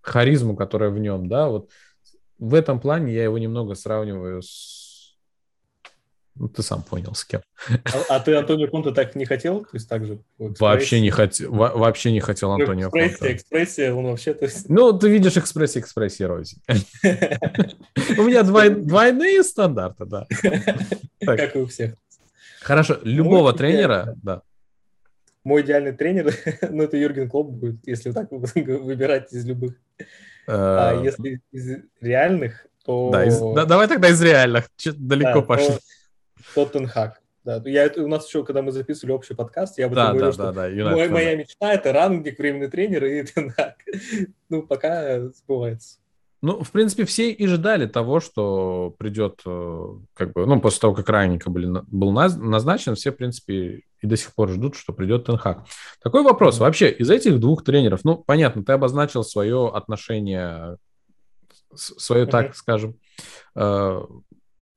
харизму, 0.00 0.56
которая 0.56 0.90
в 0.90 0.98
нем, 0.98 1.28
да, 1.28 1.48
вот 1.48 1.68
в 2.38 2.54
этом 2.54 2.80
плане 2.80 3.12
я 3.12 3.24
его 3.24 3.36
немного 3.38 3.74
сравниваю 3.74 4.42
с... 4.42 4.87
Ну, 6.38 6.48
ты 6.48 6.62
сам 6.62 6.82
понял, 6.82 7.14
с 7.14 7.24
кем. 7.24 7.40
А, 7.68 8.16
а 8.16 8.20
ты 8.20 8.34
Антонио 8.34 8.68
Конте 8.68 8.92
так 8.92 9.16
не 9.16 9.24
хотел? 9.24 9.62
То 9.62 9.70
есть 9.72 9.88
так 9.88 10.06
же? 10.06 10.20
Вообще 10.38 11.00
не, 11.00 11.10
хотел, 11.10 11.50
вообще 11.52 12.12
не 12.12 12.20
хотел 12.20 12.50
ну, 12.50 12.60
Антонио 12.60 12.88
экспрессия, 12.88 13.18
Конте. 13.18 13.34
Экспрессия, 13.34 13.94
он 13.94 14.04
вообще... 14.06 14.34
То 14.34 14.44
есть... 14.44 14.68
Ну, 14.68 14.92
ты 14.92 15.08
видишь 15.08 15.36
экспрессия, 15.36 15.82
экспрессия, 15.82 16.28
Рози. 16.28 16.58
У 16.68 18.22
меня 18.22 18.42
двойные 18.44 19.42
стандарты, 19.42 20.04
да. 20.04 20.26
Как 21.20 21.56
и 21.56 21.58
у 21.58 21.66
всех. 21.66 21.94
Хорошо, 22.62 22.98
любого 23.02 23.52
тренера, 23.52 24.14
да. 24.22 24.42
Мой 25.42 25.62
идеальный 25.62 25.92
тренер, 25.92 26.34
ну, 26.70 26.84
это 26.84 26.96
Юрген 26.96 27.28
Клоп 27.28 27.50
будет, 27.50 27.76
если 27.86 28.12
так 28.12 28.30
выбирать 28.30 29.32
из 29.32 29.46
любых. 29.46 29.74
А 30.46 31.00
э, 31.00 31.04
если 31.04 31.40
из 31.50 31.78
реальных, 32.00 32.66
то... 32.84 33.10
Да, 33.10 33.64
давай 33.64 33.88
тогда 33.88 34.08
из 34.08 34.20
реальных. 34.22 34.68
Далеко 34.84 35.40
да, 35.40 35.42
пошли. 35.42 35.74
То, 36.54 36.64
то 36.64 36.78
Тенхак. 36.78 37.20
Да, 37.44 37.62
я, 37.64 37.90
у 37.96 38.08
нас 38.08 38.26
еще, 38.26 38.44
когда 38.44 38.60
мы 38.60 38.72
записывали 38.72 39.12
общий 39.12 39.34
подкаст, 39.34 39.78
я 39.78 39.86
об 39.86 39.92
этом 39.92 40.04
да, 40.04 40.10
говорил, 40.12 40.26
да, 40.26 40.32
что 40.32 40.52
да, 40.52 40.68
да. 40.68 40.90
Мой, 40.90 41.08
моя 41.08 41.34
мечта– 41.34 41.72
это 41.74 41.92
рангник, 41.92 42.38
временный 42.38 42.68
тренер 42.68 43.04
и 43.04 43.22
Тенхак. 43.22 43.76
Ну, 44.50 44.62
пока 44.62 45.20
сбывается. 45.28 45.98
Ну, 46.40 46.62
в 46.62 46.70
принципе, 46.70 47.04
все 47.04 47.32
и 47.32 47.46
ждали 47.46 47.86
того, 47.86 48.20
что 48.20 48.94
придет, 48.98 49.40
э, 49.44 49.86
как 50.14 50.32
бы, 50.34 50.46
ну, 50.46 50.60
после 50.60 50.80
того, 50.80 50.94
как 50.94 51.08
Ранника 51.08 51.50
были, 51.50 51.82
был 51.88 52.12
назначен, 52.12 52.94
все, 52.94 53.10
в 53.10 53.16
принципе, 53.16 53.82
и 54.00 54.06
до 54.06 54.16
сих 54.16 54.34
пор 54.34 54.50
ждут, 54.50 54.76
что 54.76 54.92
придет 54.92 55.24
Тенхак. 55.24 55.64
Такой 56.02 56.22
вопрос. 56.22 56.58
Вообще, 56.58 56.90
из 56.90 57.10
этих 57.10 57.40
двух 57.40 57.64
тренеров, 57.64 58.00
ну, 58.04 58.16
понятно, 58.16 58.62
ты 58.62 58.72
обозначил 58.72 59.24
свое 59.24 59.68
отношение, 59.68 60.76
свое, 61.74 62.26
так 62.26 62.54
скажем, 62.54 62.96
э, 63.56 64.00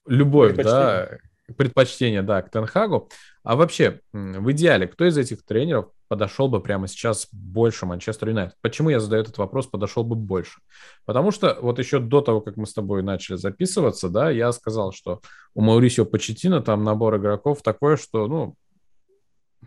любовь, 0.08 0.56
да, 0.56 1.10
предпочтение, 1.57 2.21
да, 2.21 2.41
к 2.41 2.49
Тенхагу. 2.49 3.09
А 3.43 3.55
вообще, 3.55 4.01
в 4.13 4.51
идеале, 4.51 4.87
кто 4.87 5.05
из 5.05 5.17
этих 5.17 5.43
тренеров 5.45 5.89
подошел 6.07 6.47
бы 6.47 6.61
прямо 6.61 6.87
сейчас 6.87 7.27
больше 7.31 7.85
Манчестер 7.85 8.29
Юнайтед? 8.29 8.55
Почему 8.61 8.89
я 8.89 8.99
задаю 8.99 9.23
этот 9.23 9.37
вопрос, 9.37 9.67
подошел 9.67 10.03
бы 10.03 10.15
больше? 10.15 10.59
Потому 11.05 11.31
что 11.31 11.57
вот 11.61 11.79
еще 11.79 11.99
до 11.99 12.21
того, 12.21 12.41
как 12.41 12.57
мы 12.57 12.67
с 12.67 12.73
тобой 12.73 13.01
начали 13.01 13.37
записываться, 13.37 14.09
да, 14.09 14.29
я 14.29 14.51
сказал, 14.51 14.91
что 14.91 15.21
у 15.53 15.61
Маурисио 15.61 16.05
Почетина 16.05 16.61
там 16.61 16.83
набор 16.83 17.17
игроков 17.17 17.61
такой, 17.61 17.97
что, 17.97 18.27
ну, 18.27 18.55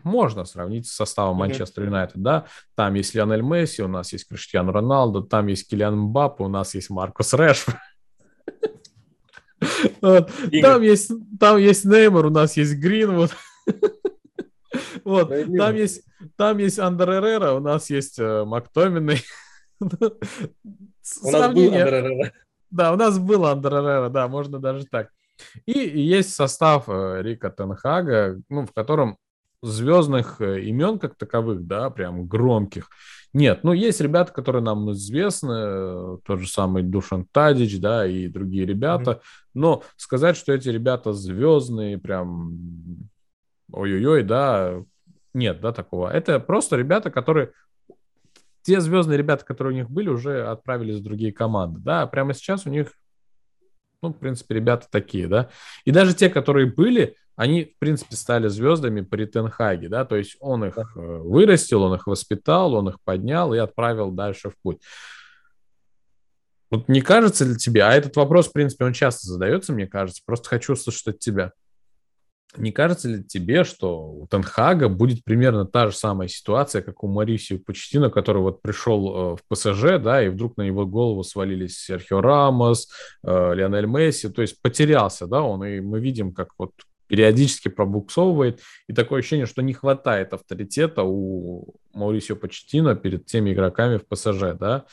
можно 0.03 0.45
сравнить 0.45 0.87
с 0.87 0.91
составом 0.91 1.37
Манчестер 1.37 1.85
Юнайтед, 1.85 2.21
да, 2.21 2.45
там 2.75 2.93
есть 2.93 3.15
Лионель 3.15 3.41
Месси, 3.41 3.81
у 3.81 3.87
нас 3.87 4.13
есть 4.13 4.27
Криштиану 4.27 4.71
Роналду, 4.71 5.23
там 5.23 5.47
есть 5.47 5.69
Килиан 5.69 5.95
Мбаппе, 5.97 6.43
у 6.43 6.47
нас 6.47 6.75
есть 6.75 6.89
Маркус 6.89 7.33
Решфорд. 7.33 7.77
Вот. 10.01 10.31
Там 10.61 10.81
есть, 10.81 11.11
там 11.39 11.57
есть 11.57 11.85
Неймар, 11.85 12.25
у 12.25 12.29
нас 12.29 12.57
есть 12.57 12.75
Гринвуд. 12.75 13.31
Вот, 15.03 15.29
там 15.57 15.75
есть, 15.75 16.03
там 16.35 16.57
есть 16.57 16.79
Андер 16.79 17.11
Эррера, 17.11 17.51
у 17.53 17.59
нас 17.59 17.89
есть 17.89 18.19
э, 18.19 18.43
Мактоминой. 18.45 19.21
У 19.79 19.85
нас 21.31 21.53
был 21.53 21.65
Андер 21.65 21.93
Эррера. 21.93 22.33
Да, 22.71 22.93
у 22.93 22.95
нас 22.95 23.19
был 23.19 23.45
Андер 23.45 23.73
Эррера, 23.73 24.09
да, 24.09 24.27
можно 24.27 24.59
даже 24.59 24.85
так. 24.85 25.09
И 25.65 25.79
есть 25.79 26.33
состав 26.33 26.85
э, 26.87 27.21
Рика 27.21 27.49
Тенхага, 27.49 28.41
ну, 28.49 28.65
в 28.65 28.73
котором 28.73 29.17
звездных 29.61 30.41
э, 30.41 30.61
имен 30.61 30.99
как 30.99 31.15
таковых, 31.15 31.65
да, 31.65 31.89
прям 31.89 32.27
громких, 32.27 32.89
нет. 33.35 33.63
Ну, 33.63 33.73
есть 33.73 33.99
ребята, 33.99 34.31
которые 34.31 34.63
нам 34.63 34.91
известны, 34.91 35.53
э, 35.53 36.17
тот 36.23 36.39
же 36.39 36.47
самый 36.47 36.83
Душан 36.83 37.25
Тадич, 37.25 37.79
да, 37.81 38.07
и 38.07 38.29
другие 38.29 38.65
ребята, 38.65 39.11
mm-hmm. 39.11 39.49
но 39.53 39.83
сказать, 39.97 40.37
что 40.37 40.53
эти 40.53 40.69
ребята 40.69 41.11
звездные, 41.11 41.97
прям 41.97 42.57
ой-ой-ой, 43.73 44.23
да, 44.23 44.81
нет, 45.33 45.59
да, 45.59 45.73
такого. 45.73 46.07
Это 46.09 46.39
просто 46.39 46.77
ребята, 46.77 47.11
которые 47.11 47.51
те 48.61 48.79
звездные 48.79 49.17
ребята, 49.17 49.43
которые 49.43 49.73
у 49.73 49.77
них 49.77 49.89
были, 49.89 50.07
уже 50.07 50.47
отправились 50.47 50.99
в 50.99 51.03
другие 51.03 51.33
команды, 51.33 51.81
да, 51.81 52.07
прямо 52.07 52.33
сейчас 52.33 52.65
у 52.65 52.69
них, 52.69 52.93
ну, 54.01 54.13
в 54.13 54.17
принципе, 54.17 54.55
ребята 54.55 54.87
такие, 54.89 55.27
да, 55.27 55.49
и 55.83 55.91
даже 55.91 56.15
те, 56.15 56.29
которые 56.29 56.71
были, 56.71 57.17
они, 57.35 57.65
в 57.65 57.79
принципе, 57.79 58.15
стали 58.15 58.47
звездами 58.47 59.01
при 59.01 59.25
Тенхаге, 59.25 59.89
да, 59.89 60.05
то 60.05 60.15
есть 60.15 60.37
он 60.39 60.63
их 60.65 60.77
э, 60.77 60.99
вырастил, 60.99 61.83
он 61.83 61.95
их 61.95 62.07
воспитал, 62.07 62.73
он 62.73 62.89
их 62.89 63.01
поднял 63.03 63.53
и 63.53 63.57
отправил 63.57 64.11
дальше 64.11 64.49
в 64.49 64.55
путь. 64.61 64.79
Вот 66.71 66.87
не 66.87 67.01
кажется 67.01 67.45
ли 67.45 67.55
тебе, 67.55 67.83
а 67.83 67.93
этот 67.93 68.15
вопрос, 68.15 68.47
в 68.47 68.53
принципе, 68.53 68.85
он 68.85 68.93
часто 68.93 69.27
задается, 69.27 69.73
мне 69.73 69.87
кажется, 69.87 70.21
просто 70.25 70.49
хочу 70.49 70.73
услышать 70.73 71.07
от 71.07 71.19
тебя. 71.19 71.51
Не 72.57 72.71
кажется 72.71 73.09
ли 73.09 73.23
тебе, 73.23 73.65
что 73.65 74.11
у 74.11 74.27
Тенхага 74.27 74.87
будет 74.87 75.25
примерно 75.25 75.65
та 75.65 75.89
же 75.89 75.95
самая 75.95 76.29
ситуация, 76.29 76.81
как 76.81 77.03
у 77.03 77.07
Марисио 77.07 77.59
Почтина, 77.59 78.09
который 78.09 78.41
вот 78.41 78.61
пришел 78.61 79.33
э, 79.33 79.35
в 79.35 79.39
ПСЖ, 79.49 80.01
да, 80.01 80.23
и 80.23 80.29
вдруг 80.29 80.55
на 80.55 80.61
его 80.61 80.85
голову 80.85 81.23
свалились 81.23 81.77
Серхио 81.77 82.21
Рамос, 82.21 82.89
э, 83.23 83.53
Лионель 83.55 83.87
Месси, 83.87 84.29
то 84.29 84.41
есть 84.41 84.61
потерялся, 84.61 85.27
да, 85.27 85.41
он, 85.41 85.65
и 85.65 85.81
мы 85.81 85.99
видим, 85.99 86.33
как 86.33 86.49
вот 86.57 86.71
периодически 87.07 87.67
пробуксовывает, 87.67 88.61
и 88.87 88.93
такое 88.93 89.19
ощущение, 89.19 89.45
что 89.45 89.61
не 89.61 89.73
хватает 89.73 90.33
авторитета 90.33 91.03
у 91.03 91.75
Маурисио 91.93 92.35
Почтина 92.35 92.95
перед 92.95 93.25
теми 93.25 93.53
игроками 93.53 93.97
в 93.97 94.07
ПСЖ, 94.07 94.57
да. 94.59 94.85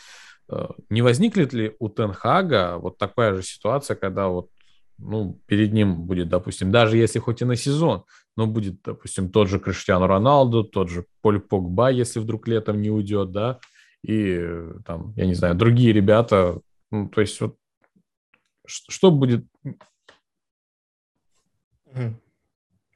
Э, 0.48 0.68
не 0.90 1.02
возникнет 1.02 1.52
ли 1.52 1.74
у 1.78 1.88
Тенхага 1.88 2.78
вот 2.78 2.98
такая 2.98 3.34
же 3.34 3.42
ситуация, 3.42 3.96
когда 3.96 4.28
вот 4.28 4.50
ну, 4.98 5.40
перед 5.46 5.72
ним 5.72 6.02
будет, 6.02 6.28
допустим, 6.28 6.70
даже 6.70 6.96
если 6.96 7.18
хоть 7.18 7.42
и 7.42 7.44
на 7.44 7.56
сезон, 7.56 8.04
но 8.36 8.46
будет, 8.46 8.82
допустим, 8.82 9.30
тот 9.30 9.48
же 9.48 9.58
Криштиану 9.58 10.06
Роналду, 10.06 10.64
тот 10.64 10.90
же 10.90 11.06
Поль 11.20 11.40
Погба, 11.40 11.90
если 11.90 12.20
вдруг 12.20 12.46
летом 12.46 12.80
не 12.80 12.90
уйдет, 12.90 13.32
да, 13.32 13.58
и 14.02 14.40
там, 14.86 15.12
я 15.16 15.26
не 15.26 15.34
знаю, 15.34 15.54
другие 15.54 15.92
ребята, 15.92 16.60
ну, 16.90 17.08
то 17.08 17.20
есть 17.20 17.40
вот 17.40 17.56
что 18.66 19.10
будет 19.10 19.44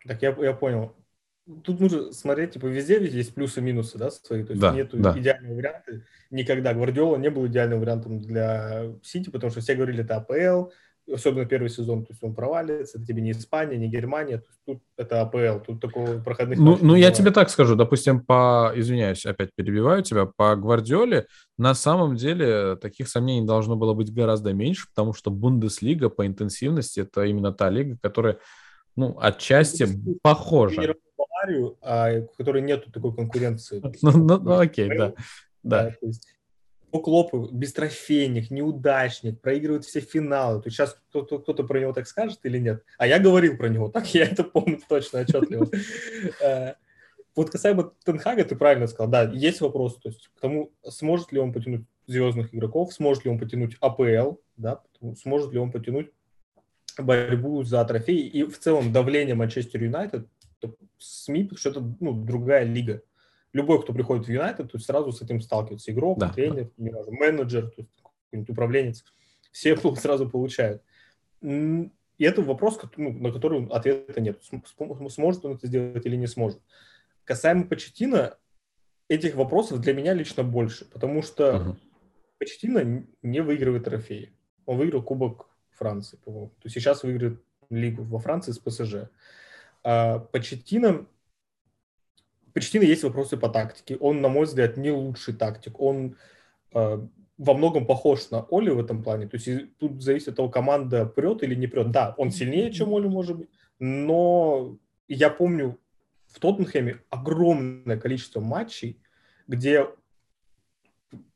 так, 0.07 0.23
я, 0.23 0.37
я 0.41 0.53
понял. 0.53 0.95
Тут 1.63 1.81
нужно 1.81 2.13
смотреть, 2.13 2.53
типа, 2.53 2.67
везде 2.67 2.99
ведь 2.99 3.13
есть 3.13 3.35
плюсы 3.35 3.61
и 3.61 3.63
минусы, 3.63 3.99
да, 3.99 4.11
свои. 4.11 4.43
То 4.43 4.53
есть 4.53 4.61
да, 4.61 4.73
нет 4.73 4.91
да. 4.93 5.17
идеального 5.17 5.55
варианта. 5.55 6.03
Никогда. 6.31 6.75
Гвардиола 6.75 7.17
не 7.19 7.31
был 7.31 7.47
идеальным 7.47 7.81
вариантом 7.81 8.19
для 8.19 8.95
Сити, 9.03 9.31
потому 9.31 9.51
что 9.53 9.61
все 9.61 9.77
говорили, 9.77 10.03
это 10.03 10.17
АПЛ, 10.17 10.71
особенно 11.13 11.47
первый 11.47 11.69
сезон, 11.69 12.05
то 12.05 12.13
есть 12.13 12.23
он 12.23 12.35
провалится, 12.35 12.99
это 12.99 13.07
тебе 13.07 13.23
не 13.23 13.31
Испания, 13.31 13.77
не 13.77 13.89
Германия, 13.89 14.39
то 14.39 14.47
есть 14.49 14.61
тут 14.67 14.83
это 14.97 15.21
АПЛ, 15.21 15.65
тут 15.65 15.81
такого 15.81 16.19
проходных 16.19 16.59
Ну, 16.59 16.79
ну 16.81 16.95
я 16.95 17.11
тебе 17.11 17.31
так 17.31 17.51
скажу, 17.51 17.77
допустим, 17.77 18.21
по, 18.21 18.73
извиняюсь, 18.75 19.25
опять 19.25 19.51
перебиваю 19.55 20.03
тебя, 20.03 20.27
по 20.27 20.57
Гвардиоле 20.57 21.27
на 21.59 21.75
самом 21.75 22.17
деле 22.17 22.77
таких 22.77 23.09
сомнений 23.09 23.47
должно 23.47 23.77
было 23.77 23.95
быть 23.95 24.13
гораздо 24.13 24.53
меньше, 24.53 24.89
потому 24.89 25.13
что 25.13 25.31
Бундеслига 25.31 26.09
по 26.09 26.27
интенсивности 26.27 27.01
это 27.01 27.25
именно 27.25 27.53
та 27.53 27.71
лига, 27.71 27.97
которая 28.03 28.39
ну, 28.97 29.17
отчасти 29.21 29.87
похоже. 30.23 30.97
Баварию, 31.17 31.77
а 31.83 32.21
в 32.21 32.37
которой 32.37 32.63
нет 32.63 32.87
такой 32.93 33.15
конкуренции. 33.15 33.83
Ну, 34.03 34.11
ну, 34.13 34.39
ну 34.39 34.59
окей, 34.59 34.89
да. 34.89 35.13
Да. 35.63 35.95
Есть, 36.01 36.29
Клопы 36.91 37.49
бестрофейник, 37.53 38.51
неудачник, 38.51 39.41
проигрывает 39.41 39.85
все 39.85 40.01
финалы. 40.01 40.63
То 40.63 40.71
сейчас 40.71 40.99
кто-то, 41.11 41.41
кто-то 41.41 41.65
про 41.65 41.79
него 41.81 41.93
так 41.93 42.07
скажет 42.07 42.41
или 42.45 42.59
нет? 42.59 42.85
А 42.97 43.07
я 43.07 43.19
говорил 43.19 43.59
про 43.59 43.69
него, 43.69 43.91
так 43.91 44.15
я 44.15 44.25
это 44.25 44.45
помню 44.45 44.81
точно, 44.89 45.21
отчетливо. 45.21 45.69
Э, 46.43 46.75
вот 47.35 47.51
касаемо 47.51 47.93
Тенхага, 48.05 48.45
ты 48.45 48.57
правильно 48.57 48.87
сказал, 48.87 49.11
да, 49.11 49.25
есть 49.25 49.61
вопрос, 49.61 49.99
то 49.99 50.09
есть 50.09 50.31
к 50.35 50.41
тому, 50.41 50.73
сможет 50.89 51.33
ли 51.33 51.39
он 51.39 51.53
потянуть 51.53 51.85
звездных 52.07 52.55
игроков, 52.55 52.95
сможет 52.95 53.27
ли 53.27 53.31
он 53.31 53.39
потянуть 53.39 53.77
АПЛ, 53.81 54.37
да, 54.57 54.81
сможет 55.21 55.53
ли 55.53 55.59
он 55.59 55.71
потянуть 55.71 56.11
борьбу 57.03 57.63
за 57.63 57.85
трофей 57.85 58.27
и 58.27 58.45
в 58.45 58.59
целом 58.59 58.93
давление 58.93 59.35
Манчестер 59.35 59.83
Юнайтед 59.83 60.27
СМИ, 60.99 61.45
потому 61.45 61.59
что 61.59 61.71
это 61.71 61.95
ну, 62.01 62.13
другая 62.25 62.65
лига. 62.65 63.03
Любой, 63.53 63.83
кто 63.83 63.93
приходит 63.93 64.27
в 64.27 64.31
Юнайтед, 64.31 64.71
то 64.71 64.79
сразу 64.79 65.13
с 65.13 65.23
этим 65.23 65.41
сталкивается. 65.41 65.93
Игрок, 65.93 66.19
да, 66.19 66.31
тренер, 66.31 66.71
да. 66.77 66.93
менеджер, 67.09 67.69
то 67.69 67.83
есть 67.83 67.91
какой-нибудь 68.03 68.51
управленец. 68.51 69.05
Все 69.53 69.77
сразу 69.97 70.29
получают. 70.29 70.83
И 71.43 72.25
это 72.25 72.43
вопрос, 72.43 72.81
ну, 72.97 73.13
на 73.13 73.31
который 73.31 73.67
ответа 73.69 74.21
нет. 74.21 74.41
Сможет 75.09 75.45
он 75.45 75.55
это 75.55 75.67
сделать 75.67 76.05
или 76.07 76.17
не 76.17 76.27
сможет. 76.27 76.61
Касаемо 77.25 77.65
Почетина, 77.65 78.37
этих 79.09 79.35
вопросов 79.35 79.81
для 79.81 79.95
меня 79.95 80.15
лично 80.15 80.43
больше, 80.43 80.85
потому 80.87 81.23
что 81.23 81.57
uh-huh. 81.57 81.77
Почетина 82.39 83.07
не 83.23 83.41
выигрывает 83.41 83.85
трофеи. 83.85 84.33
Он 84.67 84.79
выиграл 84.79 85.03
Кубок 85.03 85.49
Франции, 85.77 86.19
по-моему. 86.25 86.53
То 86.61 86.69
сейчас 86.69 87.03
выиграет 87.03 87.41
лигу 87.71 88.03
во 88.03 88.19
Франции 88.19 88.53
с 88.53 88.59
ПСЖ. 88.59 89.09
А 89.85 90.19
Почетино, 90.19 91.07
Почетино 92.53 92.83
есть 92.85 93.05
вопросы 93.05 93.37
по 93.37 93.49
тактике. 93.49 93.97
Он, 93.97 94.21
на 94.21 94.29
мой 94.29 94.47
взгляд, 94.47 94.77
не 94.77 94.91
лучший 94.91 95.35
тактик. 95.35 95.81
Он 95.81 96.17
э, 96.75 97.07
во 97.39 97.55
многом 97.55 97.87
похож 97.87 98.31
на 98.31 98.47
Оли 98.51 98.71
в 98.71 98.81
этом 98.81 99.03
плане. 99.03 99.29
То 99.29 99.37
есть 99.37 99.77
тут 99.79 100.03
зависит 100.03 100.29
от 100.29 100.37
того, 100.37 100.49
команда 100.49 101.07
прет 101.07 101.43
или 101.43 101.55
не 101.55 101.67
прет. 101.67 101.91
Да, 101.91 102.15
он 102.17 102.31
сильнее, 102.31 102.73
чем 102.73 102.95
Оли, 102.95 103.09
может 103.09 103.37
быть, 103.37 103.49
но 103.79 104.79
я 105.09 105.31
помню 105.31 105.79
в 106.29 106.41
Тоттенхэме 106.41 107.01
огромное 107.11 107.99
количество 107.99 108.41
матчей, 108.41 109.01
где 109.47 109.87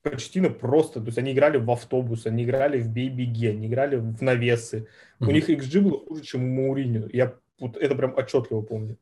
почти 0.03 0.41
ну, 0.41 0.51
просто, 0.51 1.01
то 1.01 1.07
есть 1.07 1.18
они 1.18 1.33
играли 1.33 1.59
в 1.59 1.71
автобус, 1.71 2.27
они 2.27 2.45
играли 2.45 2.81
в 2.81 2.89
бей-беги, 2.89 3.49
они 3.49 3.66
играли 3.66 3.97
в 3.97 4.23
навесы. 4.23 4.87
Mm-hmm. 5.21 5.29
У 5.29 5.31
них 5.31 5.51
XG 5.51 5.81
было 5.81 5.99
хуже, 5.99 6.23
чем 6.23 6.45
у 6.45 6.47
Мауриню. 6.49 7.09
Я 7.12 7.35
вот 7.59 7.77
это 7.77 7.95
прям 7.95 8.14
отчетливо 8.16 8.62
помню. 8.62 8.97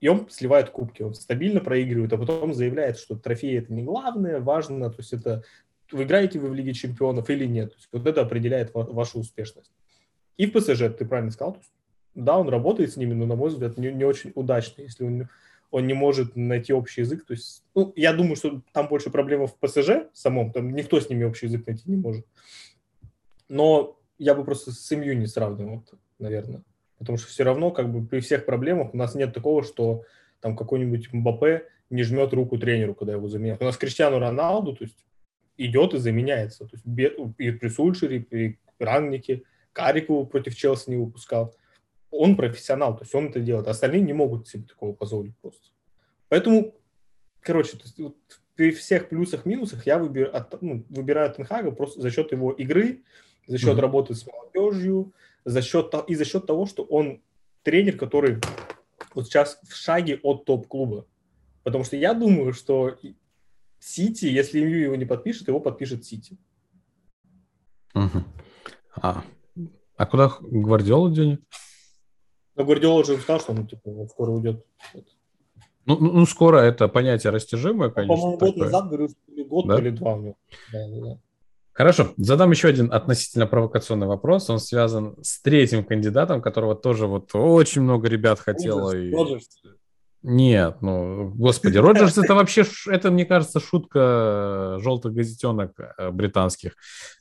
И 0.00 0.08
он 0.08 0.28
сливает 0.30 0.70
кубки, 0.70 1.02
он 1.02 1.14
стабильно 1.14 1.60
проигрывает, 1.60 2.12
а 2.12 2.18
потом 2.18 2.54
заявляет, 2.54 2.98
что 2.98 3.16
трофеи 3.16 3.58
это 3.58 3.72
не 3.72 3.82
главное, 3.82 4.40
важно, 4.40 4.90
то 4.90 4.96
есть 4.98 5.12
это 5.12 5.44
вы 5.92 6.04
играете 6.04 6.40
вы 6.40 6.48
в 6.48 6.54
Лиге 6.54 6.72
Чемпионов 6.72 7.30
или 7.30 7.44
нет. 7.44 7.70
То 7.70 7.76
есть 7.76 7.88
вот 7.92 8.06
это 8.06 8.22
определяет 8.22 8.74
ва- 8.74 8.90
вашу 8.90 9.20
успешность. 9.20 9.70
И 10.36 10.46
в 10.46 10.52
ПСЖ, 10.52 10.94
ты 10.98 11.04
правильно 11.04 11.30
сказал, 11.30 11.58
да, 12.14 12.38
он 12.38 12.48
работает 12.48 12.92
с 12.92 12.96
ними, 12.96 13.14
но, 13.14 13.26
на 13.26 13.36
мой 13.36 13.50
взгляд, 13.50 13.78
не, 13.78 13.92
не 13.92 14.04
очень 14.04 14.32
удачно, 14.34 14.82
если 14.82 15.04
он 15.04 15.28
он 15.72 15.86
не 15.86 15.94
может 15.94 16.36
найти 16.36 16.72
общий 16.72 17.00
язык. 17.00 17.24
То 17.24 17.32
есть, 17.32 17.64
ну, 17.74 17.92
я 17.96 18.12
думаю, 18.12 18.36
что 18.36 18.62
там 18.72 18.88
больше 18.88 19.10
проблема 19.10 19.46
в 19.46 19.56
ПСЖ 19.58 20.06
самом, 20.12 20.52
там 20.52 20.74
никто 20.74 21.00
с 21.00 21.08
ними 21.08 21.24
общий 21.24 21.46
язык 21.46 21.66
найти 21.66 21.82
не 21.86 21.96
может. 21.96 22.26
Но 23.48 23.98
я 24.18 24.34
бы 24.34 24.44
просто 24.44 24.70
с 24.70 24.86
семью 24.86 25.16
не 25.16 25.26
сравнивал, 25.26 25.82
наверное. 26.18 26.62
Потому 26.98 27.16
что 27.16 27.28
все 27.28 27.42
равно, 27.42 27.70
как 27.70 27.90
бы 27.90 28.06
при 28.06 28.20
всех 28.20 28.44
проблемах 28.44 28.92
у 28.92 28.96
нас 28.98 29.14
нет 29.14 29.32
такого, 29.32 29.64
что 29.64 30.04
там 30.40 30.56
какой-нибудь 30.56 31.10
Мбаппе 31.12 31.66
не 31.88 32.02
жмет 32.02 32.34
руку 32.34 32.58
тренеру, 32.58 32.94
когда 32.94 33.14
его 33.14 33.28
заменяют. 33.28 33.62
У 33.62 33.64
нас 33.64 33.78
Криштиану 33.78 34.18
Роналду, 34.18 34.76
то 34.76 34.84
есть 34.84 35.06
идет 35.56 35.94
и 35.94 35.98
заменяется. 35.98 36.66
То 36.66 36.76
есть 36.76 36.84
и 37.38 37.50
при 37.50 37.68
Сульшере, 37.68 38.18
и 38.18 38.20
при 38.20 38.58
Рангнике, 38.78 39.44
Карикову 39.72 40.26
против 40.26 40.54
Челси 40.54 40.90
не 40.90 40.96
выпускал 40.96 41.54
он 42.12 42.36
профессионал, 42.36 42.96
то 42.96 43.02
есть 43.02 43.14
он 43.14 43.28
это 43.28 43.40
делает, 43.40 43.66
остальные 43.66 44.02
не 44.02 44.12
могут 44.12 44.46
себе 44.46 44.64
такого 44.64 44.92
позволить 44.92 45.36
просто. 45.38 45.68
Поэтому, 46.28 46.74
короче, 47.40 47.76
то 47.76 47.84
есть, 47.84 47.98
вот, 47.98 48.16
при 48.54 48.70
всех 48.70 49.08
плюсах-минусах 49.08 49.86
я 49.86 49.98
выбир, 49.98 50.30
от, 50.32 50.60
ну, 50.62 50.84
выбираю 50.90 51.32
Тенхага 51.32 51.72
просто 51.72 52.00
за 52.00 52.10
счет 52.10 52.32
его 52.32 52.52
игры, 52.52 53.02
за 53.46 53.58
счет 53.58 53.76
mm-hmm. 53.76 53.80
работы 53.80 54.14
с 54.14 54.26
молодежью, 54.26 55.12
за 55.44 55.62
счет, 55.62 55.92
и 56.06 56.14
за 56.14 56.24
счет 56.24 56.46
того, 56.46 56.66
что 56.66 56.84
он 56.84 57.20
тренер, 57.62 57.96
который 57.96 58.40
вот 59.14 59.26
сейчас 59.26 59.58
в 59.62 59.74
шаге 59.74 60.20
от 60.22 60.44
топ-клуба. 60.44 61.06
Потому 61.62 61.84
что 61.84 61.96
я 61.96 62.14
думаю, 62.14 62.52
что 62.52 62.96
Сити, 63.78 64.26
если 64.26 64.60
МЮ 64.60 64.78
его 64.78 64.96
не 64.96 65.04
подпишет, 65.04 65.48
его 65.48 65.60
подпишет 65.60 66.04
Сити. 66.04 66.36
Угу. 67.94 68.24
А, 69.00 69.24
а 69.96 70.06
куда 70.06 70.32
Гвардиола 70.40 71.10
денег? 71.10 71.40
Но 72.54 72.64
Гвардиола 72.64 73.00
уже 73.00 73.18
сказал, 73.18 73.40
что 73.40 73.52
он 73.52 73.66
типа, 73.66 74.06
скоро 74.10 74.30
уйдет. 74.30 74.64
Ну, 75.84 75.96
ну, 75.98 76.12
ну, 76.12 76.26
скоро 76.26 76.58
это 76.58 76.86
понятие 76.88 77.32
растяжимое, 77.32 77.88
ну, 77.88 77.94
конечно. 77.94 78.14
По-моему, 78.14 78.38
год 78.38 78.56
назад, 78.56 78.88
говорю, 78.88 79.08
или 79.26 79.42
год, 79.42 79.66
да? 79.66 79.78
или 79.78 79.90
два 79.90 80.14
у 80.14 80.20
него. 80.20 80.36
Да, 80.72 80.78
да, 80.88 81.00
да. 81.00 81.18
Хорошо, 81.72 82.12
задам 82.18 82.50
еще 82.50 82.68
один 82.68 82.92
относительно 82.92 83.46
провокационный 83.46 84.06
вопрос. 84.06 84.50
Он 84.50 84.58
связан 84.58 85.16
с 85.22 85.40
третьим 85.40 85.84
кандидатом, 85.84 86.42
которого 86.42 86.74
тоже 86.74 87.06
вот 87.06 87.30
очень 87.34 87.80
много 87.80 88.08
ребят 88.08 88.38
хотело. 88.38 88.92
Роджерс, 88.92 89.48
и... 89.64 89.68
Нет, 90.22 90.76
ну, 90.82 91.32
господи, 91.34 91.78
Роджерс 91.78 92.16
это 92.16 92.34
вообще, 92.34 92.64
это, 92.86 93.10
мне 93.10 93.24
кажется, 93.24 93.58
шутка 93.58 94.78
желтых 94.80 95.14
газетенок 95.14 95.72
э, 95.78 96.10
британских. 96.10 96.76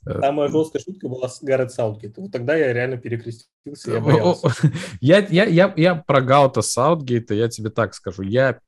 Э, 0.05 0.19
Самая 0.19 0.49
жесткая 0.49 0.83
шутка 0.83 1.09
была 1.09 1.27
с 1.27 1.41
Гаррет 1.41 1.71
Саутгейт. 1.71 2.15
Вот 2.17 2.31
тогда 2.31 2.55
я 2.55 2.71
реально 2.73 2.97
перекрестился, 2.97 3.91
я 3.91 3.99
боялся. 3.99 4.49
Я, 4.99 5.19
я, 5.29 5.45
я, 5.45 5.73
я 5.75 5.95
про 5.95 6.21
Гаута 6.21 6.61
Саутгейта, 6.61 7.33
я 7.33 7.49
тебе 7.49 7.71
так 7.71 7.95
скажу, 7.95 8.21
я 8.21 8.59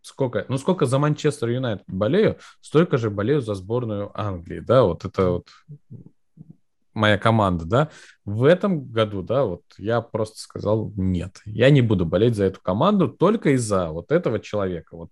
сколько, 0.00 0.46
ну 0.48 0.56
сколько 0.56 0.86
за 0.86 0.98
Манчестер 0.98 1.48
Юнайтед 1.48 1.84
болею, 1.88 2.38
столько 2.60 2.98
же 2.98 3.10
болею 3.10 3.40
за 3.40 3.54
сборную 3.54 4.10
Англии, 4.14 4.60
да, 4.60 4.84
вот 4.84 5.04
это 5.04 5.30
вот 5.30 5.48
моя 7.00 7.18
команда, 7.18 7.64
да, 7.64 7.88
в 8.24 8.44
этом 8.44 8.86
году, 8.90 9.22
да, 9.22 9.44
вот 9.44 9.62
я 9.78 10.00
просто 10.00 10.38
сказал 10.38 10.92
нет, 10.96 11.40
я 11.44 11.70
не 11.70 11.82
буду 11.82 12.06
болеть 12.06 12.36
за 12.36 12.44
эту 12.44 12.60
команду 12.60 13.08
только 13.08 13.50
из-за 13.50 13.90
вот 13.90 14.12
этого 14.12 14.38
человека, 14.38 14.96
вот. 14.96 15.10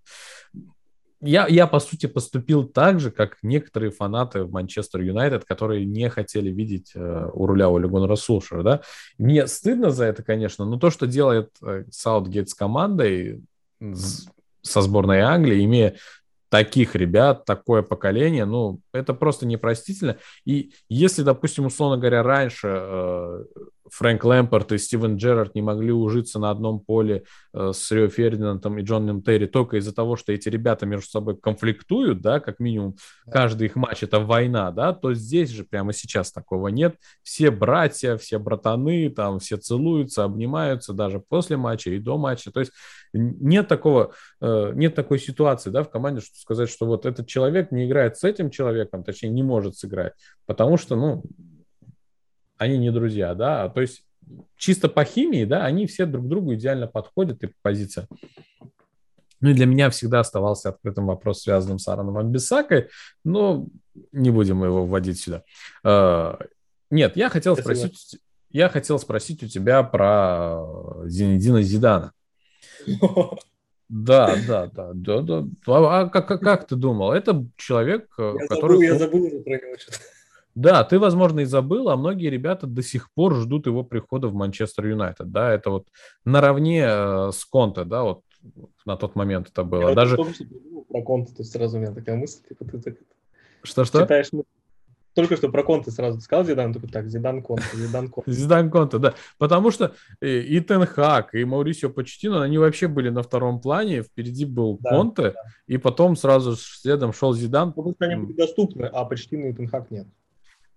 Я, 1.20 1.48
я, 1.48 1.66
по 1.66 1.80
сути, 1.80 2.06
поступил 2.06 2.62
так 2.62 3.00
же, 3.00 3.10
как 3.10 3.38
некоторые 3.42 3.90
фанаты 3.90 4.44
в 4.44 4.52
Манчестер 4.52 5.00
Юнайтед, 5.00 5.44
которые 5.44 5.84
не 5.84 6.08
хотели 6.10 6.48
видеть 6.48 6.92
э, 6.94 7.30
у 7.32 7.44
руля 7.44 7.66
Оли 7.66 7.88
Гуннера 7.88 8.14
Сулшера, 8.14 8.62
да. 8.62 8.80
Мне 9.18 9.48
стыдно 9.48 9.90
за 9.90 10.04
это, 10.04 10.22
конечно, 10.22 10.64
но 10.64 10.78
то, 10.78 10.90
что 10.90 11.08
делает 11.08 11.50
э, 11.60 11.86
Саутгейт 11.90 12.50
с 12.50 12.54
командой, 12.54 13.42
со 14.62 14.82
сборной 14.82 15.20
Англии, 15.20 15.64
имея 15.64 15.96
таких 16.48 16.94
ребят, 16.94 17.44
такое 17.44 17.82
поколение, 17.82 18.44
ну, 18.44 18.80
это 18.92 19.14
просто 19.14 19.46
непростительно. 19.46 20.16
И 20.44 20.72
если, 20.88 21.22
допустим, 21.22 21.66
условно 21.66 21.98
говоря, 21.98 22.22
раньше 22.22 22.68
э, 22.68 23.44
Фрэнк 23.90 24.24
Лэмпорт 24.24 24.72
и 24.72 24.78
Стивен 24.78 25.16
Джерард 25.16 25.54
не 25.54 25.62
могли 25.62 25.92
ужиться 25.92 26.38
на 26.38 26.50
одном 26.50 26.80
поле 26.80 27.24
э, 27.52 27.72
с 27.74 27.90
Рио 27.90 28.08
Фердинандом 28.08 28.78
и 28.78 28.82
Джоном 28.82 29.22
Терри 29.22 29.46
только 29.46 29.76
из-за 29.78 29.94
того, 29.94 30.16
что 30.16 30.32
эти 30.32 30.48
ребята 30.48 30.86
между 30.86 31.08
собой 31.08 31.36
конфликтуют, 31.36 32.20
да, 32.20 32.40
как 32.40 32.58
минимум 32.60 32.96
каждый 33.30 33.66
их 33.66 33.76
матч 33.76 34.02
это 34.02 34.20
война, 34.20 34.70
да, 34.70 34.92
то 34.92 35.14
здесь 35.14 35.50
же 35.50 35.64
прямо 35.64 35.92
сейчас 35.92 36.32
такого 36.32 36.68
нет. 36.68 36.96
Все 37.22 37.50
братья, 37.50 38.16
все 38.16 38.38
братаны, 38.38 39.10
там 39.10 39.38
все 39.38 39.56
целуются, 39.56 40.24
обнимаются 40.24 40.92
даже 40.92 41.20
после 41.20 41.56
матча 41.56 41.90
и 41.90 41.98
до 41.98 42.18
матча. 42.18 42.50
То 42.50 42.60
есть 42.60 42.72
нет 43.12 43.68
такого, 43.68 44.12
э, 44.40 44.72
нет 44.74 44.94
такой 44.94 45.18
ситуации, 45.18 45.70
да, 45.70 45.82
в 45.82 45.90
команде, 45.90 46.20
что 46.20 46.36
сказать, 46.36 46.68
что 46.68 46.86
вот 46.86 47.06
этот 47.06 47.26
человек 47.26 47.72
не 47.72 47.86
играет 47.86 48.16
с 48.16 48.24
этим 48.24 48.50
человеком, 48.50 49.04
точнее 49.04 49.30
не 49.30 49.42
может 49.42 49.76
сыграть, 49.76 50.12
потому 50.46 50.76
что, 50.76 50.96
ну, 50.96 51.24
они 52.58 52.78
не 52.78 52.90
друзья, 52.90 53.34
да, 53.34 53.68
то 53.68 53.80
есть 53.80 54.04
чисто 54.56 54.88
по 54.88 55.04
химии, 55.04 55.44
да, 55.44 55.64
они 55.64 55.86
все 55.86 56.06
друг 56.06 56.28
другу 56.28 56.54
идеально 56.54 56.86
подходят 56.86 57.42
и 57.42 57.52
позиция. 57.62 58.06
Ну 59.40 59.50
и 59.50 59.54
для 59.54 59.66
меня 59.66 59.88
всегда 59.90 60.20
оставался 60.20 60.70
открытым 60.70 61.06
вопрос, 61.06 61.42
связанным 61.42 61.78
с 61.78 61.86
Аароном 61.86 62.18
Амбисакой, 62.18 62.88
но 63.24 63.66
не 64.12 64.30
будем 64.30 64.64
его 64.64 64.84
вводить 64.84 65.20
сюда. 65.20 65.44
А, 65.84 66.38
нет, 66.90 67.16
я 67.16 67.28
хотел 67.28 67.56
спросить, 67.56 68.18
я 68.50 68.68
хотел 68.68 68.98
спросить 68.98 69.42
у 69.44 69.46
тебя 69.46 69.82
про 69.84 70.64
Зинедина 71.04 71.62
Зидана. 71.62 72.12
Да, 73.88 74.36
да, 74.46 74.66
да, 74.66 74.90
да, 74.92 75.20
да. 75.22 75.44
А, 75.66 76.00
а 76.00 76.08
как, 76.10 76.28
как, 76.28 76.40
как 76.42 76.66
ты 76.66 76.76
думал? 76.76 77.12
Это 77.12 77.46
человек, 77.56 78.12
я 78.18 78.46
который... 78.46 78.76
Забыл, 78.76 78.80
я 78.82 78.98
забыл 78.98 79.22
уже 79.24 79.38
про 79.40 79.52
него 79.52 79.78
что-то. 79.78 79.98
Да, 80.58 80.82
ты, 80.82 80.98
возможно, 80.98 81.40
и 81.40 81.44
забыл, 81.44 81.88
а 81.88 81.96
многие 81.96 82.30
ребята 82.30 82.66
до 82.66 82.82
сих 82.82 83.12
пор 83.12 83.36
ждут 83.36 83.66
его 83.66 83.84
прихода 83.84 84.26
в 84.26 84.34
Манчестер 84.34 84.86
Юнайтед. 84.86 85.30
Да, 85.30 85.52
это 85.52 85.70
вот 85.70 85.86
наравне 86.24 86.84
э, 86.84 87.30
с 87.32 87.44
Конте, 87.44 87.84
да, 87.84 88.02
вот 88.02 88.22
на 88.84 88.96
тот 88.96 89.14
момент 89.14 89.50
это 89.50 89.62
было. 89.62 89.90
Я 89.90 89.94
Даже... 89.94 90.16
Про 90.16 91.02
Конте, 91.02 91.32
то 91.32 91.44
сразу 91.44 91.76
у 91.76 91.80
меня 91.80 91.92
такая 91.92 92.16
мысль, 92.16 92.42
типа 92.48 92.64
ты. 92.64 92.98
Что-что? 93.62 94.02
Читаешь 94.02 94.30
только 95.14 95.36
что 95.36 95.48
про 95.48 95.64
Конте 95.64 95.90
сразу 95.90 96.20
сказал 96.20 96.44
Зидан, 96.44 96.72
только 96.72 96.86
так, 96.88 97.08
Зидан 97.08 97.42
Конте, 97.42 97.64
Зидан 97.74 98.08
Конте. 98.10 98.30
Зидан 98.30 98.70
Конте, 98.70 98.98
да. 98.98 99.14
Потому 99.36 99.72
что 99.72 99.94
и 100.20 100.60
Тенхак, 100.60 101.34
и 101.34 101.44
Маурисио 101.44 101.90
Почтино, 101.90 102.42
они 102.42 102.58
вообще 102.58 102.86
были 102.86 103.08
на 103.10 103.22
втором 103.22 103.60
плане, 103.60 104.02
впереди 104.02 104.44
был 104.44 104.78
да, 104.80 104.90
Конте, 104.90 105.22
да. 105.30 105.42
и 105.66 105.76
потом 105.76 106.14
сразу 106.14 106.54
следом 106.56 107.12
шел 107.12 107.34
Зидан. 107.34 107.72
Потому 107.72 107.94
что 107.94 108.04
они 108.04 108.26
были 108.26 108.36
доступны, 108.36 108.84
а 108.84 109.04
Почтино 109.04 109.46
и 109.46 109.52
Тенхак 109.52 109.90
нет. 109.90 110.06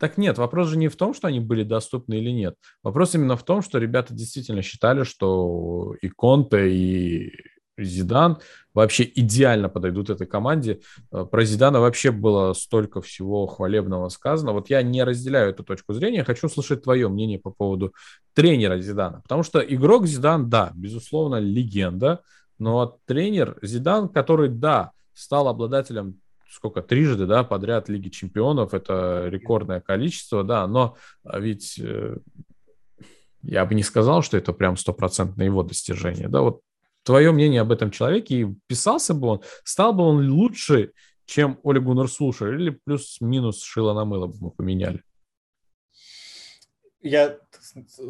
Так 0.02 0.18
нет, 0.18 0.40
вопрос 0.40 0.70
же 0.70 0.80
не 0.80 0.88
в 0.88 0.96
том, 0.96 1.14
что 1.14 1.28
они 1.28 1.40
были 1.40 1.62
доступны 1.62 2.16
или 2.16 2.32
нет. 2.32 2.56
Вопрос 2.82 3.14
именно 3.14 3.38
в 3.38 3.44
том, 3.44 3.62
что 3.62 3.78
ребята 3.78 4.16
действительно 4.16 4.64
считали, 4.64 5.04
что 5.04 5.94
и 6.02 6.10
Конте, 6.10 6.72
и 6.72 7.32
Зидан 7.78 8.40
вообще 8.74 9.04
идеально 9.14 9.70
подойдут 9.70 10.10
этой 10.10 10.26
команде. 10.26 10.80
Э, 11.12 11.28
про 11.30 11.46
Зидана 11.46 11.80
вообще 11.80 12.10
было 12.10 12.54
столько 12.54 13.00
всего 13.02 13.46
хвалебного 13.46 14.10
сказано. 14.10 14.54
Вот 14.54 14.72
я 14.72 14.82
не 14.82 15.04
разделяю 15.04 15.52
эту 15.52 15.64
точку 15.64 15.94
зрения, 15.94 16.24
хочу 16.24 16.50
слышать 16.50 16.82
твое 16.82 17.08
мнение 17.08 17.38
по 17.38 17.52
поводу 17.52 17.94
тренера 18.34 18.80
Зидана. 18.80 19.22
Потому 19.22 19.44
что 19.44 19.60
игрок 19.60 20.08
Зидан, 20.08 20.50
да, 20.50 20.72
безусловно, 20.74 21.36
легенда, 21.36 22.22
но 22.58 22.98
тренер 23.06 23.60
Зидан, 23.62 24.10
который, 24.10 24.50
да, 24.50 24.94
стал 25.14 25.48
обладателем 25.48 26.20
сколько, 26.52 26.82
трижды, 26.82 27.26
да, 27.26 27.44
подряд 27.44 27.90
Лиги 27.90 28.10
Чемпионов, 28.10 28.74
это 28.74 29.28
рекордное 29.30 29.80
количество, 29.80 30.44
да, 30.44 30.68
но 30.68 30.98
а, 31.24 31.40
ведь 31.40 31.80
э, 31.80 32.18
я 33.42 33.66
бы 33.66 33.74
не 33.74 33.84
сказал, 33.84 34.22
что 34.22 34.38
это 34.38 34.54
прям 34.54 34.78
стопроцентное 34.78 35.46
его 35.46 35.64
достижение, 35.64 36.28
да, 36.28 36.42
вот 36.42 36.62
твое 37.04 37.32
мнение 37.32 37.62
об 37.62 37.72
этом 37.72 37.90
человеке, 37.90 38.42
и 38.42 38.48
писался 38.68 39.14
бы 39.14 39.28
он, 39.28 39.42
стал 39.64 39.94
бы 39.94 40.04
он 40.04 40.30
лучше, 40.30 40.92
чем 41.26 41.60
Оля 41.64 41.80
Гуннер 41.80 42.08
или 42.60 42.78
плюс-минус 42.84 43.64
шило 43.64 43.94
на 43.94 44.06
мыло 44.06 44.28
бы 44.28 44.36
мы 44.40 44.52
поменяли? 44.52 45.02
Я 47.04 47.38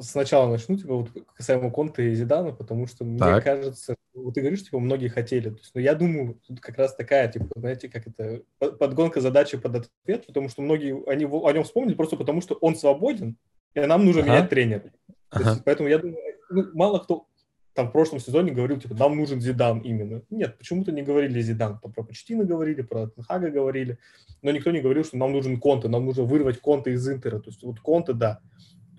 сначала 0.01 0.51
начну, 0.51 0.75
типа, 0.75 0.95
вот 0.95 1.09
касаемо 1.35 1.71
Конта 1.71 2.01
и 2.01 2.13
Зидана, 2.13 2.51
потому 2.51 2.87
что 2.87 2.99
так. 2.99 3.07
мне 3.07 3.41
кажется, 3.41 3.95
вот 4.13 4.33
ты 4.33 4.41
говоришь, 4.41 4.63
типа, 4.63 4.79
многие 4.79 5.07
хотели. 5.07 5.49
То 5.49 5.57
есть, 5.57 5.71
ну, 5.73 5.81
я 5.81 5.95
думаю, 5.95 6.39
тут 6.45 6.59
как 6.59 6.77
раз 6.77 6.93
такая, 6.95 7.31
типа, 7.31 7.47
знаете, 7.55 7.87
как 7.87 8.07
это, 8.07 8.41
подгонка 8.59 9.21
задачи 9.21 9.57
под 9.57 9.87
ответ, 10.05 10.27
потому 10.27 10.49
что 10.49 10.61
многие, 10.61 11.01
они 11.09 11.25
о 11.25 11.51
нем 11.51 11.63
вспомнили 11.63 11.95
просто 11.95 12.17
потому, 12.17 12.41
что 12.41 12.55
он 12.55 12.75
свободен, 12.75 13.37
и 13.75 13.79
нам 13.79 14.05
нужно 14.05 14.23
ага. 14.23 14.31
менять 14.31 14.49
тренера. 14.49 14.91
Ага. 15.29 15.51
Есть, 15.51 15.63
поэтому 15.63 15.87
я 15.87 15.97
думаю, 15.97 16.17
ну, 16.49 16.65
мало 16.73 16.99
кто 16.99 17.27
там 17.73 17.87
в 17.87 17.91
прошлом 17.91 18.19
сезоне 18.19 18.51
говорил, 18.51 18.79
типа, 18.79 18.95
нам 18.95 19.15
нужен 19.15 19.39
Зидан 19.39 19.79
именно. 19.79 20.21
Нет, 20.29 20.57
почему-то 20.57 20.91
не 20.91 21.03
говорили 21.03 21.39
Зидан. 21.41 21.79
Про 21.79 22.03
Почтина 22.03 22.43
говорили, 22.43 22.81
про 22.81 23.07
Тенхага 23.07 23.49
говорили, 23.49 23.97
но 24.41 24.51
никто 24.51 24.71
не 24.71 24.81
говорил, 24.81 25.05
что 25.05 25.17
нам 25.17 25.31
нужен 25.31 25.59
Конте, 25.59 25.87
нам 25.87 26.05
нужно 26.05 26.23
вырвать 26.23 26.59
Конте 26.59 26.91
из 26.91 27.07
Интера. 27.07 27.39
То 27.39 27.49
есть 27.49 27.63
вот 27.63 27.79
Конте, 27.79 28.13
да. 28.13 28.41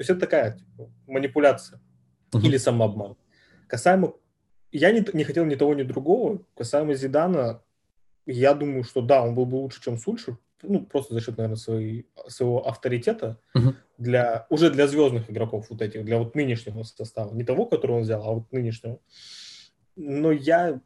То 0.02 0.04
есть 0.04 0.10
это 0.10 0.20
такая 0.20 0.58
типа, 0.58 0.90
манипуляция 1.06 1.80
uh-huh. 2.32 2.42
или 2.42 2.56
самообман. 2.56 3.16
Касаемо... 3.68 4.14
Я 4.72 4.90
не, 4.90 5.06
не 5.12 5.22
хотел 5.22 5.44
ни 5.44 5.54
того, 5.54 5.74
ни 5.74 5.84
другого. 5.84 6.42
Касаемо 6.56 6.94
Зидана, 6.94 7.62
я 8.26 8.54
думаю, 8.54 8.82
что 8.82 9.00
да, 9.00 9.22
он 9.22 9.36
был 9.36 9.46
бы 9.46 9.56
лучше, 9.56 9.80
чем 9.80 9.98
Сульшер. 9.98 10.38
Ну, 10.62 10.84
просто 10.84 11.14
за 11.14 11.20
счет, 11.20 11.36
наверное, 11.36 11.56
своей, 11.56 12.08
своего 12.26 12.66
авторитета 12.66 13.38
uh-huh. 13.54 13.74
для, 13.96 14.46
уже 14.50 14.70
для 14.70 14.88
звездных 14.88 15.30
игроков 15.30 15.68
вот 15.70 15.80
этих, 15.80 16.04
для 16.04 16.18
вот 16.18 16.34
нынешнего 16.34 16.82
состава. 16.82 17.32
Не 17.32 17.44
того, 17.44 17.66
который 17.66 17.92
он 17.92 18.02
взял, 18.02 18.26
а 18.26 18.32
вот 18.32 18.50
нынешнего. 18.50 18.98
Но 19.94 20.32
я 20.32 20.80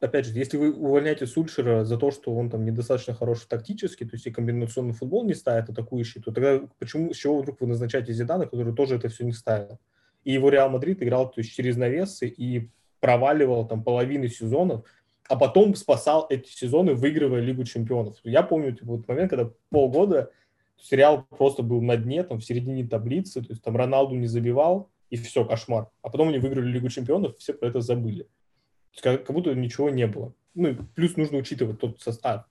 опять 0.00 0.26
же, 0.26 0.38
если 0.38 0.56
вы 0.56 0.72
увольняете 0.72 1.26
Сульшера 1.26 1.84
за 1.84 1.96
то, 1.96 2.10
что 2.10 2.34
он 2.34 2.50
там 2.50 2.64
недостаточно 2.64 3.14
хороший 3.14 3.48
тактически, 3.48 4.04
то 4.04 4.14
есть 4.14 4.26
и 4.26 4.30
комбинационный 4.30 4.92
футбол 4.92 5.24
не 5.24 5.34
ставит 5.34 5.70
атакующий, 5.70 6.20
то 6.20 6.32
тогда 6.32 6.60
почему, 6.78 7.12
с 7.12 7.16
чего 7.16 7.40
вдруг 7.40 7.60
вы 7.60 7.66
назначаете 7.66 8.12
Зидана, 8.12 8.46
который 8.46 8.74
тоже 8.74 8.96
это 8.96 9.08
все 9.08 9.24
не 9.24 9.32
ставил? 9.32 9.78
И 10.24 10.32
его 10.32 10.50
Реал 10.50 10.70
Мадрид 10.70 11.02
играл 11.02 11.30
то 11.30 11.40
есть, 11.40 11.54
через 11.54 11.76
навесы 11.76 12.28
и 12.28 12.70
проваливал 13.00 13.66
там 13.66 13.82
половины 13.82 14.28
сезонов, 14.28 14.84
а 15.28 15.36
потом 15.36 15.74
спасал 15.74 16.26
эти 16.28 16.48
сезоны, 16.48 16.94
выигрывая 16.94 17.40
Лигу 17.40 17.64
чемпионов. 17.64 18.16
Я 18.22 18.42
помню 18.42 18.72
типа, 18.72 18.92
вот 18.92 19.08
момент, 19.08 19.30
когда 19.30 19.50
полгода 19.70 20.30
сериал 20.80 21.26
просто 21.30 21.62
был 21.62 21.80
на 21.80 21.96
дне, 21.96 22.22
там, 22.22 22.38
в 22.38 22.44
середине 22.44 22.86
таблицы, 22.86 23.40
то 23.40 23.48
есть 23.50 23.62
там 23.62 23.76
Роналду 23.76 24.14
не 24.14 24.26
забивал, 24.26 24.90
и 25.08 25.16
все, 25.16 25.44
кошмар. 25.44 25.88
А 26.02 26.10
потом 26.10 26.28
они 26.28 26.38
выиграли 26.38 26.70
Лигу 26.70 26.88
чемпионов, 26.88 27.36
все 27.38 27.54
про 27.54 27.68
это 27.68 27.80
забыли 27.80 28.26
как, 29.02 29.30
будто 29.30 29.54
ничего 29.54 29.90
не 29.90 30.06
было. 30.06 30.34
Ну, 30.54 30.76
плюс 30.94 31.16
нужно 31.16 31.38
учитывать 31.38 31.78
тот 31.78 32.00
состав. 32.00 32.46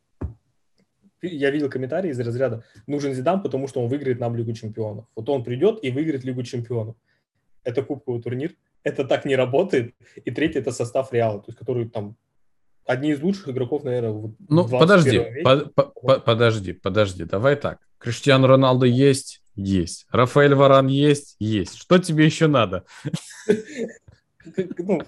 Я 1.22 1.50
видел 1.50 1.70
комментарии 1.70 2.12
из 2.12 2.20
разряда 2.20 2.64
«нужен 2.88 3.14
Зидан, 3.14 3.42
потому 3.42 3.68
что 3.68 3.82
он 3.82 3.90
выиграет 3.90 4.20
нам 4.20 4.36
Лигу 4.36 4.54
чемпионов». 4.54 5.06
Вот 5.16 5.28
он 5.30 5.44
придет 5.44 5.80
и 5.84 5.92
выиграет 5.92 6.24
Лигу 6.24 6.44
чемпионов. 6.44 6.96
Это 7.64 7.82
кубковый 7.82 8.22
турнир. 8.22 8.54
Это 8.84 9.06
так 9.06 9.26
не 9.26 9.36
работает. 9.36 9.96
И 10.24 10.30
третий– 10.30 10.60
это 10.60 10.72
состав 10.72 11.12
Реала, 11.12 11.40
то 11.40 11.46
есть 11.48 11.58
который 11.58 11.90
там 11.90 12.16
одни 12.86 13.12
из 13.12 13.22
лучших 13.22 13.50
игроков, 13.50 13.84
наверное, 13.84 14.12
в 14.12 14.36
Ну, 14.48 14.68
подожди, 14.68 15.20
по 15.44 15.58
по 15.58 16.20
подожди, 16.20 16.74
подожди, 16.74 17.24
давай 17.24 17.56
так. 17.56 17.80
Криштиану 17.98 18.46
Роналдо 18.46 18.86
есть? 18.86 19.42
Есть. 19.56 20.06
Рафаэль 20.12 20.54
Варан 20.54 20.88
есть? 20.88 21.36
Есть. 21.40 21.78
Что 21.78 21.98
тебе 21.98 22.26
еще 22.26 22.48
надо? 22.48 22.86
Ну, 24.78 25.02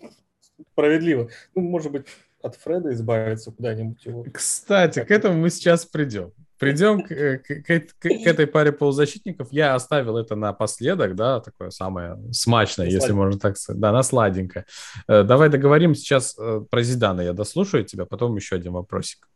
справедливо. 0.77 1.29
Ну, 1.55 1.63
может 1.63 1.91
быть, 1.91 2.05
от 2.41 2.55
Фреда 2.55 2.93
избавиться 2.93 3.51
куда-нибудь 3.51 4.05
его. 4.05 4.25
Кстати, 4.31 5.03
к 5.03 5.09
этому 5.09 5.39
мы 5.39 5.49
сейчас 5.49 5.85
придем. 5.85 6.31
Придем 6.59 7.01
к, 7.01 7.07
к, 7.07 7.63
к, 7.63 7.99
к 7.99 8.05
этой 8.05 8.45
паре 8.45 8.71
полузащитников. 8.71 9.51
Я 9.51 9.73
оставил 9.73 10.17
это 10.17 10.35
напоследок, 10.35 11.15
да, 11.15 11.39
такое 11.39 11.71
самое 11.71 12.17
смачное, 12.31 12.87
если 12.87 13.11
можно 13.11 13.39
так 13.39 13.57
сказать. 13.57 13.81
Да, 13.81 13.91
на 13.91 14.03
сладенькое. 14.03 14.65
Давай 15.07 15.49
договорим 15.49 15.95
сейчас 15.95 16.35
про 16.69 16.83
Зидана. 16.83 17.21
Я 17.21 17.33
дослушаю 17.33 17.83
тебя, 17.83 18.05
потом 18.05 18.35
еще 18.35 18.55
один 18.55 18.73
вопросик. 18.73 19.27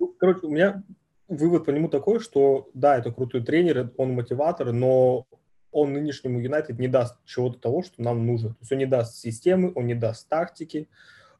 Ну, 0.00 0.14
короче, 0.18 0.40
у 0.46 0.50
меня 0.50 0.82
вывод 1.28 1.66
по 1.66 1.70
нему 1.70 1.88
такой, 1.88 2.18
что 2.18 2.68
да, 2.74 2.98
это 2.98 3.12
крутой 3.12 3.42
тренер, 3.42 3.92
он 3.96 4.12
мотиватор, 4.14 4.72
но 4.72 5.26
он 5.72 5.92
нынешнему 5.92 6.40
Юнайтед 6.40 6.78
не 6.78 6.88
даст 6.88 7.16
чего-то 7.24 7.58
того, 7.58 7.82
что 7.82 8.02
нам 8.02 8.26
нужно. 8.26 8.50
То 8.50 8.56
есть 8.60 8.72
он 8.72 8.78
не 8.78 8.86
даст 8.86 9.18
системы, 9.18 9.72
он 9.74 9.86
не 9.86 9.94
даст 9.94 10.28
тактики, 10.28 10.88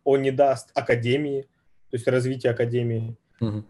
он 0.04 0.22
не 0.22 0.30
даст 0.30 0.70
академии, 0.74 1.42
то 1.90 1.96
есть 1.96 2.06
развития 2.06 2.50
академии. 2.50 3.16
Угу. 3.40 3.64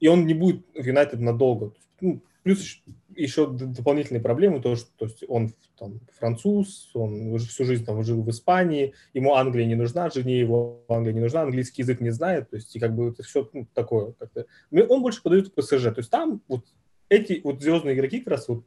И 0.00 0.08
он 0.08 0.26
не 0.26 0.34
будет 0.34 0.64
в 0.74 0.84
Юнайтед 0.84 1.20
надолго. 1.20 1.72
Ну, 2.00 2.22
плюс 2.42 2.80
еще 3.16 3.48
дополнительные 3.48 4.22
проблемы, 4.22 4.60
то, 4.60 4.76
что 4.76 4.88
то 4.96 5.04
есть 5.06 5.24
он 5.26 5.52
там, 5.76 6.00
француз, 6.16 6.90
он 6.94 7.36
всю 7.38 7.64
жизнь 7.64 7.84
там 7.84 8.02
жил 8.02 8.22
в 8.22 8.30
Испании, 8.30 8.94
ему 9.12 9.34
Англия 9.34 9.66
не 9.66 9.74
нужна, 9.74 10.08
жене 10.08 10.38
его 10.38 10.84
Англия 10.88 11.14
не 11.14 11.20
нужна, 11.20 11.42
английский 11.42 11.82
язык 11.82 12.00
не 12.00 12.10
знает, 12.10 12.48
то 12.50 12.56
есть 12.56 12.74
и 12.76 12.78
как 12.78 12.94
бы 12.94 13.08
это 13.08 13.22
все 13.22 13.48
ну, 13.52 13.66
такое. 13.74 14.12
Как-то. 14.12 14.46
Он 14.70 15.02
больше 15.02 15.22
подает 15.22 15.52
ПСЖ, 15.54 15.84
то 15.84 15.98
есть 15.98 16.10
там 16.10 16.40
вот 16.46 16.64
эти 17.08 17.40
вот 17.42 17.60
звездные 17.60 17.96
игроки 17.96 18.20
как 18.20 18.28
раз 18.28 18.48
вот 18.48 18.64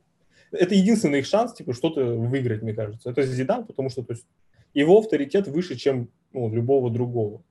это 0.51 0.75
единственный 0.75 1.19
их 1.19 1.25
шанс, 1.25 1.53
типа, 1.53 1.73
что-то 1.73 2.03
выиграть, 2.03 2.61
мне 2.61 2.73
кажется. 2.73 3.09
Это 3.09 3.23
Зидан, 3.23 3.65
потому 3.65 3.89
что 3.89 4.03
то 4.03 4.13
есть, 4.13 4.25
его 4.73 4.99
авторитет 4.99 5.47
выше, 5.47 5.75
чем 5.75 6.09
ну, 6.33 6.53
любого 6.53 6.89
другого. 6.89 7.43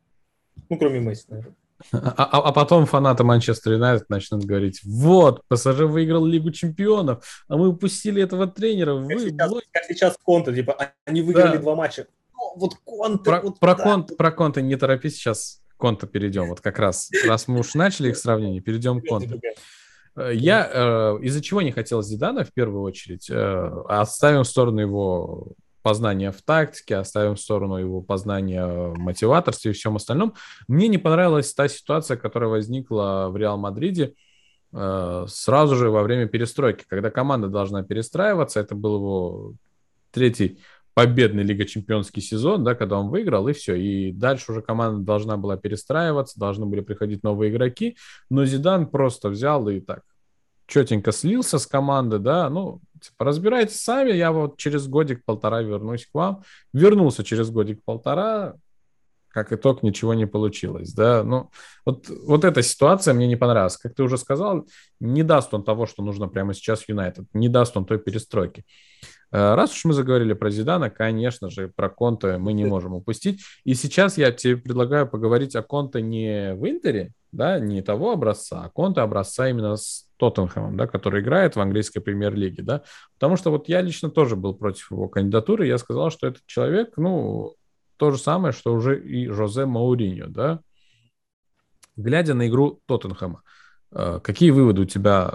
Ну, 0.69 0.79
кроме 0.79 1.01
Месси, 1.01 1.25
наверное. 1.29 1.55
А, 1.93 2.13
а, 2.17 2.49
а 2.49 2.53
потом 2.53 2.85
фанаты 2.85 3.25
Манчестер 3.25 3.73
Юнайтед 3.73 4.11
начнут 4.11 4.45
говорить, 4.45 4.81
вот, 4.85 5.43
ПСЖ 5.49 5.81
выиграл 5.81 6.27
Лигу 6.27 6.51
Чемпионов, 6.51 7.45
а 7.49 7.57
мы 7.57 7.69
упустили 7.69 8.23
этого 8.23 8.47
тренера. 8.47 8.95
Вы, 8.95 9.09
как, 9.09 9.21
сейчас, 9.21 9.53
как 9.73 9.85
сейчас 9.89 10.17
Конте, 10.23 10.55
типа, 10.55 10.93
они 11.07 11.23
выиграли 11.23 11.57
да. 11.57 11.63
два 11.63 11.75
матча. 11.75 12.07
О, 12.35 12.59
вот 12.59 12.75
Конте. 12.85 13.25
Про, 13.25 13.41
вот, 13.41 13.59
про, 13.59 13.75
да. 13.75 13.83
Конте, 13.83 14.15
про 14.15 14.31
Конте 14.31 14.63
не 14.63 14.77
торопись, 14.77 15.15
сейчас 15.17 15.63
Конте 15.79 16.07
перейдем. 16.07 16.49
Вот 16.49 16.61
как 16.61 16.79
раз, 16.79 17.11
раз 17.27 17.49
мы 17.49 17.61
уж 17.61 17.75
начали 17.75 18.11
их 18.11 18.19
сравнение, 18.19 18.61
перейдем 18.61 19.01
к 19.01 19.07
Конте. 19.07 19.41
Э, 20.17 20.31
я 20.35 20.69
э, 20.73 21.19
из-за 21.23 21.43
чего 21.43 21.63
не 21.63 21.73
хотел 21.73 22.03
Зидана 22.03 22.45
в 22.45 22.53
первую 22.53 22.83
очередь, 22.83 23.29
э, 23.31 23.83
оставим 23.89 24.43
в 24.43 24.49
сторону 24.49 24.81
его 24.81 25.49
познания 25.83 26.31
в 26.31 26.43
тактике, 26.43 26.97
оставим 26.97 27.37
в 27.37 27.41
сторону 27.41 27.77
его 27.77 28.03
познания 28.03 28.67
в 28.67 28.99
мотиваторстве 28.99 29.71
и 29.71 29.75
всем 29.75 29.97
остальном. 29.97 30.35
Мне 30.69 30.89
не 30.89 30.99
понравилась 30.99 31.55
та 31.55 31.69
ситуация, 31.69 32.17
которая 32.17 32.51
возникла 32.51 33.29
в 33.31 33.37
Реал 33.37 33.57
Мадриде 33.57 34.15
э, 34.73 35.27
сразу 35.29 35.77
же 35.77 35.91
во 35.91 36.03
время 36.03 36.27
перестройки, 36.27 36.85
когда 36.87 37.11
команда 37.11 37.49
должна 37.49 37.83
перестраиваться. 37.83 38.61
Это 38.61 38.75
был 38.75 38.97
его 38.97 39.55
третий 40.11 40.59
победный 40.95 41.43
Лига 41.43 41.65
Чемпионский 41.65 42.23
сезон, 42.23 42.65
да, 42.65 42.75
когда 42.75 42.99
он 42.99 43.09
выиграл, 43.09 43.49
и 43.49 43.53
все. 43.53 43.75
И 43.75 44.13
дальше 44.13 44.53
уже 44.53 44.63
команда 44.63 45.05
должна 45.05 45.37
была 45.37 45.57
перестраиваться, 45.57 46.39
должны 46.39 46.67
были 46.67 46.81
приходить 46.81 47.23
новые 47.23 47.51
игроки, 47.51 47.97
но 48.29 48.45
Зидан 48.45 48.87
просто 48.87 49.29
взял 49.29 49.69
и 49.69 49.81
так 49.81 50.03
четенько 50.71 51.13
слился 51.13 51.59
с 51.59 51.67
команды, 51.67 52.19
да, 52.19 52.49
ну, 52.49 52.81
типа, 53.01 53.25
разбирайтесь 53.25 53.81
сами, 53.81 54.13
я 54.13 54.33
вот 54.33 54.57
через 54.57 54.87
годик-полтора 54.87 55.63
вернусь 55.63 56.07
к 56.07 56.15
вам. 56.15 56.45
Вернулся 56.73 57.25
через 57.25 57.51
годик-полтора, 57.51 58.55
как 59.29 59.53
итог, 59.53 59.83
ничего 59.83 60.15
не 60.15 60.27
получилось, 60.27 60.93
да, 60.93 61.23
ну, 61.25 61.51
вот, 61.85 62.09
вот 62.09 62.45
эта 62.45 62.63
ситуация 62.63 63.15
мне 63.15 63.27
не 63.27 63.37
понравилась. 63.37 63.77
Как 63.77 63.95
ты 63.95 64.03
уже 64.03 64.17
сказал, 64.17 64.67
не 65.01 65.23
даст 65.23 65.53
он 65.53 65.65
того, 65.65 65.87
что 65.87 66.03
нужно 66.03 66.29
прямо 66.29 66.55
сейчас 66.55 66.89
Юнайтед, 66.89 67.27
не 67.35 67.49
даст 67.49 67.77
он 67.77 67.85
той 67.85 67.99
перестройки. 67.99 68.65
Э, 69.33 69.55
раз 69.55 69.73
уж 69.73 69.85
мы 69.85 69.93
заговорили 69.93 70.33
про 70.33 70.51
Зидана, 70.51 70.91
конечно 70.91 71.51
же, 71.51 71.69
про 71.69 71.89
Конте 71.89 72.39
мы 72.39 72.53
не 72.53 72.65
можем 72.65 72.95
упустить. 72.95 73.43
И 73.65 73.75
сейчас 73.75 74.19
я 74.19 74.33
тебе 74.33 74.57
предлагаю 74.57 75.09
поговорить 75.09 75.55
о 75.57 75.63
Конте 75.63 76.03
не 76.03 76.55
в 76.55 76.69
Интере, 76.69 77.13
да, 77.33 77.59
не 77.61 77.83
того 77.83 78.13
образца, 78.13 78.65
а 78.65 78.71
Конте 78.71 79.01
образца 79.01 79.49
именно 79.49 79.77
с 79.77 80.09
Тоттенхэмом, 80.17 80.77
да, 80.77 80.87
который 80.87 81.23
играет 81.23 81.57
в 81.57 81.61
английской 81.61 82.01
премьер-лиге, 82.01 82.63
да, 82.63 82.83
потому 83.15 83.37
что 83.37 83.51
вот 83.51 83.69
я 83.69 83.81
лично 83.81 84.11
тоже 84.11 84.37
был 84.37 84.55
против 84.55 84.91
его 84.91 85.09
кандидатуры, 85.09 85.67
я 85.67 85.79
сказал, 85.79 86.11
что 86.11 86.27
этот 86.27 86.45
человек, 86.47 86.97
ну, 86.97 87.55
то 87.97 88.11
же 88.11 88.19
самое, 88.19 88.53
что 88.53 88.75
уже 88.75 89.01
и 89.01 89.29
Жозе 89.29 89.67
Мауриньо, 89.67 90.27
да. 90.29 90.61
Глядя 91.97 92.35
на 92.35 92.49
игру 92.49 92.81
Тоттенхэма, 92.87 93.43
э, 93.93 94.21
какие 94.23 94.51
выводы 94.51 94.83
у 94.83 94.87
тебя 94.87 95.35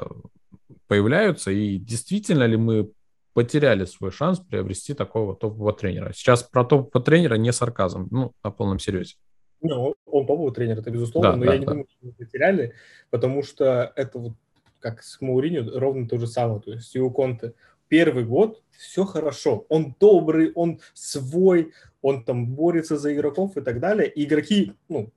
появляются, 0.87 1.51
и 1.51 1.77
действительно 1.77 2.45
ли 2.45 2.57
мы 2.57 2.91
потеряли 3.35 3.83
свой 3.83 4.11
шанс 4.11 4.39
приобрести 4.39 4.93
такого 4.93 5.35
топового 5.35 5.73
тренера. 5.73 6.13
Сейчас 6.13 6.41
про 6.41 6.63
топового 6.63 7.03
тренера 7.03 7.35
не 7.35 7.51
сарказм, 7.51 8.07
ну, 8.09 8.31
на 8.41 8.49
полном 8.49 8.79
серьезе. 8.79 9.15
Ну, 9.61 9.93
он 10.05 10.25
топовый 10.25 10.53
тренер, 10.53 10.79
это 10.79 10.89
безусловно, 10.89 11.31
да, 11.31 11.37
но 11.37 11.45
да, 11.45 11.53
я 11.53 11.59
не 11.59 11.65
да. 11.65 11.71
думаю, 11.73 11.87
что 11.89 12.05
мы 12.07 12.13
потеряли, 12.13 12.73
потому 13.09 13.43
что 13.43 13.91
это 13.95 14.19
вот 14.19 14.33
как 14.79 15.03
с 15.03 15.19
Мауриньо 15.19 15.77
ровно 15.77 16.07
то 16.07 16.17
же 16.17 16.27
самое, 16.27 16.61
то 16.61 16.71
есть 16.71 16.95
у 16.95 17.11
Конте 17.11 17.53
первый 17.89 18.23
год 18.23 18.63
все 18.71 19.03
хорошо, 19.03 19.65
он 19.67 19.95
добрый, 19.99 20.53
он 20.53 20.79
свой, 20.93 21.73
он 22.01 22.23
там 22.23 22.47
борется 22.47 22.97
за 22.97 23.13
игроков 23.13 23.57
и 23.57 23.61
так 23.61 23.81
далее, 23.81 24.07
и 24.07 24.23
игроки, 24.23 24.73
ну, 24.87 25.11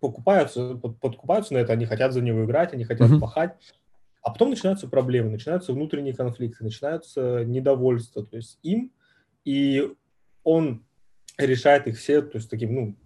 покупаются, 0.00 0.74
под, 0.74 1.00
подкупаются 1.00 1.54
на 1.54 1.58
это, 1.58 1.72
они 1.72 1.86
хотят 1.86 2.12
за 2.12 2.20
него 2.20 2.44
играть, 2.44 2.74
они 2.74 2.84
хотят 2.84 3.10
mm-hmm. 3.10 3.20
пахать, 3.20 3.52
а 4.22 4.30
потом 4.30 4.50
начинаются 4.50 4.88
проблемы, 4.88 5.30
начинаются 5.30 5.72
внутренние 5.72 6.14
конфликты, 6.14 6.64
начинаются 6.64 7.44
недовольства, 7.44 8.24
то 8.24 8.36
есть 8.36 8.58
им, 8.62 8.92
и 9.44 9.90
он 10.44 10.84
решает 11.36 11.86
их 11.86 11.98
все, 11.98 12.22
то 12.22 12.36
есть 12.36 12.50
таким, 12.50 12.74
ну, 12.74 12.96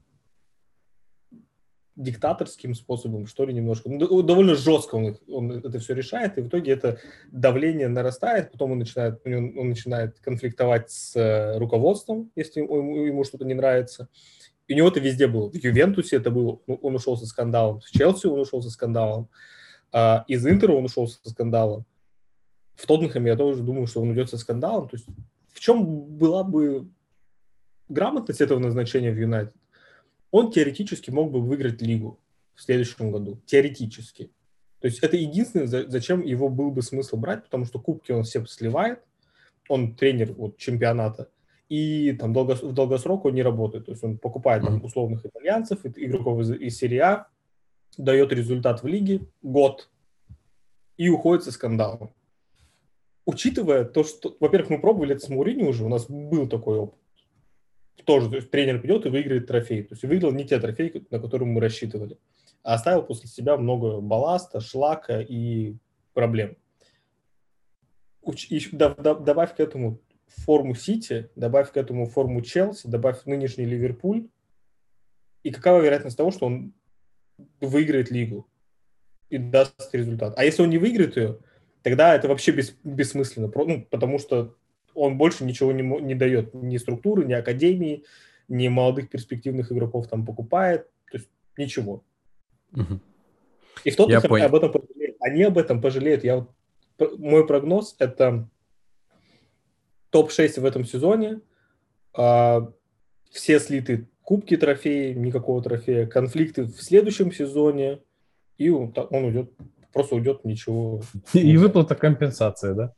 диктаторским 1.96 2.74
способом, 2.74 3.26
что 3.26 3.44
ли, 3.44 3.52
немножко. 3.52 3.90
Ну, 3.90 4.22
довольно 4.22 4.54
жестко 4.54 4.94
он, 4.94 5.18
он 5.28 5.52
это 5.52 5.78
все 5.78 5.94
решает, 5.94 6.38
и 6.38 6.40
в 6.40 6.48
итоге 6.48 6.72
это 6.72 6.98
давление 7.30 7.88
нарастает, 7.88 8.50
потом 8.50 8.72
он 8.72 8.78
начинает, 8.78 9.20
он, 9.26 9.58
он 9.58 9.68
начинает 9.68 10.18
конфликтовать 10.20 10.90
с 10.90 11.14
э, 11.16 11.58
руководством, 11.58 12.30
если 12.34 12.60
ему, 12.60 13.04
ему 13.04 13.24
что-то 13.24 13.44
не 13.44 13.54
нравится. 13.54 14.08
И 14.68 14.74
у 14.74 14.76
него 14.76 14.88
это 14.88 15.00
везде 15.00 15.26
было. 15.26 15.50
В 15.50 15.54
Ювентусе 15.54 16.16
это 16.16 16.30
было, 16.30 16.60
ну, 16.66 16.78
он 16.82 16.94
ушел 16.94 17.16
со 17.16 17.26
скандалом, 17.26 17.80
в 17.80 17.90
Челси 17.90 18.26
он 18.26 18.40
ушел 18.40 18.62
со 18.62 18.70
скандалом, 18.70 19.28
а, 19.92 20.24
из 20.28 20.46
Интера 20.46 20.72
он 20.72 20.84
ушел 20.84 21.06
со 21.06 21.28
скандалом. 21.28 21.84
В 22.74 22.86
Тоттенхэме 22.86 23.30
я 23.30 23.36
тоже 23.36 23.62
думаю, 23.62 23.86
что 23.86 24.00
он 24.00 24.10
уйдет 24.10 24.30
со 24.30 24.38
скандалом. 24.38 24.88
То 24.88 24.96
есть 24.96 25.06
в 25.52 25.60
чем 25.60 25.84
была 25.84 26.42
бы 26.42 26.88
грамотность 27.88 28.40
этого 28.40 28.58
назначения 28.58 29.12
в 29.12 29.18
Юнайтед? 29.18 29.54
Он 30.30 30.50
теоретически 30.50 31.10
мог 31.10 31.30
бы 31.30 31.40
выиграть 31.40 31.82
лигу 31.82 32.18
в 32.54 32.62
следующем 32.62 33.12
году. 33.12 33.40
Теоретически. 33.46 34.32
То 34.80 34.88
есть 34.88 34.98
это 35.00 35.16
единственное, 35.16 35.66
зачем 35.66 36.22
его 36.22 36.48
был 36.48 36.70
бы 36.72 36.82
смысл 36.82 37.16
брать, 37.16 37.44
потому 37.44 37.66
что 37.66 37.78
кубки 37.78 38.10
он 38.10 38.24
все 38.24 38.44
сливает, 38.46 39.00
он 39.68 39.94
тренер 39.94 40.32
вот, 40.32 40.56
чемпионата, 40.56 41.28
и 41.68 42.12
там 42.12 42.32
долгос, 42.32 42.62
в 42.62 42.72
долгосрок 42.72 43.24
он 43.24 43.34
не 43.34 43.42
работает. 43.42 43.86
То 43.86 43.92
есть 43.92 44.02
он 44.02 44.18
покупает 44.18 44.64
там, 44.64 44.82
условных 44.84 45.24
итальянцев, 45.24 45.80
игроков 45.84 46.40
из, 46.40 46.50
из 46.50 46.76
серии 46.76 46.98
А, 46.98 47.28
дает 47.96 48.32
результат 48.32 48.82
в 48.82 48.86
лиге 48.86 49.26
год 49.42 49.90
и 50.96 51.08
уходит 51.08 51.44
со 51.44 51.52
скандалом. 51.52 52.12
Учитывая 53.24 53.84
то, 53.84 54.02
что, 54.02 54.36
во-первых, 54.40 54.70
мы 54.70 54.80
пробовали 54.80 55.14
это 55.14 55.24
с 55.24 55.28
Маурини 55.28 55.62
уже, 55.62 55.84
у 55.84 55.88
нас 55.88 56.06
был 56.08 56.48
такой 56.48 56.78
опыт. 56.78 56.98
Тоже, 58.04 58.28
то 58.28 58.36
есть 58.36 58.50
тренер 58.50 58.80
придет 58.80 59.06
и 59.06 59.10
выиграет 59.10 59.46
трофей. 59.46 59.84
То 59.84 59.92
есть 59.92 60.02
выиграл 60.02 60.32
не 60.32 60.44
те 60.44 60.58
трофеи, 60.58 61.06
на 61.10 61.20
которые 61.20 61.48
мы 61.48 61.60
рассчитывали, 61.60 62.18
а 62.64 62.74
оставил 62.74 63.02
после 63.02 63.28
себя 63.28 63.56
много 63.56 64.00
балласта, 64.00 64.60
шлака 64.60 65.20
и 65.20 65.76
проблем. 66.14 66.56
И 68.48 68.60
добавь 68.72 69.54
к 69.54 69.60
этому 69.60 70.00
форму 70.26 70.74
Сити, 70.74 71.30
добавь 71.36 71.70
к 71.72 71.76
этому 71.76 72.06
форму 72.06 72.40
Челси, 72.42 72.88
добавь 72.88 73.24
нынешний 73.24 73.66
Ливерпуль, 73.66 74.28
и 75.42 75.50
какова 75.50 75.80
вероятность 75.80 76.16
того, 76.16 76.30
что 76.30 76.46
он 76.46 76.72
выиграет 77.60 78.10
лигу 78.10 78.48
и 79.30 79.38
даст 79.38 79.88
результат. 79.92 80.34
А 80.36 80.44
если 80.44 80.62
он 80.62 80.70
не 80.70 80.78
выиграет 80.78 81.16
ее, 81.16 81.38
тогда 81.82 82.14
это 82.14 82.28
вообще 82.28 82.52
бес, 82.52 82.76
бессмысленно, 82.84 83.50
ну, 83.54 83.86
потому 83.90 84.18
что 84.18 84.56
он 84.94 85.16
больше 85.16 85.44
ничего 85.44 85.72
не, 85.72 85.82
не 85.82 86.14
дает, 86.14 86.54
ни 86.54 86.76
структуры, 86.76 87.24
ни 87.24 87.32
академии, 87.32 88.04
ни 88.48 88.68
молодых 88.68 89.08
перспективных 89.08 89.72
игроков 89.72 90.08
там 90.08 90.26
покупает, 90.26 90.88
то 91.10 91.18
есть 91.18 91.30
ничего. 91.56 92.04
Угу. 92.72 93.00
И 93.84 93.90
в 93.90 93.96
тот 93.96 94.12
об 94.12 94.54
этом 94.54 94.72
пожалеют. 94.72 95.16
Они 95.20 95.42
об 95.42 95.58
этом 95.58 95.80
пожалеют. 95.80 96.24
Я, 96.24 96.46
мой 96.98 97.46
прогноз– 97.46 97.96
это 97.98 98.48
топ-6 100.10 100.60
в 100.60 100.64
этом 100.64 100.84
сезоне, 100.84 101.40
а, 102.14 102.70
все 103.30 103.58
слиты 103.58 104.08
кубки 104.22 104.56
трофеи, 104.56 105.12
никакого 105.12 105.62
трофея, 105.62 106.06
конфликты 106.06 106.64
в 106.64 106.82
следующем 106.82 107.32
сезоне, 107.32 108.00
и 108.58 108.70
он, 108.70 108.94
он 109.10 109.24
уйдет 109.24 109.50
просто 109.92 110.14
уйдет 110.14 110.44
ничего. 110.44 111.02
И 111.32 111.56
выплата 111.56 111.94
компенсации, 111.94 112.72
да? 112.72 112.92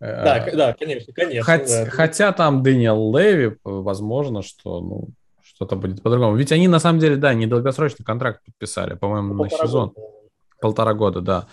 Да, 0.00 0.36
а, 0.36 0.56
да, 0.56 0.72
конечно, 0.72 1.12
конечно. 1.12 1.44
Хотя, 1.44 1.84
да. 1.84 1.90
хотя 1.90 2.32
там 2.32 2.62
Дэниел 2.62 3.14
Леви, 3.14 3.56
возможно, 3.64 4.40
что 4.40 4.80
ну, 4.80 5.08
что-то 5.42 5.76
будет 5.76 6.02
по-другому. 6.02 6.36
Ведь 6.36 6.52
они, 6.52 6.68
на 6.68 6.78
самом 6.78 7.00
деле, 7.00 7.16
да, 7.16 7.34
недолгосрочный 7.34 8.04
контракт 8.04 8.42
подписали, 8.46 8.94
по-моему, 8.94 9.34
на 9.34 9.50
сезон. 9.50 9.90
Года. 9.90 10.06
Полтора 10.58 10.94
года, 10.94 11.20
да. 11.20 11.46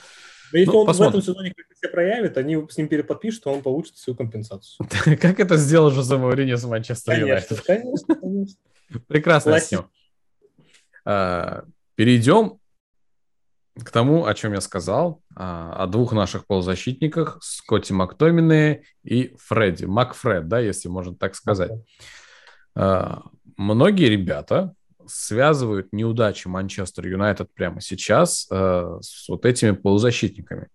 Но 0.54 0.60
если 0.60 0.72
ну, 0.72 0.80
он 0.80 0.88
посмотрим. 0.88 1.20
в 1.20 1.24
этом 1.24 1.34
сезоне 1.34 1.54
как-то 1.54 1.76
себя 1.76 1.90
проявит, 1.90 2.38
они 2.38 2.66
с 2.70 2.78
ним 2.78 2.88
переподпишут, 2.88 3.44
то 3.44 3.52
он 3.52 3.62
получит 3.62 3.98
свою 3.98 4.16
компенсацию. 4.16 4.88
Как 5.22 5.42
это 5.42 5.58
сделал 5.58 5.92
Жозе 5.92 6.16
Мауриньо 6.16 6.56
с 6.56 6.64
Манчестер 6.64 7.20
Юнайтед? 7.20 7.60
Конечно, 7.62 8.16
конечно. 8.16 8.56
Прекрасно 9.08 9.60
с 9.60 9.72
ним. 9.72 9.90
А, 11.06 11.64
перейдем 11.96 12.60
к 13.76 13.92
тому, 13.92 14.26
о 14.26 14.34
чем 14.34 14.54
я 14.54 14.62
сказал, 14.62 15.22
а, 15.36 15.84
о 15.84 15.88
двух 15.88 16.12
наших 16.12 16.48
полузащитниках, 16.48 17.38
Скотти 17.42 17.94
Мактомине 17.94 18.84
и 19.04 19.36
Фредди. 19.38 19.86
Макфред, 19.86 20.48
да, 20.48 20.60
если 20.60 20.90
можно 20.90 21.16
так 21.16 21.36
сказать. 21.36 21.72
А, 22.76 23.24
многие 23.56 24.10
ребята 24.10 24.74
связывают 25.06 25.94
неудачи 25.94 26.48
Манчестер 26.48 27.08
Юнайтед 27.08 27.50
прямо 27.54 27.80
сейчас 27.80 28.42
с 28.42 29.30
вот 29.30 29.46
этими 29.46 29.72
полузащитниками, 29.72 30.68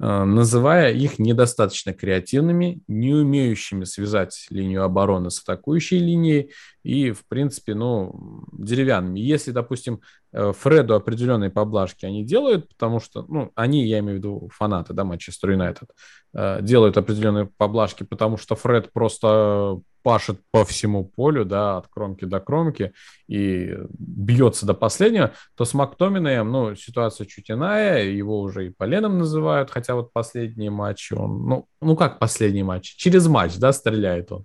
называя 0.00 0.92
их 0.92 1.18
недостаточно 1.18 1.92
креативными, 1.92 2.80
не 2.88 3.12
умеющими 3.12 3.84
связать 3.84 4.46
линию 4.48 4.82
обороны 4.82 5.30
с 5.30 5.42
атакующей 5.42 5.98
линией 5.98 6.52
и, 6.82 7.12
в 7.12 7.26
принципе, 7.28 7.74
ну, 7.74 8.46
деревянными. 8.52 9.20
Если, 9.20 9.50
допустим, 9.50 10.00
э, 10.32 10.52
Фреду 10.52 10.94
определенные 10.94 11.50
поблажки 11.50 12.06
они 12.06 12.24
делают, 12.24 12.68
потому 12.68 13.00
что, 13.00 13.26
ну, 13.28 13.52
они, 13.54 13.86
я 13.86 13.98
имею 13.98 14.14
в 14.14 14.18
виду 14.18 14.50
фанаты, 14.54 14.94
да, 14.94 15.04
Манчестер 15.04 15.50
Юнайтед, 15.50 15.90
э, 16.34 16.62
делают 16.62 16.96
определенные 16.96 17.50
поблажки, 17.58 18.02
потому 18.02 18.38
что 18.38 18.54
Фред 18.56 18.92
просто 18.92 19.80
пашет 20.02 20.40
по 20.50 20.64
всему 20.64 21.04
полю, 21.04 21.44
да, 21.44 21.78
от 21.78 21.88
кромки 21.88 22.24
до 22.24 22.40
кромки 22.40 22.92
и 23.28 23.76
бьется 23.90 24.66
до 24.66 24.74
последнего, 24.74 25.32
то 25.54 25.64
с 25.64 25.74
Мактоминаем, 25.74 26.50
ну, 26.50 26.74
ситуация 26.74 27.26
чуть 27.26 27.50
иная, 27.50 28.04
его 28.04 28.40
уже 28.40 28.66
и 28.66 28.70
поленом 28.70 29.18
называют, 29.18 29.70
хотя 29.70 29.94
вот 29.94 30.12
последние 30.12 30.70
матчи 30.70 31.14
он, 31.14 31.46
ну, 31.46 31.66
ну 31.80 31.96
как 31.96 32.18
последний 32.18 32.62
матч? 32.62 32.94
Через 32.96 33.26
матч, 33.26 33.56
да, 33.56 33.72
стреляет 33.72 34.32
он. 34.32 34.44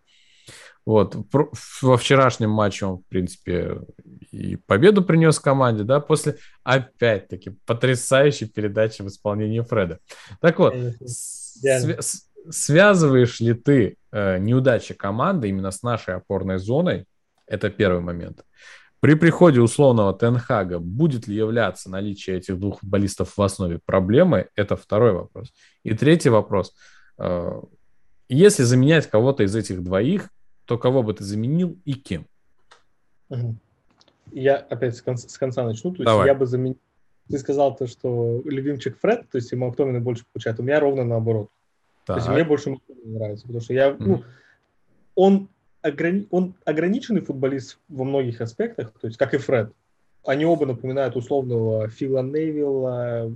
Вот, 0.85 1.17
во 1.81 1.97
вчерашнем 1.97 2.51
матче 2.51 2.85
он, 2.85 2.97
в 2.99 3.05
принципе, 3.07 3.79
и 4.31 4.55
победу 4.55 5.03
принес 5.03 5.39
команде, 5.39 5.83
да, 5.83 5.99
после, 5.99 6.37
опять-таки, 6.63 7.57
потрясающей 7.65 8.47
передачи 8.47 9.01
в 9.01 9.07
исполнении 9.07 9.61
Фреда. 9.61 9.97
Так 10.41 10.59
вот, 10.59 10.75
с, 11.03 12.24
связываешь 12.49 13.39
ли 13.39 13.53
ты 13.53 13.97
э, 14.11 14.37
неудачи 14.37 14.93
команды 14.93 15.49
именно 15.49 15.71
с 15.71 15.83
нашей 15.83 16.15
опорной 16.15 16.57
зоной? 16.57 17.05
Это 17.47 17.69
первый 17.69 18.01
момент. 18.01 18.43
При 18.99 19.13
приходе 19.15 19.61
условного 19.61 20.17
Тенхага 20.17 20.79
будет 20.79 21.27
ли 21.27 21.35
являться 21.35 21.91
наличие 21.91 22.37
этих 22.37 22.59
двух 22.59 22.79
футболистов 22.79 23.37
в 23.37 23.41
основе 23.41 23.79
проблемы? 23.85 24.47
Это 24.55 24.75
второй 24.75 25.11
вопрос. 25.13 25.53
И 25.83 25.93
третий 25.93 26.29
вопрос. 26.29 26.73
Э, 27.17 27.61
если 28.29 28.63
заменять 28.63 29.07
кого-то 29.07 29.43
из 29.43 29.55
этих 29.55 29.83
двоих, 29.83 30.29
то 30.65 30.77
кого 30.77 31.03
бы 31.03 31.13
ты 31.13 31.23
заменил 31.23 31.77
и 31.85 31.93
кем? 31.93 32.25
Я 34.31 34.57
опять 34.57 34.95
с 34.95 35.01
конца, 35.01 35.29
с 35.29 35.37
конца 35.37 35.63
начну. 35.63 35.91
То 35.91 35.97
есть 35.97 36.05
Давай. 36.05 36.27
я 36.27 36.33
бы 36.33 36.45
заменил... 36.45 36.77
Ты 37.29 37.37
сказал 37.39 37.75
то, 37.75 37.87
что 37.87 38.41
любимчик 38.45 38.99
Фред, 38.99 39.29
то 39.29 39.37
есть 39.37 39.51
ему 39.51 39.67
Мактомина 39.67 39.99
больше 39.99 40.25
получает. 40.31 40.59
У 40.59 40.63
меня 40.63 40.79
ровно 40.79 41.03
наоборот. 41.03 41.49
Так. 42.05 42.17
То 42.17 42.21
есть 42.21 42.29
мне 42.29 42.43
больше 42.43 42.69
не 42.71 42.79
нравится, 43.03 43.45
потому 43.45 43.61
что 43.61 43.73
я, 43.73 43.89
mm 43.89 43.97
ну, 43.99 44.23
он, 45.15 45.49
ограни... 45.81 46.27
он 46.29 46.53
ограниченный 46.65 47.21
футболист 47.21 47.79
во 47.87 48.03
многих 48.03 48.41
аспектах, 48.41 48.91
то 48.99 49.07
есть 49.07 49.17
как 49.17 49.33
и 49.33 49.37
Фред. 49.37 49.71
Они 50.25 50.45
оба 50.45 50.65
напоминают 50.65 51.15
условного 51.15 51.87
Фила 51.87 52.21
Невилла, 52.21 53.31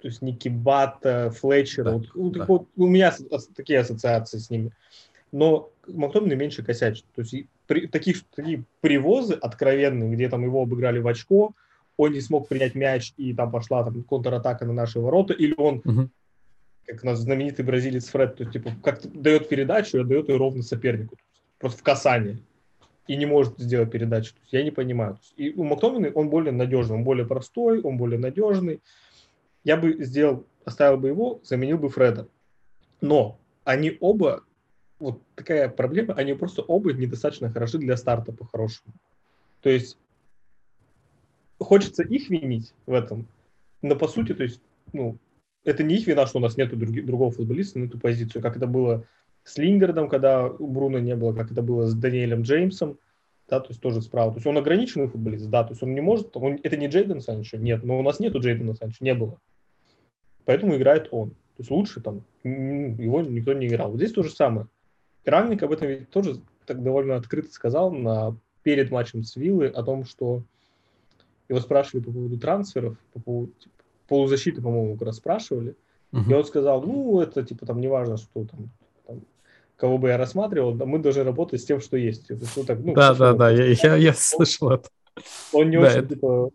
то 0.00 0.08
есть 0.08 0.22
Ники 0.22 0.48
Бата, 0.48 1.30
Флетчера. 1.30 1.92
Да, 1.92 2.02
вот, 2.14 2.32
да. 2.32 2.44
Вот, 2.46 2.68
у 2.76 2.86
меня 2.86 3.14
такие 3.54 3.78
ассоциации 3.78 4.38
с 4.38 4.50
ними. 4.50 4.70
Но 5.32 5.70
Мактомин 5.86 6.36
меньше 6.36 6.62
косячит. 6.62 7.04
То 7.14 7.22
есть 7.22 7.46
при, 7.66 7.86
таких, 7.86 8.24
такие 8.34 8.64
привозы 8.80 9.34
откровенные, 9.34 10.10
где 10.14 10.28
там 10.28 10.42
его 10.44 10.62
обыграли 10.62 10.98
в 10.98 11.06
очко, 11.06 11.52
он 11.96 12.12
не 12.12 12.20
смог 12.20 12.48
принять 12.48 12.74
мяч, 12.74 13.14
и 13.16 13.32
там 13.34 13.50
пошла 13.50 13.84
там, 13.84 14.02
контратака 14.02 14.64
на 14.64 14.72
наши 14.72 14.98
ворота, 14.98 15.32
или 15.32 15.54
он 15.56 15.80
угу 15.84 16.08
как 16.86 17.02
у 17.02 17.06
нас 17.06 17.18
знаменитый 17.20 17.64
бразилец 17.64 18.08
Фред, 18.08 18.36
то 18.36 18.42
есть, 18.42 18.52
типа, 18.52 18.72
как 18.82 19.00
дает 19.12 19.48
передачу, 19.48 19.98
и 19.98 20.00
отдает 20.00 20.28
ее 20.28 20.36
ровно 20.36 20.62
сопернику, 20.62 21.16
просто 21.58 21.78
в 21.78 21.82
касании, 21.82 22.42
и 23.06 23.16
не 23.16 23.26
может 23.26 23.58
сделать 23.58 23.90
передачу. 23.90 24.34
То 24.34 24.40
есть, 24.42 24.52
я 24.52 24.62
не 24.62 24.70
понимаю. 24.70 25.18
И 25.36 25.52
у 25.52 25.64
Мактомина 25.64 26.10
он 26.10 26.30
более 26.30 26.52
надежный, 26.52 26.96
он 26.96 27.04
более 27.04 27.26
простой, 27.26 27.80
он 27.80 27.96
более 27.96 28.18
надежный. 28.18 28.80
Я 29.62 29.76
бы 29.76 30.04
сделал, 30.04 30.46
оставил 30.64 30.98
бы 30.98 31.08
его, 31.08 31.40
заменил 31.42 31.78
бы 31.78 31.88
Фреда. 31.88 32.28
Но 33.00 33.38
они 33.64 33.96
оба, 34.00 34.44
вот 34.98 35.20
такая 35.34 35.68
проблема, 35.68 36.14
они 36.14 36.34
просто 36.34 36.62
оба 36.62 36.92
недостаточно 36.92 37.50
хороши 37.50 37.78
для 37.78 37.96
старта 37.96 38.32
по-хорошему. 38.32 38.94
То 39.60 39.70
есть 39.70 39.98
хочется 41.58 42.02
их 42.02 42.28
винить 42.28 42.74
в 42.86 42.92
этом, 42.92 43.26
но 43.82 43.96
по 43.96 44.08
сути, 44.08 44.34
то 44.34 44.42
есть, 44.42 44.60
ну, 44.92 45.16
это 45.64 45.82
не 45.82 45.96
их 45.96 46.06
вина, 46.06 46.26
что 46.26 46.38
у 46.38 46.42
нас 46.42 46.56
нет 46.56 46.76
другого 46.78 47.30
футболиста 47.30 47.78
на 47.78 47.84
эту 47.84 47.98
позицию, 47.98 48.42
как 48.42 48.56
это 48.56 48.66
было 48.66 49.06
с 49.42 49.58
Лингардом, 49.58 50.08
когда 50.08 50.46
у 50.46 50.66
Бруно 50.66 50.98
не 50.98 51.16
было, 51.16 51.32
как 51.32 51.52
это 51.52 51.62
было 51.62 51.86
с 51.86 51.94
Даниэлем 51.94 52.42
Джеймсом, 52.42 52.98
да, 53.48 53.60
то 53.60 53.68
есть 53.68 53.80
тоже 53.80 54.00
справа. 54.00 54.32
То 54.32 54.38
есть 54.38 54.46
он 54.46 54.56
ограниченный 54.56 55.08
футболист, 55.08 55.48
да, 55.48 55.64
то 55.64 55.70
есть 55.70 55.82
он 55.82 55.94
не 55.94 56.00
может, 56.00 56.36
он, 56.36 56.58
это 56.62 56.76
не 56.76 56.86
Джейден 56.86 57.20
Санчо, 57.20 57.58
нет, 57.58 57.82
но 57.84 57.98
у 57.98 58.02
нас 58.02 58.20
нету 58.20 58.40
Джейдена 58.40 58.74
Санчо, 58.74 58.98
не 59.00 59.14
было. 59.14 59.38
Поэтому 60.44 60.76
играет 60.76 61.08
он. 61.10 61.30
То 61.30 61.60
есть 61.60 61.70
лучше 61.70 62.00
там 62.00 62.24
его 62.42 63.22
никто 63.22 63.52
не 63.52 63.66
играл. 63.66 63.90
Вот 63.90 63.98
здесь 63.98 64.12
то 64.12 64.22
же 64.22 64.30
самое. 64.30 64.66
Рангник 65.24 65.62
об 65.62 65.72
этом 65.72 65.88
ведь 65.88 66.10
тоже 66.10 66.40
так 66.66 66.82
довольно 66.82 67.16
открыто 67.16 67.50
сказал 67.50 67.92
на, 67.92 68.36
перед 68.62 68.90
матчем 68.90 69.22
с 69.22 69.36
Виллы 69.36 69.68
о 69.68 69.82
том, 69.82 70.04
что 70.04 70.42
его 71.48 71.60
спрашивали 71.60 72.02
по 72.02 72.10
поводу 72.10 72.38
трансферов, 72.38 72.96
по 73.12 73.20
поводу 73.20 73.52
полузащиты, 74.08 74.62
по-моему, 74.62 74.94
как 74.94 75.06
раз 75.06 75.16
спрашивали. 75.16 75.76
Uh-huh. 76.12 76.30
И 76.30 76.34
он 76.34 76.44
сказал, 76.44 76.82
ну, 76.82 77.20
это 77.20 77.42
типа 77.42 77.66
там 77.66 77.80
неважно, 77.80 78.16
что 78.16 78.44
там, 78.44 78.70
там 79.06 79.22
кого 79.76 79.98
бы 79.98 80.08
я 80.08 80.16
рассматривал, 80.16 80.74
мы 80.74 80.98
должны 80.98 81.24
работать 81.24 81.60
с 81.60 81.64
тем, 81.64 81.80
что 81.80 81.96
есть. 81.96 82.30
Это, 82.30 82.44
ну, 82.56 82.64
так, 82.64 82.78
ну, 82.80 82.94
да, 82.94 83.14
да, 83.14 83.32
да, 83.34 83.50
я, 83.50 83.66
я, 83.66 83.96
я 83.96 84.14
слышал 84.14 84.70
это. 84.70 84.88
Он 85.52 85.70
не 85.70 85.78
да, 85.78 85.88
очень, 85.88 85.98
это... 85.98 86.08
типа, 86.08 86.50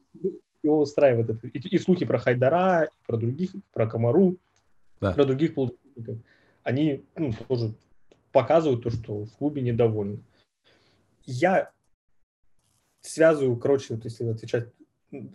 его 0.63 0.79
устраивает 0.79 1.29
это. 1.29 1.47
И, 1.47 1.59
и 1.59 1.77
слухи 1.79 2.05
про 2.05 2.19
Хайдара, 2.19 2.89
про 3.05 3.17
других, 3.17 3.51
про 3.73 3.87
Комару, 3.87 4.37
да. 5.01 5.13
про 5.13 5.25
других 5.25 5.53
полузащитников, 5.53 6.17
они 6.63 7.03
ну, 7.15 7.33
тоже 7.47 7.73
показывают 8.31 8.83
то, 8.83 8.89
что 8.89 9.25
в 9.25 9.31
клубе 9.37 9.61
недовольны. 9.61 10.19
Я 11.25 11.71
связываю, 13.01 13.57
короче, 13.57 13.95
вот 13.95 14.03
если 14.03 14.25
отвечать 14.25 14.69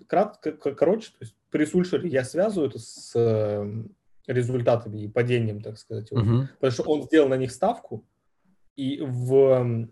кратко, 0.07 0.53
короче, 0.53 1.11
то 1.11 1.19
есть 1.21 1.35
при 1.55 1.67
Сульшере 1.67 2.09
я 2.09 2.25
связываю 2.25 2.69
это 2.69 2.81
с 2.81 3.13
э, 3.15 3.85
результатами 4.27 5.03
и 5.03 5.09
падением, 5.09 5.61
так 5.61 5.79
сказать. 5.79 6.11
Uh-huh. 6.11 6.49
Потому 6.59 6.73
что 6.73 6.83
он 6.83 7.03
сделал 7.05 7.29
на 7.29 7.37
них 7.37 7.53
ставку, 7.53 8.05
и 8.75 8.99
в, 9.01 9.87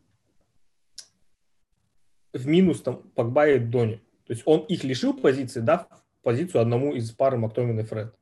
в 2.33 2.47
минус 2.49 2.83
там 2.83 3.05
Погба 3.15 3.47
и 3.47 3.61
Дони. 3.61 3.99
То 4.27 4.33
есть 4.33 4.43
он 4.45 4.63
их 4.63 4.83
лишил 4.83 5.15
позиции, 5.15 5.61
дав 5.61 5.87
позицию 6.25 6.63
одному 6.63 6.97
из 6.97 7.13
пары 7.13 7.39
Мактомин 7.39 7.79
и 7.79 7.85
Фред. 7.85 8.13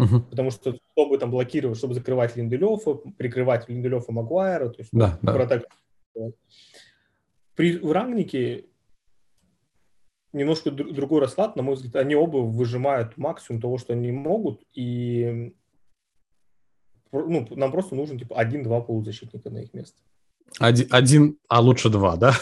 Uh-huh. 0.00 0.20
Потому 0.28 0.50
что 0.50 0.76
чтобы 0.90 1.18
там 1.18 1.30
блокировать, 1.30 1.78
чтобы 1.78 1.94
закрывать 1.94 2.34
Линделёфа, 2.34 2.94
прикрывать 2.94 3.68
Линделёфа 3.68 4.10
Магуайра, 4.10 4.70
то 4.70 4.80
есть 4.80 4.90
да, 4.90 5.20
да. 5.22 5.62
При 7.54 7.78
в 7.78 7.92
Рангнике 7.92 8.64
немножко 10.32 10.70
другой 10.70 11.20
расклад, 11.20 11.56
на 11.56 11.62
мой 11.62 11.74
взгляд, 11.74 11.96
они 11.96 12.14
оба 12.14 12.38
выжимают 12.38 13.16
максимум 13.16 13.60
того, 13.60 13.78
что 13.78 13.92
они 13.92 14.12
могут, 14.12 14.62
и 14.74 15.54
ну, 17.12 17.46
нам 17.50 17.72
просто 17.72 17.94
нужен 17.94 18.18
типа 18.18 18.36
один-два 18.36 18.80
полузащитника 18.80 19.50
на 19.50 19.58
их 19.58 19.72
место. 19.72 19.98
Один, 20.58 20.86
один, 20.90 21.38
а 21.48 21.60
лучше 21.60 21.88
два, 21.88 22.16
да? 22.16 22.32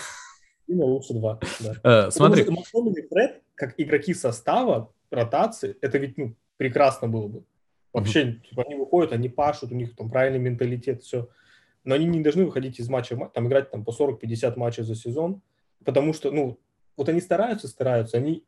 Один, 0.66 0.82
а 0.82 0.87
лучше 0.87 1.14
два, 1.14 1.41
да. 1.61 2.07
Э, 2.07 2.11
смотри. 2.11 2.45
Потому 2.45 2.91
и 2.91 3.03
Фред, 3.03 3.43
как 3.55 3.74
игроки 3.78 4.14
состава, 4.14 4.93
ротации, 5.11 5.76
это 5.80 5.99
ведь 5.99 6.18
ну, 6.18 6.34
прекрасно 6.57 7.09
было 7.09 7.28
бы. 7.28 7.45
Вообще, 7.93 8.24
mm-hmm. 8.24 8.49
типа, 8.49 8.64
они 8.66 8.74
выходят, 8.74 9.12
они 9.12 9.28
пашут, 9.28 9.72
у 9.72 9.74
них 9.74 9.97
там 9.97 10.11
правильный 10.11 10.39
менталитет, 10.39 11.03
все. 11.03 11.28
Но 11.84 11.95
они 11.95 12.05
не 12.05 12.20
должны 12.20 12.45
выходить 12.45 12.78
из 12.80 12.89
матча, 12.89 13.16
там 13.32 13.47
играть 13.47 13.70
там 13.70 13.84
по 13.84 13.91
40-50 13.91 14.59
матчей 14.59 14.82
за 14.82 14.95
сезон, 14.95 15.41
потому 15.84 16.12
что, 16.12 16.30
ну, 16.30 16.59
вот 16.97 17.09
они 17.09 17.20
стараются, 17.20 17.68
стараются, 17.68 18.16
они 18.16 18.44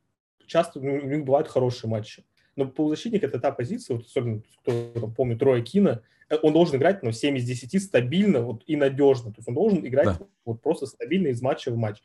часто, 0.46 0.80
ну, 0.80 0.94
у 0.94 1.07
них 1.07 1.24
бывают 1.24 1.49
хорошие 1.49 1.90
матчи. 1.90 2.24
но 2.57 2.66
полузащитник 2.66 3.22
это 3.22 3.38
та 3.38 3.53
позиция, 3.53 3.96
вот 3.96 4.07
особенно 4.07 4.42
кто 4.62 4.90
там 4.92 5.14
помнит 5.14 5.42
Роя 5.42 5.62
Кина, 5.62 6.03
э, 6.28 6.36
он 6.42 6.53
должен 6.53 6.76
играть 6.76 7.03
ну, 7.03 7.12
7 7.12 7.36
из 7.36 7.44
10 7.44 7.82
стабильно 7.82 8.40
вот, 8.40 8.62
и 8.66 8.76
надежно. 8.76 9.32
То 9.32 9.38
есть 9.38 9.49
он 9.49 9.55
должен 9.55 9.86
играть 9.86 10.18
да. 10.18 10.26
вот 10.44 10.61
просто 10.62 10.86
стабильно 10.86 11.28
из 11.28 11.40
матча 11.40 11.70
в 11.70 11.76
матч. 11.76 12.03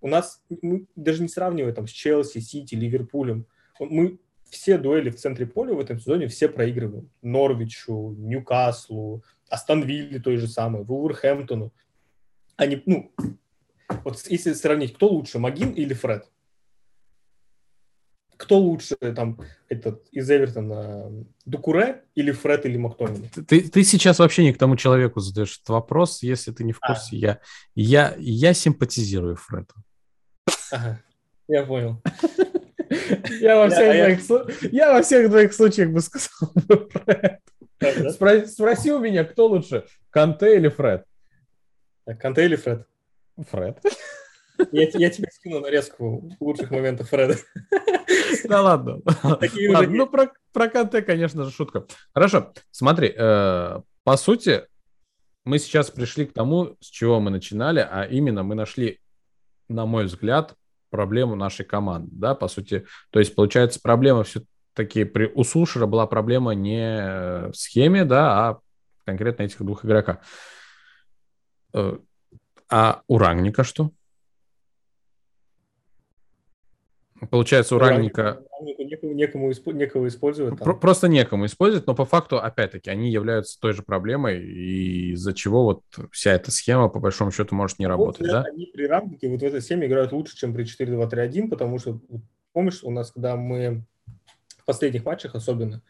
У 0.00 0.08
нас, 0.08 0.42
мы 0.62 0.86
даже 0.96 1.22
не 1.22 1.28
сравнивая 1.28 1.72
там 1.72 1.86
с 1.86 1.90
Челси, 1.90 2.40
Сити, 2.40 2.74
Ливерпулем, 2.74 3.46
мы 3.78 4.18
все 4.52 4.76
дуэли 4.76 5.10
в 5.10 5.16
центре 5.16 5.46
поля 5.46 5.74
в 5.74 5.80
этом 5.80 5.98
сезоне 5.98 6.28
все 6.28 6.48
проигрываем. 6.48 7.10
Норвичу, 7.22 8.14
Ньюкаслу, 8.18 9.24
Астон 9.48 9.82
Вилле 9.82 10.20
той 10.20 10.36
же 10.36 10.46
самой, 10.46 10.84
Вулверхэмптону. 10.84 11.72
Они, 12.56 12.82
ну, 12.84 13.12
вот 14.04 14.22
если 14.28 14.52
сравнить, 14.52 14.94
кто 14.94 15.08
лучше, 15.08 15.38
Магин 15.38 15.70
или 15.70 15.94
Фред? 15.94 16.24
Кто 18.36 18.58
лучше 18.58 18.96
там 18.96 19.40
этот 19.68 20.08
из 20.10 20.28
Эвертона, 20.28 21.12
Дукуре 21.44 22.02
или 22.14 22.32
Фред 22.32 22.66
или 22.66 22.76
Мактомини? 22.76 23.30
Ты, 23.46 23.68
ты 23.68 23.84
сейчас 23.84 24.18
вообще 24.18 24.42
не 24.42 24.52
к 24.52 24.58
тому 24.58 24.76
человеку 24.76 25.20
задаешь 25.20 25.58
этот 25.58 25.68
вопрос, 25.68 26.22
если 26.22 26.50
ты 26.50 26.64
не 26.64 26.72
в 26.72 26.78
а. 26.80 26.88
курсе. 26.88 27.16
А. 27.16 27.18
Я, 27.18 27.40
я, 27.74 28.14
я 28.18 28.54
симпатизирую 28.54 29.36
Фреду. 29.36 29.74
Ага, 30.72 31.00
я 31.46 31.64
понял. 31.64 32.02
Я 33.40 33.56
во 33.56 33.70
всех, 33.70 33.94
я, 33.94 34.04
двоих, 34.04 34.62
я... 34.62 34.68
я 34.70 34.92
во 34.92 35.02
всех 35.02 35.30
двоих 35.30 35.54
случаях 35.54 35.90
бы 35.90 36.00
сказал 36.02 36.52
бы 36.68 36.88
Фред. 36.90 37.40
Спро... 38.12 38.46
Спроси 38.46 38.92
у 38.92 38.98
меня, 38.98 39.24
кто 39.24 39.46
лучше, 39.48 39.86
Канте 40.10 40.56
или 40.56 40.68
Фред? 40.68 41.04
Канте 42.18 42.44
или 42.44 42.56
Фред? 42.56 42.86
Фред. 43.50 43.80
Я, 44.70 44.88
я 44.94 45.10
тебе 45.10 45.28
скину 45.32 45.60
нарезку 45.60 46.30
лучших 46.40 46.70
моментов 46.70 47.08
Фреда. 47.08 47.36
Да 48.44 48.62
ладно. 48.62 49.00
ладно 49.22 49.86
ну, 49.88 50.06
про, 50.06 50.32
про 50.52 50.68
Канте, 50.68 51.02
конечно 51.02 51.44
же, 51.44 51.50
шутка. 51.50 51.86
Хорошо, 52.14 52.52
смотри, 52.70 53.12
э, 53.16 53.80
по 54.04 54.16
сути, 54.16 54.66
мы 55.44 55.58
сейчас 55.58 55.90
пришли 55.90 56.26
к 56.26 56.32
тому, 56.32 56.76
с 56.80 56.86
чего 56.86 57.20
мы 57.20 57.30
начинали, 57.30 57.80
а 57.80 58.04
именно 58.04 58.42
мы 58.42 58.54
нашли, 58.54 59.00
на 59.68 59.86
мой 59.86 60.04
взгляд, 60.04 60.54
проблему 60.90 61.34
нашей 61.34 61.64
команды, 61.64 62.10
да, 62.12 62.34
по 62.34 62.48
сути. 62.48 62.86
То 63.10 63.18
есть, 63.18 63.34
получается, 63.34 63.80
проблема 63.82 64.24
все-таки 64.24 65.04
при, 65.04 65.26
у 65.34 65.44
Сушера 65.44 65.86
была 65.86 66.06
проблема 66.06 66.52
не 66.52 67.50
в 67.50 67.54
схеме, 67.54 68.04
да, 68.04 68.48
а 68.48 68.60
конкретно 69.04 69.44
этих 69.44 69.58
двух 69.58 69.84
игрока. 69.84 70.20
А 72.72 73.02
у 73.06 73.18
Рангника 73.18 73.64
что? 73.64 73.90
Получается, 77.30 77.76
у 77.76 77.78
Рангника... 77.78 78.42
Некому, 78.78 79.12
некому, 79.12 79.52
некого 79.72 80.08
использовать. 80.08 80.58
Там. 80.58 80.80
Просто 80.80 81.08
некому 81.08 81.44
использовать, 81.44 81.86
но 81.86 81.94
по 81.94 82.06
факту, 82.06 82.38
опять-таки, 82.38 82.88
они 82.88 83.10
являются 83.10 83.60
той 83.60 83.74
же 83.74 83.82
проблемой, 83.82 84.42
из-за 85.12 85.34
чего 85.34 85.64
вот 85.64 85.82
вся 86.10 86.32
эта 86.32 86.50
схема, 86.50 86.88
по 86.88 86.98
большому 86.98 87.30
счету, 87.30 87.54
может 87.54 87.78
не 87.78 87.86
работать, 87.86 88.22
вот, 88.22 88.30
да? 88.30 88.44
Они 88.50 88.66
при 88.66 88.86
Рангнике 88.86 89.28
вот 89.28 89.40
в 89.40 89.44
этой 89.44 89.60
схеме 89.60 89.86
играют 89.86 90.12
лучше, 90.12 90.34
чем 90.34 90.54
при 90.54 90.64
4-2-3-1, 90.64 91.50
потому 91.50 91.78
что, 91.78 92.00
помнишь, 92.54 92.82
у 92.82 92.90
нас, 92.90 93.12
когда 93.12 93.36
мы 93.36 93.84
в 94.56 94.64
последних 94.64 95.04
матчах 95.04 95.34
особенно, 95.34 95.82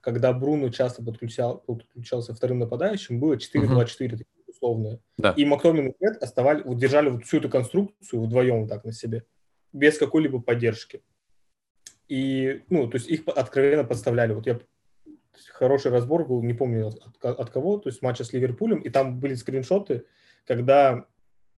когда 0.00 0.32
Бруно 0.32 0.68
часто 0.68 1.02
подключал, 1.02 1.58
подключался 1.66 2.32
вторым 2.32 2.60
нападающим, 2.60 3.18
было 3.18 3.34
4-2-4 3.34 4.14
угу. 4.14 4.22
Условное. 4.48 5.00
Да. 5.16 5.32
И 5.32 5.44
Мактомин 5.44 5.88
и 5.88 5.94
Фред 5.98 6.22
оставали, 6.22 6.62
вот 6.62 6.78
держали 6.78 7.10
вот 7.10 7.24
всю 7.24 7.38
эту 7.38 7.48
конструкцию 7.48 8.22
вдвоем 8.22 8.66
так 8.68 8.84
на 8.84 8.92
себе 8.92 9.24
без 9.72 9.98
какой-либо 9.98 10.40
поддержки. 10.40 11.02
И, 12.08 12.62
ну, 12.70 12.88
то 12.88 12.96
есть 12.96 13.08
их 13.08 13.22
откровенно 13.26 13.84
подставляли. 13.84 14.32
Вот 14.32 14.46
я 14.46 14.58
хороший 15.52 15.90
разбор 15.92 16.26
был, 16.26 16.42
не 16.42 16.54
помню 16.54 16.88
от, 16.88 17.24
от 17.24 17.50
кого, 17.50 17.78
то 17.78 17.88
есть 17.88 18.02
матча 18.02 18.24
с 18.24 18.32
Ливерпулем, 18.32 18.80
и 18.80 18.88
там 18.90 19.20
были 19.20 19.34
скриншоты, 19.34 20.04
когда 20.46 21.06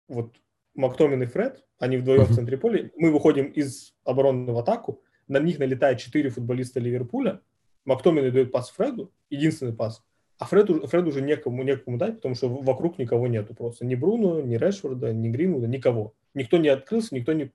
вот 0.08 0.36
Мактомин 0.74 1.22
и 1.22 1.26
Фред, 1.26 1.64
они 1.78 1.98
вдвоем 1.98 2.24
в 2.24 2.34
центре 2.34 2.56
поля, 2.56 2.90
мы 2.96 3.12
выходим 3.12 3.46
из 3.46 3.94
обороны 4.04 4.52
в 4.52 4.58
атаку, 4.58 5.02
на 5.28 5.38
них 5.38 5.58
налетает 5.58 5.98
четыре 5.98 6.30
футболиста 6.30 6.80
Ливерпуля, 6.80 7.40
Мактомин 7.84 8.32
дает 8.32 8.52
пас 8.52 8.70
Фреду, 8.70 9.12
единственный 9.30 9.74
пас, 9.74 10.02
а 10.38 10.44
Фреду, 10.44 10.86
Фреду 10.86 11.10
уже 11.10 11.20
некому, 11.20 11.62
некому 11.62 11.98
дать, 11.98 12.16
потому 12.16 12.34
что 12.34 12.48
вокруг 12.48 12.98
никого 12.98 13.26
нету 13.26 13.54
просто. 13.54 13.84
Ни 13.84 13.94
Бруно, 13.94 14.40
ни 14.40 14.56
Решфорда, 14.56 15.12
ни 15.12 15.28
Гринвуда, 15.28 15.66
никого. 15.66 16.14
Никто 16.34 16.58
не 16.58 16.68
открылся, 16.68 17.14
никто 17.14 17.32
не 17.32 17.52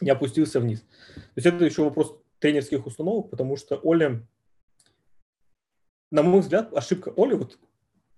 не 0.00 0.10
опустился 0.10 0.60
вниз. 0.60 0.80
То 0.80 1.20
есть 1.36 1.46
это 1.46 1.64
еще 1.64 1.84
вопрос 1.84 2.16
тренерских 2.38 2.86
установок, 2.86 3.30
потому 3.30 3.56
что 3.56 3.76
Оля, 3.76 4.26
на 6.10 6.22
мой 6.22 6.40
взгляд, 6.40 6.72
ошибка 6.76 7.12
Оли, 7.16 7.34
вот 7.34 7.58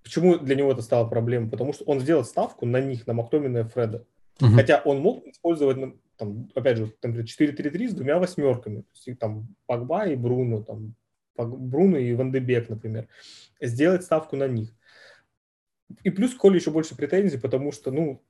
почему 0.02 0.38
для 0.38 0.54
него 0.54 0.72
это 0.72 0.82
стало 0.82 1.08
проблемой, 1.08 1.50
потому 1.50 1.72
что 1.72 1.84
он 1.84 2.00
сделал 2.00 2.24
ставку 2.24 2.66
на 2.66 2.80
них, 2.80 3.06
на 3.06 3.12
Мактомина 3.12 3.58
и 3.58 3.64
Фреда. 3.64 4.06
Угу. 4.40 4.50
Хотя 4.54 4.82
он 4.84 5.00
мог 5.00 5.26
использовать, 5.26 5.76
ну, 5.76 5.98
там, 6.16 6.48
опять 6.54 6.78
же, 6.78 6.92
там, 7.00 7.12
4-3-3 7.12 7.88
с 7.88 7.94
двумя 7.94 8.18
восьмерками. 8.18 8.82
То 8.82 8.88
есть, 9.06 9.18
там 9.18 9.54
Пагба 9.66 10.06
и 10.06 10.16
Бруно, 10.16 10.62
там, 10.62 10.94
Бруно 11.36 11.98
и 11.98 12.14
Вандебек, 12.14 12.68
например. 12.68 13.08
Сделать 13.60 14.04
ставку 14.04 14.36
на 14.36 14.48
них. 14.48 14.70
И 16.02 16.10
плюс 16.10 16.34
Коля 16.34 16.56
еще 16.56 16.70
больше 16.70 16.96
претензий, 16.96 17.38
потому 17.38 17.72
что, 17.72 17.90
ну, 17.90 18.22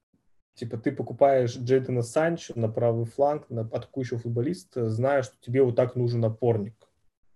Типа 0.55 0.79
ты 0.79 0.93
покупаешь 0.93 1.57
Джейдена 1.57 2.03
Санчо 2.03 2.53
на 2.57 2.69
правый 2.69 3.07
фланг, 3.07 3.51
на 3.51 3.63
атакующего 3.63 4.21
футболиста, 4.21 4.89
зная, 4.89 5.23
что 5.23 5.35
тебе 5.41 5.63
вот 5.63 5.75
так 5.75 5.97
нужен 5.97 6.25
опорник. 6.25 6.77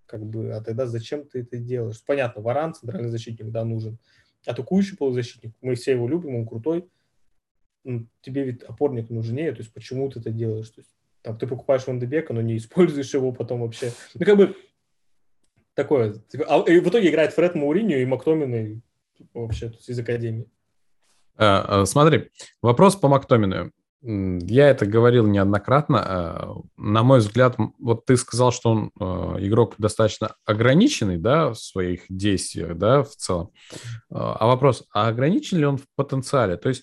Как 0.07 0.25
бы, 0.25 0.53
а 0.53 0.62
тогда 0.62 0.87
зачем 0.87 1.27
ты 1.27 1.41
это 1.41 1.59
делаешь? 1.59 2.03
Понятно, 2.07 2.43
Варан, 2.43 2.75
центральный 2.75 3.11
защитник, 3.11 3.51
да, 3.51 3.64
нужен. 3.64 3.99
Атакующий 4.47 4.97
полузащитник, 4.97 5.53
мы 5.61 5.75
все 5.75 5.93
его 5.93 6.07
любим, 6.07 6.37
он 6.37 6.47
крутой. 6.47 6.89
Ну, 7.83 8.07
тебе 8.21 8.45
ведь 8.45 8.62
опорник 8.62 9.11
нужнее, 9.11 9.51
то 9.53 9.59
есть 9.59 9.73
почему 9.73 10.09
ты 10.09 10.21
это 10.21 10.31
делаешь? 10.31 10.71
То 10.71 10.81
есть, 10.81 10.91
там, 11.23 11.37
ты 11.37 11.49
покупаешь 11.49 11.87
Вандебека, 11.87 12.33
но 12.33 12.41
не 12.41 12.57
используешь 12.57 13.12
его 13.12 13.33
потом 13.33 13.62
вообще. 13.62 13.91
Ну, 14.14 14.25
как 14.25 14.37
бы 14.37 14.57
такое. 15.79 16.14
Типа, 16.29 16.45
а, 16.49 16.70
и 16.70 16.81
в 16.81 16.89
итоге 16.89 17.09
играет 17.09 17.33
Фред 17.35 17.55
Мауриньо 17.55 17.99
и 17.99 18.05
Мактомин 18.05 18.55
и, 18.55 18.81
вообще 19.33 19.72
из 19.87 19.99
Академии. 19.99 20.51
Э, 21.39 21.83
э, 21.83 21.87
смотри, 21.87 22.31
вопрос 22.61 22.97
по 22.97 23.07
Мактомину. 23.07 23.70
Я 24.03 24.70
это 24.70 24.87
говорил 24.87 25.26
неоднократно. 25.26 25.97
Э, 25.97 26.55
на 26.76 27.03
мой 27.05 27.20
взгляд, 27.20 27.57
вот 27.79 28.07
ты 28.07 28.16
сказал, 28.16 28.51
что 28.51 28.70
он 28.70 28.89
игрок 29.41 29.76
достаточно 29.79 30.35
ограниченный, 30.45 31.16
да, 31.16 31.51
в 31.51 31.55
своих 31.55 32.03
действиях, 32.09 32.76
да, 32.76 33.05
в 33.05 33.11
целом. 33.11 33.53
А 34.11 34.47
вопрос, 34.49 34.85
а 34.93 35.07
ограничен 35.07 35.59
ли 35.59 35.64
он 35.64 35.79
в 35.79 35.87
потенциале? 35.95 36.57
То 36.57 36.70
есть 36.70 36.83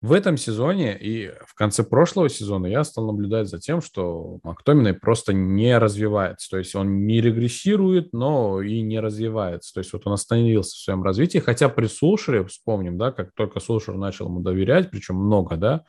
в 0.00 0.12
этом 0.12 0.36
сезоне 0.36 0.96
и 0.96 1.32
в 1.44 1.54
конце 1.54 1.82
прошлого 1.82 2.28
сезона 2.28 2.66
я 2.66 2.84
стал 2.84 3.06
наблюдать 3.06 3.48
за 3.48 3.58
тем, 3.58 3.80
что 3.80 4.38
Мактоминой 4.44 4.94
просто 4.94 5.32
не 5.32 5.76
развивается. 5.76 6.48
То 6.50 6.58
есть 6.58 6.76
он 6.76 7.04
не 7.06 7.20
регрессирует, 7.20 8.12
но 8.12 8.62
и 8.62 8.80
не 8.80 9.00
развивается. 9.00 9.74
То 9.74 9.78
есть 9.78 9.92
вот 9.92 10.06
он 10.06 10.12
остановился 10.12 10.76
в 10.76 10.78
своем 10.78 11.02
развитии, 11.02 11.38
хотя 11.38 11.68
при 11.68 11.86
Сулшере, 11.86 12.44
вспомним, 12.44 12.96
да, 12.96 13.10
как 13.10 13.32
только 13.34 13.58
Сулшер 13.58 13.96
начал 13.96 14.26
ему 14.26 14.38
доверять, 14.40 14.90
причем 14.90 15.16
много, 15.16 15.56
да, 15.56 15.84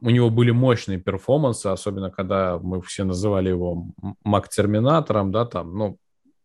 у 0.00 0.10
него 0.10 0.28
были 0.28 0.50
мощные 0.50 0.98
перформансы, 0.98 1.68
особенно 1.68 2.10
когда 2.10 2.58
мы 2.58 2.82
все 2.82 3.04
называли 3.04 3.48
его 3.48 3.88
Мак-терминатором, 4.24 5.32
да, 5.32 5.46
там, 5.46 5.74
ну, 5.74 5.98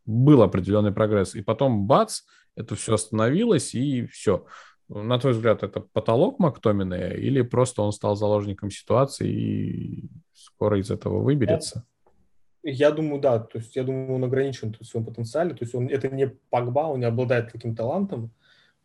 был 0.06 0.42
определенный 0.42 0.94
прогресс. 0.94 1.36
И 1.36 1.42
потом, 1.42 1.86
бац, 1.86 2.22
это 2.56 2.76
все 2.76 2.94
остановилось, 2.94 3.76
и 3.76 4.06
все. 4.08 4.46
На 4.90 5.20
твой 5.20 5.34
взгляд, 5.34 5.64
это 5.64 5.82
потолок 5.82 6.40
Мактомина 6.40 6.96
или 6.96 7.42
просто 7.42 7.82
он 7.82 7.92
стал 7.92 8.16
заложником 8.16 8.72
ситуации 8.72 9.30
и 9.30 10.10
скоро 10.34 10.80
из 10.80 10.90
этого 10.90 11.22
выберется? 11.22 11.86
Я 12.64 12.92
думаю, 12.92 13.22
да. 13.22 13.40
То 13.40 13.60
есть 13.60 13.76
я 13.76 13.84
думаю, 13.84 14.14
он 14.14 14.24
ограничен 14.24 14.76
в 14.80 14.86
своем 14.86 15.06
потенциале. 15.06 15.52
То 15.52 15.64
есть 15.64 15.76
он 15.76 15.88
это 15.88 16.10
не 16.10 16.28
Пагба, 16.50 16.88
он 16.88 17.00
не 17.00 17.06
обладает 17.06 17.52
таким 17.52 17.76
талантом. 17.76 18.32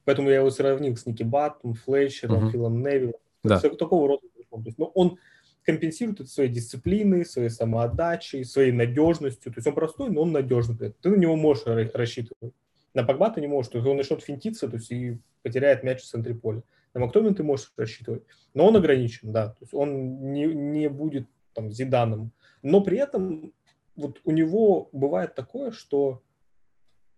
Поэтому 0.05 0.31
я 0.31 0.37
его 0.37 0.51
сравнил 0.51 0.97
с 0.97 1.07
Ники 1.07 1.23
Баттом, 1.23 1.75
Флейшером, 1.75 2.45
угу. 2.45 2.51
Филом 2.51 2.81
Невиллом. 2.81 3.15
Да. 3.45 3.61
Такого 3.61 4.09
рода. 4.09 4.23
То 4.51 4.61
есть, 4.65 4.79
но 4.79 4.87
он 4.87 5.19
компенсирует 5.65 6.21
это 6.21 6.29
своей 6.29 6.51
дисциплиной, 6.51 7.25
своей 7.25 7.49
самоотдачей, 7.49 8.45
своей 8.45 8.73
надежностью. 8.73 9.53
То 9.53 9.59
есть 9.59 9.67
он 9.67 9.75
простой, 9.75 10.11
но 10.11 10.23
он 10.23 10.33
надежный. 10.33 10.77
Ты 10.77 11.11
на 11.11 11.17
него 11.17 11.37
можешь 11.37 11.65
рассчитывать. 11.67 12.53
На 12.95 13.05
Погба 13.05 13.31
ты 13.31 13.41
не 13.41 13.47
можешь, 13.47 13.71
то 13.71 13.79
есть 13.79 13.89
он 13.89 13.97
начнет 13.97 14.23
финтиться, 14.23 14.69
то 14.69 14.77
есть 14.77 14.91
и 14.91 15.19
потеряет 15.43 15.83
мяч 15.83 16.03
в 16.03 16.07
центре 16.07 16.35
поля. 16.35 16.63
На 16.95 17.01
Мактоминея 17.01 17.35
ты 17.35 17.43
можешь 17.43 17.73
рассчитывать, 17.77 18.23
но 18.53 18.67
он 18.67 18.77
ограничен, 18.77 19.33
да, 19.33 19.49
то 19.49 19.57
есть 19.61 19.73
он 19.73 20.33
не, 20.33 20.45
не 20.45 20.89
будет 20.89 21.27
там 21.55 21.71
Зиданом, 21.71 22.33
но 22.63 22.83
при 22.83 22.99
этом 22.99 23.53
вот 23.97 24.21
у 24.25 24.31
него 24.31 24.91
бывает 24.93 25.35
такое, 25.35 25.71
что 25.71 26.23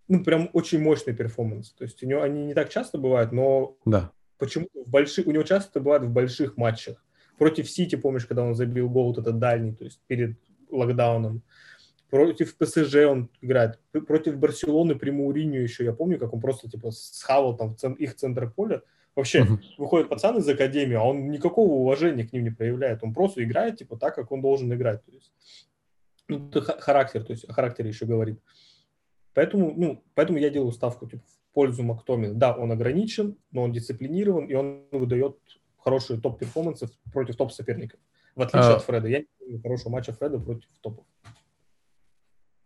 ну 0.06 0.22
прям 0.22 0.48
очень 0.52 0.80
мощный 0.80 1.14
перформанс, 1.14 1.72
то 1.72 1.84
есть 1.84 2.02
у 2.02 2.06
него 2.06 2.22
они 2.22 2.46
не 2.46 2.54
так 2.54 2.68
часто 2.68 2.98
бывают, 2.98 3.32
но 3.32 3.76
да. 3.84 4.12
почему-то 4.38 4.84
в 4.84 4.88
больших, 4.88 5.26
у 5.26 5.32
него 5.32 5.42
часто 5.42 5.80
бывает 5.80 6.04
в 6.04 6.10
больших 6.10 6.56
матчах. 6.56 7.04
Против 7.36 7.68
Сити, 7.68 7.96
помнишь, 7.96 8.26
когда 8.26 8.44
он 8.44 8.54
забил 8.54 8.88
гол 8.88 9.08
вот 9.08 9.18
этот 9.18 9.40
дальний, 9.40 9.74
то 9.74 9.84
есть 9.84 10.00
перед 10.06 10.38
локдауном, 10.70 11.42
против 12.14 12.56
ПСЖ 12.56 12.94
он 13.08 13.28
играет, 13.40 13.80
против 14.06 14.36
Барселоны 14.36 14.94
при 14.94 15.10
Мауриню 15.10 15.60
еще, 15.60 15.84
я 15.84 15.92
помню, 15.92 16.16
как 16.16 16.32
он 16.32 16.40
просто 16.40 16.70
типа 16.70 16.92
схавал 16.92 17.56
там 17.56 17.74
их 17.94 18.14
центр 18.14 18.48
поля. 18.48 18.82
Вообще, 19.16 19.40
uh-huh. 19.40 19.58
выходит 19.78 20.08
пацан 20.08 20.38
из 20.38 20.48
академии, 20.48 20.94
а 20.94 21.02
он 21.02 21.32
никакого 21.32 21.72
уважения 21.72 22.24
к 22.24 22.32
ним 22.32 22.44
не 22.44 22.50
проявляет, 22.50 23.02
он 23.02 23.12
просто 23.12 23.42
играет 23.42 23.78
типа 23.78 23.96
так, 23.96 24.14
как 24.14 24.30
он 24.30 24.42
должен 24.42 24.72
играть. 24.72 25.04
То 25.04 25.10
есть, 25.10 25.32
ну, 26.28 26.48
это 26.48 26.60
характер, 26.80 27.24
то 27.24 27.32
есть 27.32 27.48
о 27.48 27.52
характере 27.52 27.88
еще 27.88 28.06
говорит. 28.06 28.40
Поэтому, 29.34 29.74
ну, 29.76 30.04
поэтому 30.14 30.38
я 30.38 30.50
делаю 30.50 30.70
ставку 30.70 31.08
типа, 31.08 31.24
в 31.26 31.52
пользу 31.52 31.82
Мактомина. 31.82 32.34
Да, 32.34 32.56
он 32.56 32.70
ограничен, 32.70 33.36
но 33.50 33.64
он 33.64 33.72
дисциплинирован, 33.72 34.46
и 34.46 34.54
он 34.54 34.84
выдает 34.92 35.36
хорошие 35.78 36.20
топ-перформансы 36.20 36.88
против 37.12 37.34
топ-соперников. 37.34 37.98
В 38.36 38.42
отличие 38.42 38.70
а... 38.70 38.76
от 38.76 38.84
Фреда. 38.84 39.08
Я 39.08 39.18
не 39.18 39.26
помню 39.40 39.60
хорошего 39.62 39.90
матча 39.90 40.12
Фреда 40.12 40.38
против 40.38 40.68
топов. 40.80 41.04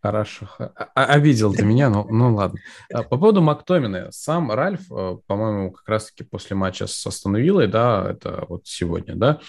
Хорошо. 0.00 0.48
А, 0.58 0.90
а, 0.94 1.20
ты 1.20 1.64
меня, 1.64 1.90
ну, 1.90 2.06
ну 2.08 2.34
ладно. 2.34 2.60
А, 2.92 3.02
по 3.02 3.18
поводу 3.18 3.40
Мактомина. 3.40 4.08
Сам 4.12 4.52
Ральф, 4.52 4.90
э, 4.92 5.16
по-моему, 5.26 5.72
как 5.72 5.88
раз-таки 5.88 6.22
после 6.22 6.54
матча 6.54 6.86
с 6.86 7.06
Остановилой, 7.06 7.66
да, 7.66 8.06
это 8.08 8.44
вот 8.48 8.62
сегодня, 8.64 9.16
да, 9.16 9.40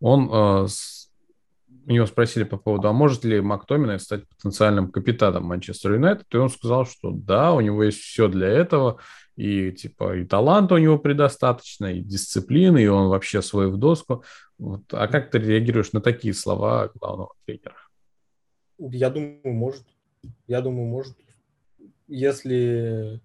он, 0.00 0.30
э, 0.32 0.66
у 1.86 1.90
него 1.90 2.06
спросили 2.06 2.44
по 2.44 2.58
поводу, 2.58 2.88
а 2.88 2.92
может 2.92 3.24
ли 3.24 3.40
Мактомина 3.40 3.98
стать 3.98 4.28
потенциальным 4.28 4.92
капитаном 4.92 5.44
Манчестер 5.44 5.94
Юнайтед, 5.94 6.26
и 6.32 6.36
он 6.36 6.48
сказал, 6.48 6.86
что 6.86 7.10
да, 7.10 7.52
у 7.52 7.60
него 7.60 7.82
есть 7.82 7.98
все 7.98 8.28
для 8.28 8.46
этого, 8.46 8.98
и 9.36 9.72
типа 9.72 10.16
и 10.16 10.24
таланта 10.24 10.74
у 10.74 10.78
него 10.78 10.98
предостаточно, 10.98 11.86
и 11.86 12.00
дисциплины, 12.00 12.82
и 12.84 12.88
он 12.88 13.08
вообще 13.08 13.42
свой 13.42 13.68
в 13.70 13.78
доску. 13.78 14.22
Вот. 14.58 14.82
А 14.92 15.08
как 15.08 15.30
ты 15.30 15.38
реагируешь 15.38 15.92
на 15.92 16.00
такие 16.00 16.34
слова 16.34 16.90
главного 16.94 17.32
тренера? 17.46 17.87
Я 18.78 19.10
думаю, 19.10 19.40
может. 19.44 19.84
Я 20.46 20.60
думаю, 20.60 20.86
может. 20.86 21.16
Если... 22.06 23.20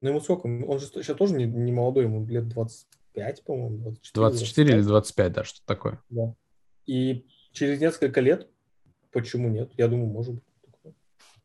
Ну, 0.00 0.08
ему 0.08 0.20
сколько? 0.20 0.46
Он 0.46 0.78
же 0.78 0.86
сейчас 0.86 1.16
тоже 1.16 1.34
не, 1.34 1.44
не 1.44 1.72
молодой, 1.72 2.04
ему 2.04 2.24
лет 2.26 2.48
25, 2.48 3.44
по-моему, 3.44 3.78
24. 3.78 4.28
24 4.28 4.66
25. 4.66 4.76
или 4.76 4.88
25, 4.88 5.32
да, 5.32 5.44
что 5.44 5.60
такое. 5.66 6.00
Да. 6.10 6.34
И 6.86 7.26
через 7.52 7.80
несколько 7.80 8.20
лет, 8.20 8.48
почему 9.12 9.48
нет? 9.48 9.70
Я 9.76 9.88
думаю, 9.88 10.08
может 10.08 10.34
быть. 10.34 10.44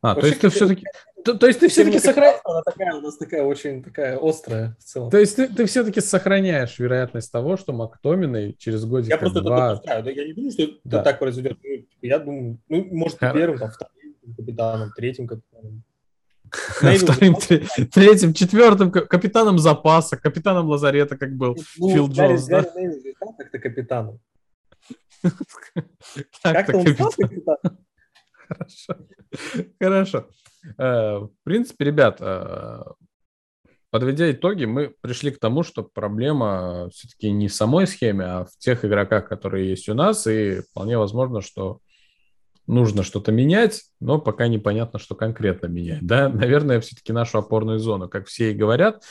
А, 0.05 0.13
Вообще, 0.13 0.21
то 0.21 0.27
есть 0.27 0.41
ты 0.41 0.49
все-таки... 0.49 0.85
То, 1.23 1.33
то 1.33 1.47
есть 1.47 1.59
ты 1.59 1.67
все-таки 1.69 1.97
сохраняешь... 1.97 2.39
Она 2.43 2.61
такая, 2.61 2.93
у 2.93 3.01
нас 3.01 3.17
такая 3.17 3.43
очень 3.43 3.83
такая 3.83 4.19
острая 4.21 4.75
в 4.79 4.83
целом. 4.83 5.09
То 5.09 5.17
есть 5.17 5.35
ты, 5.35 5.47
ты 5.47 5.65
все-таки 5.65 5.99
сохраняешь 5.99 6.77
вероятность 6.77 7.31
того, 7.31 7.57
что 7.57 7.73
Мактоминой 7.73 8.53
через 8.53 8.85
годик 8.85 9.09
Я 9.09 9.17
просто 9.17 9.41
два... 9.41 9.55
это 9.55 9.75
допускаю. 9.75 10.03
Да? 10.03 10.11
Я 10.11 10.27
не 10.27 10.33
думаю, 10.33 10.51
что 10.51 10.67
да. 10.83 10.97
это 10.97 11.03
так 11.03 11.17
произойдет. 11.17 11.57
Я 12.05 12.19
думаю, 12.19 12.59
ну, 12.69 12.87
может, 12.91 13.19
первым, 13.19 13.57
там, 13.57 13.71
вторым 13.71 14.15
капитаном, 14.35 14.91
третьим 14.95 15.27
капитаном. 15.27 15.83
Вторым, 16.51 17.35
третьим, 17.91 18.33
четвертым 18.33 18.91
капитаном 18.91 19.57
запаса, 19.57 20.15
капитаном 20.15 20.67
лазарета, 20.67 21.17
как 21.17 21.35
был 21.35 21.57
ну, 21.77 21.89
Фил 21.89 22.07
Джонс, 22.07 22.45
да? 22.45 22.63
Как-то 22.63 23.59
капитаном. 23.59 24.19
Как-то 26.43 26.83
капитаном. 26.83 27.77
Хорошо. 28.47 28.95
Хорошо. 29.79 30.29
Э, 30.77 31.17
в 31.17 31.31
принципе, 31.43 31.85
ребят, 31.85 32.17
э, 32.19 32.83
подведя 33.89 34.31
итоги, 34.31 34.65
мы 34.65 34.93
пришли 35.01 35.31
к 35.31 35.39
тому, 35.39 35.63
что 35.63 35.83
проблема 35.83 36.89
все-таки 36.91 37.31
не 37.31 37.47
в 37.47 37.53
самой 37.53 37.87
схеме, 37.87 38.25
а 38.25 38.45
в 38.45 38.57
тех 38.57 38.85
игроках, 38.85 39.27
которые 39.27 39.69
есть 39.69 39.89
у 39.89 39.93
нас, 39.93 40.27
и 40.27 40.61
вполне 40.61 40.97
возможно, 40.97 41.41
что 41.41 41.79
нужно 42.67 43.03
что-то 43.03 43.31
менять, 43.31 43.83
но 43.99 44.19
пока 44.19 44.47
непонятно, 44.47 44.99
что 44.99 45.15
конкретно 45.15 45.67
менять. 45.67 46.05
Да, 46.05 46.29
наверное, 46.33 46.79
все-таки 46.81 47.13
нашу 47.13 47.37
опорную 47.37 47.79
зону, 47.79 48.09
как 48.09 48.27
все 48.27 48.51
и 48.51 48.55
говорят. 48.55 49.03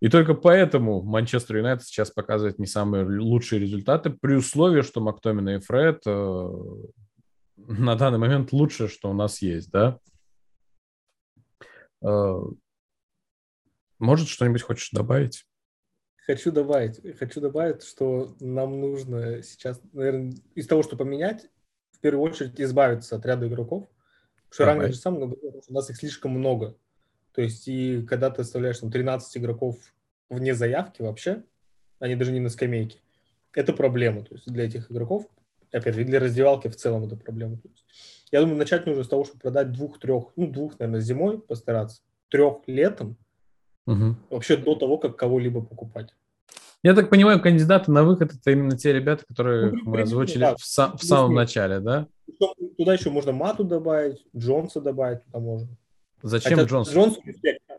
И 0.00 0.08
только 0.08 0.34
поэтому 0.34 1.02
Манчестер 1.02 1.56
Юнайтед 1.56 1.86
сейчас 1.86 2.10
показывает 2.10 2.58
не 2.58 2.66
самые 2.66 3.04
лучшие 3.18 3.60
результаты, 3.60 4.10
при 4.10 4.34
условии, 4.34 4.82
что 4.82 5.00
Мактомина 5.00 5.56
и 5.56 5.58
Фред 5.58 6.02
э, 6.06 6.50
на 7.56 7.96
данный 7.96 8.18
момент 8.18 8.52
лучшее, 8.52 8.88
что 8.88 9.10
у 9.10 9.14
нас 9.14 9.40
есть, 9.40 9.70
да? 9.70 9.98
Э, 12.02 12.40
может, 13.98 14.28
что-нибудь 14.28 14.62
хочешь 14.62 14.90
добавить? 14.90 15.46
Хочу 16.26 16.52
добавить. 16.52 17.00
Хочу 17.18 17.40
добавить, 17.40 17.82
что 17.82 18.34
нам 18.40 18.80
нужно 18.80 19.42
сейчас, 19.42 19.80
наверное, 19.92 20.34
из 20.54 20.66
того, 20.66 20.82
что 20.82 20.96
поменять, 20.96 21.48
в 21.96 22.00
первую 22.00 22.22
очередь 22.22 22.60
избавиться 22.60 23.16
от 23.16 23.26
ряда 23.26 23.46
игроков. 23.46 23.88
Что 24.50 24.64
ранее 24.64 24.88
же 24.88 24.96
сам 24.96 25.16
говорил, 25.16 25.60
что 25.62 25.72
у 25.72 25.74
нас 25.74 25.90
их 25.90 25.96
слишком 25.96 26.32
много. 26.32 26.76
То 27.32 27.42
есть, 27.42 27.68
и 27.68 28.02
когда 28.02 28.30
ты 28.30 28.42
оставляешь 28.42 28.78
там 28.78 28.90
13 28.90 29.36
игроков 29.36 29.76
вне 30.30 30.54
заявки 30.54 31.02
вообще, 31.02 31.42
они 31.98 32.14
даже 32.14 32.32
не 32.32 32.40
на 32.40 32.48
скамейке, 32.48 32.98
это 33.52 33.72
проблема. 33.72 34.24
То 34.24 34.34
есть 34.34 34.50
для 34.50 34.64
этих 34.64 34.90
игроков, 34.90 35.26
опять 35.72 35.94
же, 35.94 36.04
для 36.04 36.20
раздевалки 36.20 36.68
в 36.68 36.76
целом 36.76 37.04
это 37.04 37.16
проблема. 37.16 37.56
То 37.58 37.68
есть, 37.68 37.84
я 38.30 38.40
думаю, 38.40 38.56
начать 38.56 38.86
нужно 38.86 39.04
с 39.04 39.08
того, 39.08 39.24
чтобы 39.24 39.40
продать 39.40 39.72
двух-трех, 39.72 40.32
ну, 40.36 40.46
двух, 40.46 40.78
наверное, 40.78 41.00
зимой 41.00 41.40
постараться, 41.40 42.02
трех 42.28 42.58
летом, 42.66 43.16
угу. 43.86 44.16
вообще 44.30 44.56
до 44.56 44.74
того, 44.74 44.98
как 44.98 45.16
кого-либо 45.16 45.62
покупать. 45.62 46.14
Я 46.86 46.94
так 46.94 47.10
понимаю, 47.10 47.42
кандидаты 47.42 47.90
на 47.90 48.04
выход 48.04 48.32
это 48.32 48.52
именно 48.52 48.78
те 48.78 48.92
ребята, 48.92 49.24
которые 49.26 49.72
ну, 49.72 49.90
мы 49.90 50.02
озвучили 50.02 50.38
да, 50.38 50.54
в, 50.54 50.60
са- 50.60 50.96
в 50.96 51.02
самом 51.02 51.34
начале, 51.34 51.80
да? 51.80 52.06
Туда 52.78 52.92
еще 52.94 53.10
можно 53.10 53.32
Мату 53.32 53.64
добавить, 53.64 54.24
Джонса 54.36 54.80
добавить 54.80 55.24
туда 55.24 55.40
можно. 55.40 55.68
Зачем 56.22 56.52
Хотя 56.52 56.68
Джонс? 56.68 56.92
Джонс, 56.92 57.18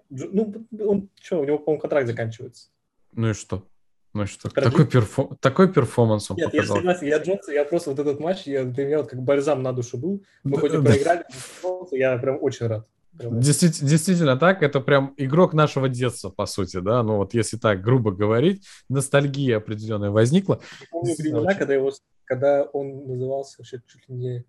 ну, 0.10 0.54
он 0.86 1.10
что, 1.22 1.40
у 1.40 1.46
него, 1.46 1.58
по-моему, 1.58 1.80
контракт 1.80 2.08
заканчивается. 2.08 2.68
Ну 3.14 3.30
и 3.30 3.34
что? 3.34 3.64
Ну 4.12 4.26
что, 4.26 4.50
такой, 4.50 4.86
перфо... 4.86 5.38
такой 5.40 5.72
перформанс 5.72 6.30
он 6.30 6.36
Нет, 6.36 6.52
показал. 6.52 6.76
я 6.76 6.82
согласен, 6.82 7.08
я 7.08 7.18
Джонса, 7.20 7.54
я 7.54 7.64
просто 7.64 7.92
вот 7.92 8.00
этот 8.00 8.20
матч, 8.20 8.42
я, 8.46 8.66
для 8.66 8.86
меня 8.88 8.98
вот 8.98 9.08
как 9.08 9.22
бальзам 9.22 9.64
на 9.64 9.72
душу 9.72 9.98
был. 9.98 10.22
Мы 10.44 10.58
хоть 10.58 10.74
и 10.74 10.82
проиграли, 10.82 11.24
я 11.92 12.18
прям 12.18 12.40
очень 12.42 12.68
рад. 12.68 12.86
Действительно, 13.20 13.90
действительно 13.90 14.38
так, 14.38 14.62
это 14.62 14.80
прям 14.80 15.14
игрок 15.18 15.54
нашего 15.54 15.90
детства, 15.90 16.30
по 16.30 16.46
сути, 16.46 16.80
да, 16.80 17.02
ну 17.04 17.18
вот 17.18 17.34
если 17.34 17.58
так 17.58 17.82
грубо 17.82 18.12
говорить, 18.12 18.64
ностальгия 18.90 19.58
определенная 19.58 20.12
возникла. 20.12 20.60
Я 20.80 20.88
помню 20.92 21.16
времена, 21.18 21.54
когда, 21.56 21.74
его, 21.74 21.92
когда 22.26 22.64
он 22.64 23.08
назывался 23.08 23.56
вообще 23.58 23.82
чуть 23.88 24.08
ли 24.08 24.16
не 24.16 24.46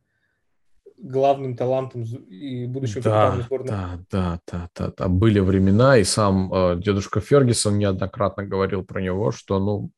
главным 0.98 1.56
талантом 1.56 2.02
и 2.02 2.66
будущим 2.66 3.02
да, 3.02 3.40
сборной. 3.40 3.68
Да, 3.68 4.00
да, 4.10 4.40
да, 4.50 4.68
да, 4.74 4.92
да, 4.96 5.08
были 5.08 5.38
времена, 5.38 5.96
и 5.96 6.04
сам 6.04 6.52
э, 6.52 6.80
дедушка 6.80 7.20
Фергюсон 7.20 7.78
неоднократно 7.78 8.44
говорил 8.44 8.84
про 8.84 9.00
него, 9.00 9.30
что, 9.30 9.60
ну, 9.60 9.90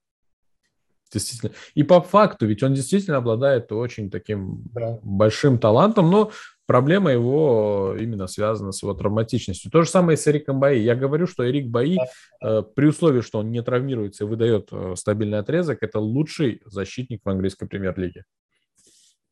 действительно. 1.13 1.53
И 1.75 1.83
по 1.83 2.01
факту, 2.01 2.47
ведь 2.47 2.63
он 2.63 2.75
действительно 2.75 3.17
обладает 3.17 3.73
очень 3.73 4.11
таким 4.11 4.63
да. 4.73 4.99
большим 5.03 5.59
талантом, 5.59 6.11
но 6.11 6.31
проблема 6.71 7.11
его 7.11 7.97
именно 7.99 8.29
связана 8.29 8.71
с 8.71 8.81
его 8.85 8.95
травматичностью. 8.95 9.73
То 9.73 9.83
же 9.83 9.91
самое 9.91 10.17
с 10.17 10.29
Эриком 10.29 10.61
Баи. 10.61 10.79
Я 10.79 10.95
говорю, 10.95 11.27
что 11.27 11.45
Эрик 11.45 11.67
Баи, 11.67 11.99
э, 12.41 12.63
при 12.77 12.87
условии, 12.87 13.23
что 13.23 13.41
он 13.41 13.51
не 13.51 13.61
травмируется 13.61 14.23
и 14.23 14.27
выдает 14.29 14.69
э, 14.71 14.95
стабильный 14.95 15.41
отрезок, 15.41 15.79
это 15.83 15.99
лучший 15.99 16.63
защитник 16.65 17.23
в 17.25 17.29
английской 17.29 17.67
премьер-лиге. 17.67 18.25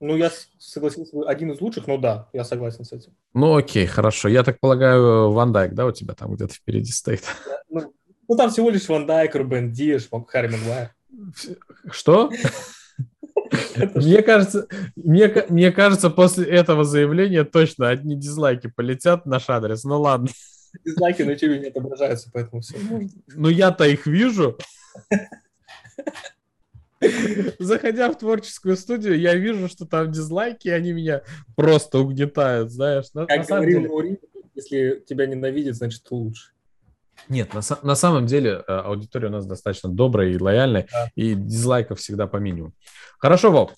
Ну, 0.01 0.17
я 0.17 0.33
согласился, 0.59 1.17
один 1.29 1.53
из 1.53 1.61
лучших, 1.61 1.87
но 1.87 1.97
да, 1.97 2.29
я 2.33 2.43
согласен 2.43 2.85
с 2.85 2.93
этим. 2.93 3.13
Ну, 3.35 3.55
окей, 3.55 3.87
хорошо. 3.87 4.27
Я 4.27 4.43
так 4.43 4.59
полагаю, 4.59 5.31
Ван 5.31 5.53
Дайк, 5.53 5.75
да, 5.75 5.87
у 5.87 5.93
тебя 5.93 6.15
там 6.15 6.35
где-то 6.35 6.55
впереди 6.55 6.91
стоит? 6.91 7.23
Ну, 7.71 7.95
ну 8.27 8.37
там 8.37 8.51
всего 8.51 8.69
лишь 8.69 8.89
Ван 8.89 9.07
Дайк, 9.07 9.37
Рубен 9.37 9.71
Диш, 9.71 10.09
Харри 10.27 10.49
Магуайр. 10.49 10.93
Что? 11.93 12.33
Мне 13.95 14.23
кажется, 14.23 14.67
мне, 14.97 15.45
мне 15.49 15.73
кажется, 15.73 16.11
после 16.11 16.45
этого 16.47 16.85
заявления 16.85 17.45
точно 17.45 17.89
одни 17.89 18.17
дизлайки 18.17 18.67
полетят 18.75 19.27
на 19.27 19.33
наш 19.33 19.49
адрес. 19.49 19.85
Ну 19.85 20.01
ладно. 20.01 20.29
Дизлайки 20.85 21.23
на 21.23 21.31
YouTube 21.31 21.61
не 21.61 21.69
отображаются, 21.69 22.31
поэтому 22.33 22.61
все 22.61 22.79
можно. 22.79 23.09
Ну 23.29 23.49
я-то 23.49 23.85
их 23.85 24.07
вижу. 24.07 24.59
Заходя 27.59 28.11
в 28.11 28.19
творческую 28.19 28.77
студию, 28.77 29.19
я 29.19 29.35
вижу, 29.35 29.69
что 29.69 29.87
там 29.87 30.11
дизлайки, 30.11 30.69
и 30.69 30.73
они 30.73 30.93
меня 30.93 31.23
просто 31.55 31.99
угнетают, 31.99 32.71
знаешь. 32.73 33.07
На, 33.15 33.27
как 33.27 33.39
на 33.39 33.45
самом 33.45 33.67
деле... 33.67 33.89
Маурин, 33.89 34.19
если 34.55 35.03
тебя 35.07 35.27
ненавидят, 35.27 35.77
значит, 35.77 36.03
ты 36.03 36.15
лучше. 36.15 36.51
Нет, 37.29 37.55
на, 37.55 37.61
на 37.83 37.95
самом 37.95 38.27
деле 38.27 38.65
э, 38.67 38.73
аудитория 38.73 39.29
у 39.29 39.33
нас 39.33 39.47
достаточно 39.47 39.89
добрая 39.89 40.31
и 40.31 40.39
лояльная, 40.39 40.87
да. 40.91 41.11
и 41.15 41.35
дизлайков 41.35 41.99
всегда 41.99 42.27
по 42.27 42.39
минимуму. 42.39 42.73
Хорошо, 43.19 43.51
Волк. 43.51 43.73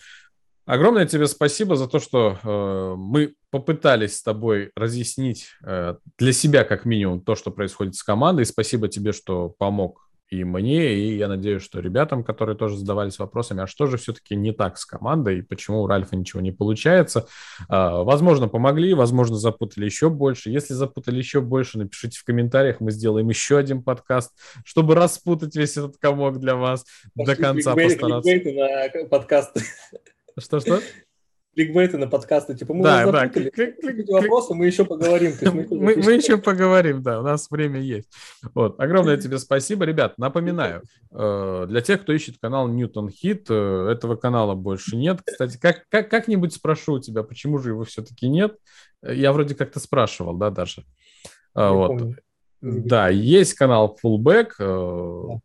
Огромное 0.66 1.06
тебе 1.06 1.26
спасибо 1.26 1.74
за 1.74 1.88
то, 1.88 1.98
что 1.98 2.38
э, 2.42 2.94
мы 2.96 3.34
попытались 3.50 4.18
с 4.18 4.22
тобой 4.22 4.70
разъяснить 4.76 5.48
э, 5.66 5.96
для 6.18 6.32
себя 6.32 6.62
как 6.64 6.84
минимум 6.84 7.22
то, 7.22 7.34
что 7.34 7.50
происходит 7.50 7.96
с 7.96 8.02
командой. 8.04 8.46
Спасибо 8.46 8.86
тебе, 8.88 9.12
что 9.12 9.48
помог 9.48 10.09
и 10.30 10.44
мне, 10.44 10.94
и 10.94 11.16
я 11.16 11.26
надеюсь, 11.26 11.62
что 11.62 11.80
ребятам, 11.80 12.22
которые 12.22 12.56
тоже 12.56 12.76
задавались 12.76 13.18
вопросами, 13.18 13.62
а 13.62 13.66
что 13.66 13.86
же 13.86 13.96
все-таки 13.96 14.36
не 14.36 14.52
так 14.52 14.78
с 14.78 14.86
командой, 14.86 15.40
и 15.40 15.42
почему 15.42 15.82
у 15.82 15.86
Ральфа 15.88 16.14
ничего 16.14 16.40
не 16.40 16.52
получается. 16.52 17.26
А, 17.68 18.04
возможно, 18.04 18.46
помогли, 18.46 18.94
возможно, 18.94 19.36
запутали 19.36 19.86
еще 19.86 20.08
больше. 20.08 20.50
Если 20.50 20.72
запутали 20.72 21.18
еще 21.18 21.40
больше, 21.40 21.78
напишите 21.78 22.18
в 22.18 22.24
комментариях, 22.24 22.80
мы 22.80 22.92
сделаем 22.92 23.28
еще 23.28 23.58
один 23.58 23.82
подкаст, 23.82 24.32
чтобы 24.64 24.94
распутать 24.94 25.56
весь 25.56 25.76
этот 25.76 25.96
комок 25.98 26.38
для 26.38 26.54
вас, 26.54 26.84
Пошли 27.16 27.34
до 27.34 27.42
конца 27.42 27.74
постараться. 27.74 28.30
на 28.30 29.08
подкаст. 29.08 29.56
Что-что? 30.38 30.80
Кликбейты 31.54 31.98
на 31.98 32.06
подкасты. 32.06 32.54
Типа, 32.54 32.74
мы 32.74 32.84
да, 32.84 33.10
да, 33.10 33.28
клик, 33.28 33.54
клик, 33.54 33.80
клик, 33.80 34.08
вопросы, 34.08 34.54
мы 34.54 34.66
еще 34.66 34.84
поговорим. 34.84 35.32
мы, 35.42 35.92
еще 36.12 36.36
поговорим, 36.36 37.02
да, 37.02 37.20
у 37.20 37.22
нас 37.22 37.50
время 37.50 37.80
есть. 37.80 38.08
Вот, 38.54 38.78
огромное 38.80 39.16
тебе 39.16 39.38
спасибо. 39.38 39.84
Ребят, 39.84 40.18
напоминаю, 40.18 40.82
э, 41.10 41.66
для 41.68 41.80
тех, 41.80 42.02
кто 42.02 42.12
ищет 42.12 42.36
канал 42.40 42.68
Ньютон 42.68 43.10
Хит, 43.10 43.46
э, 43.48 43.88
этого 43.90 44.16
канала 44.16 44.54
больше 44.54 44.96
нет. 44.96 45.20
Кстати, 45.24 45.58
как, 45.58 45.84
как, 45.88 46.10
как-нибудь 46.10 46.54
спрошу 46.54 46.94
у 46.94 47.00
тебя, 47.00 47.22
почему 47.22 47.58
же 47.58 47.70
его 47.70 47.84
все-таки 47.84 48.28
нет? 48.28 48.56
Я 49.02 49.32
вроде 49.32 49.54
как-то 49.54 49.80
спрашивал, 49.80 50.36
да, 50.36 50.50
даже. 50.50 50.84
Не 51.54 51.70
вот. 51.70 51.88
Помню. 51.88 52.16
Да, 52.60 53.08
есть 53.08 53.54
канал 53.54 53.98
Fullback. 54.04 54.50
Э, 54.58 55.22
да. 55.28 55.40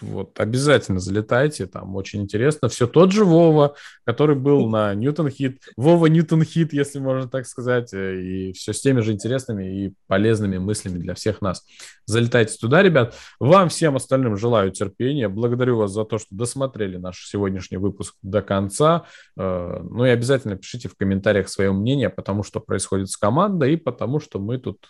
Вот, 0.00 0.38
обязательно 0.38 1.00
залетайте, 1.00 1.66
там 1.66 1.96
очень 1.96 2.22
интересно. 2.22 2.68
Все 2.68 2.86
тот 2.86 3.12
же 3.12 3.24
Вова, 3.24 3.74
который 4.04 4.36
был 4.36 4.68
на 4.68 4.94
Ньютон 4.94 5.28
Хит. 5.30 5.60
Вова 5.76 6.06
Ньютон 6.06 6.44
Хит, 6.44 6.72
если 6.72 6.98
можно 6.98 7.28
так 7.28 7.46
сказать. 7.46 7.92
Э, 7.92 8.20
и 8.20 8.52
все 8.52 8.72
с 8.72 8.80
теми 8.80 9.00
же 9.00 9.12
интересными 9.12 9.86
и 9.86 9.94
полезными 10.06 10.58
мыслями 10.58 10.98
для 10.98 11.14
всех 11.14 11.40
нас. 11.40 11.64
Залетайте 12.06 12.56
туда, 12.56 12.82
ребят. 12.82 13.14
Вам 13.40 13.68
всем 13.68 13.96
остальным 13.96 14.36
желаю 14.36 14.70
терпения. 14.70 15.28
Благодарю 15.28 15.76
вас 15.76 15.92
за 15.92 16.04
то, 16.04 16.18
что 16.18 16.28
досмотрели 16.30 16.96
наш 16.96 17.26
сегодняшний 17.26 17.78
выпуск 17.78 18.14
до 18.22 18.42
конца. 18.42 19.04
Э, 19.36 19.80
ну 19.82 20.04
и 20.04 20.10
обязательно 20.10 20.56
пишите 20.56 20.88
в 20.88 20.96
комментариях 20.96 21.48
свое 21.48 21.72
мнение, 21.72 22.10
потому 22.10 22.42
что 22.42 22.60
происходит 22.60 23.10
с 23.10 23.16
командой 23.16 23.74
и 23.74 23.76
потому 23.76 24.20
что 24.20 24.38
мы 24.38 24.58
тут 24.58 24.86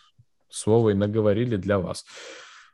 с 0.50 0.66
Вовой 0.66 0.94
наговорили 0.94 1.56
для 1.56 1.78
вас. 1.78 2.04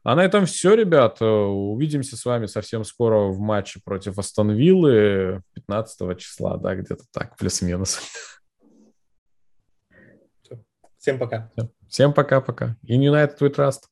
А 0.04 0.14
на 0.14 0.22
этом 0.22 0.44
все, 0.44 0.74
ребят. 0.74 1.22
Э, 1.22 1.24
увидимся 1.24 2.18
с 2.18 2.24
вами 2.26 2.44
совсем 2.44 2.84
скоро 2.84 3.28
в 3.30 3.40
матче 3.40 3.80
против 3.82 4.18
Астон 4.18 4.50
Виллы 4.50 5.40
15 5.54 6.18
числа, 6.18 6.58
да, 6.58 6.74
где-то 6.74 7.04
так, 7.10 7.36
плюс-минус. 7.38 8.00
Всем 10.98 11.18
пока. 11.18 11.50
Всем 11.88 12.12
пока-пока. 12.12 12.76
И 12.82 12.98
United 12.98 13.38
we 13.40 13.54
trust. 13.54 13.84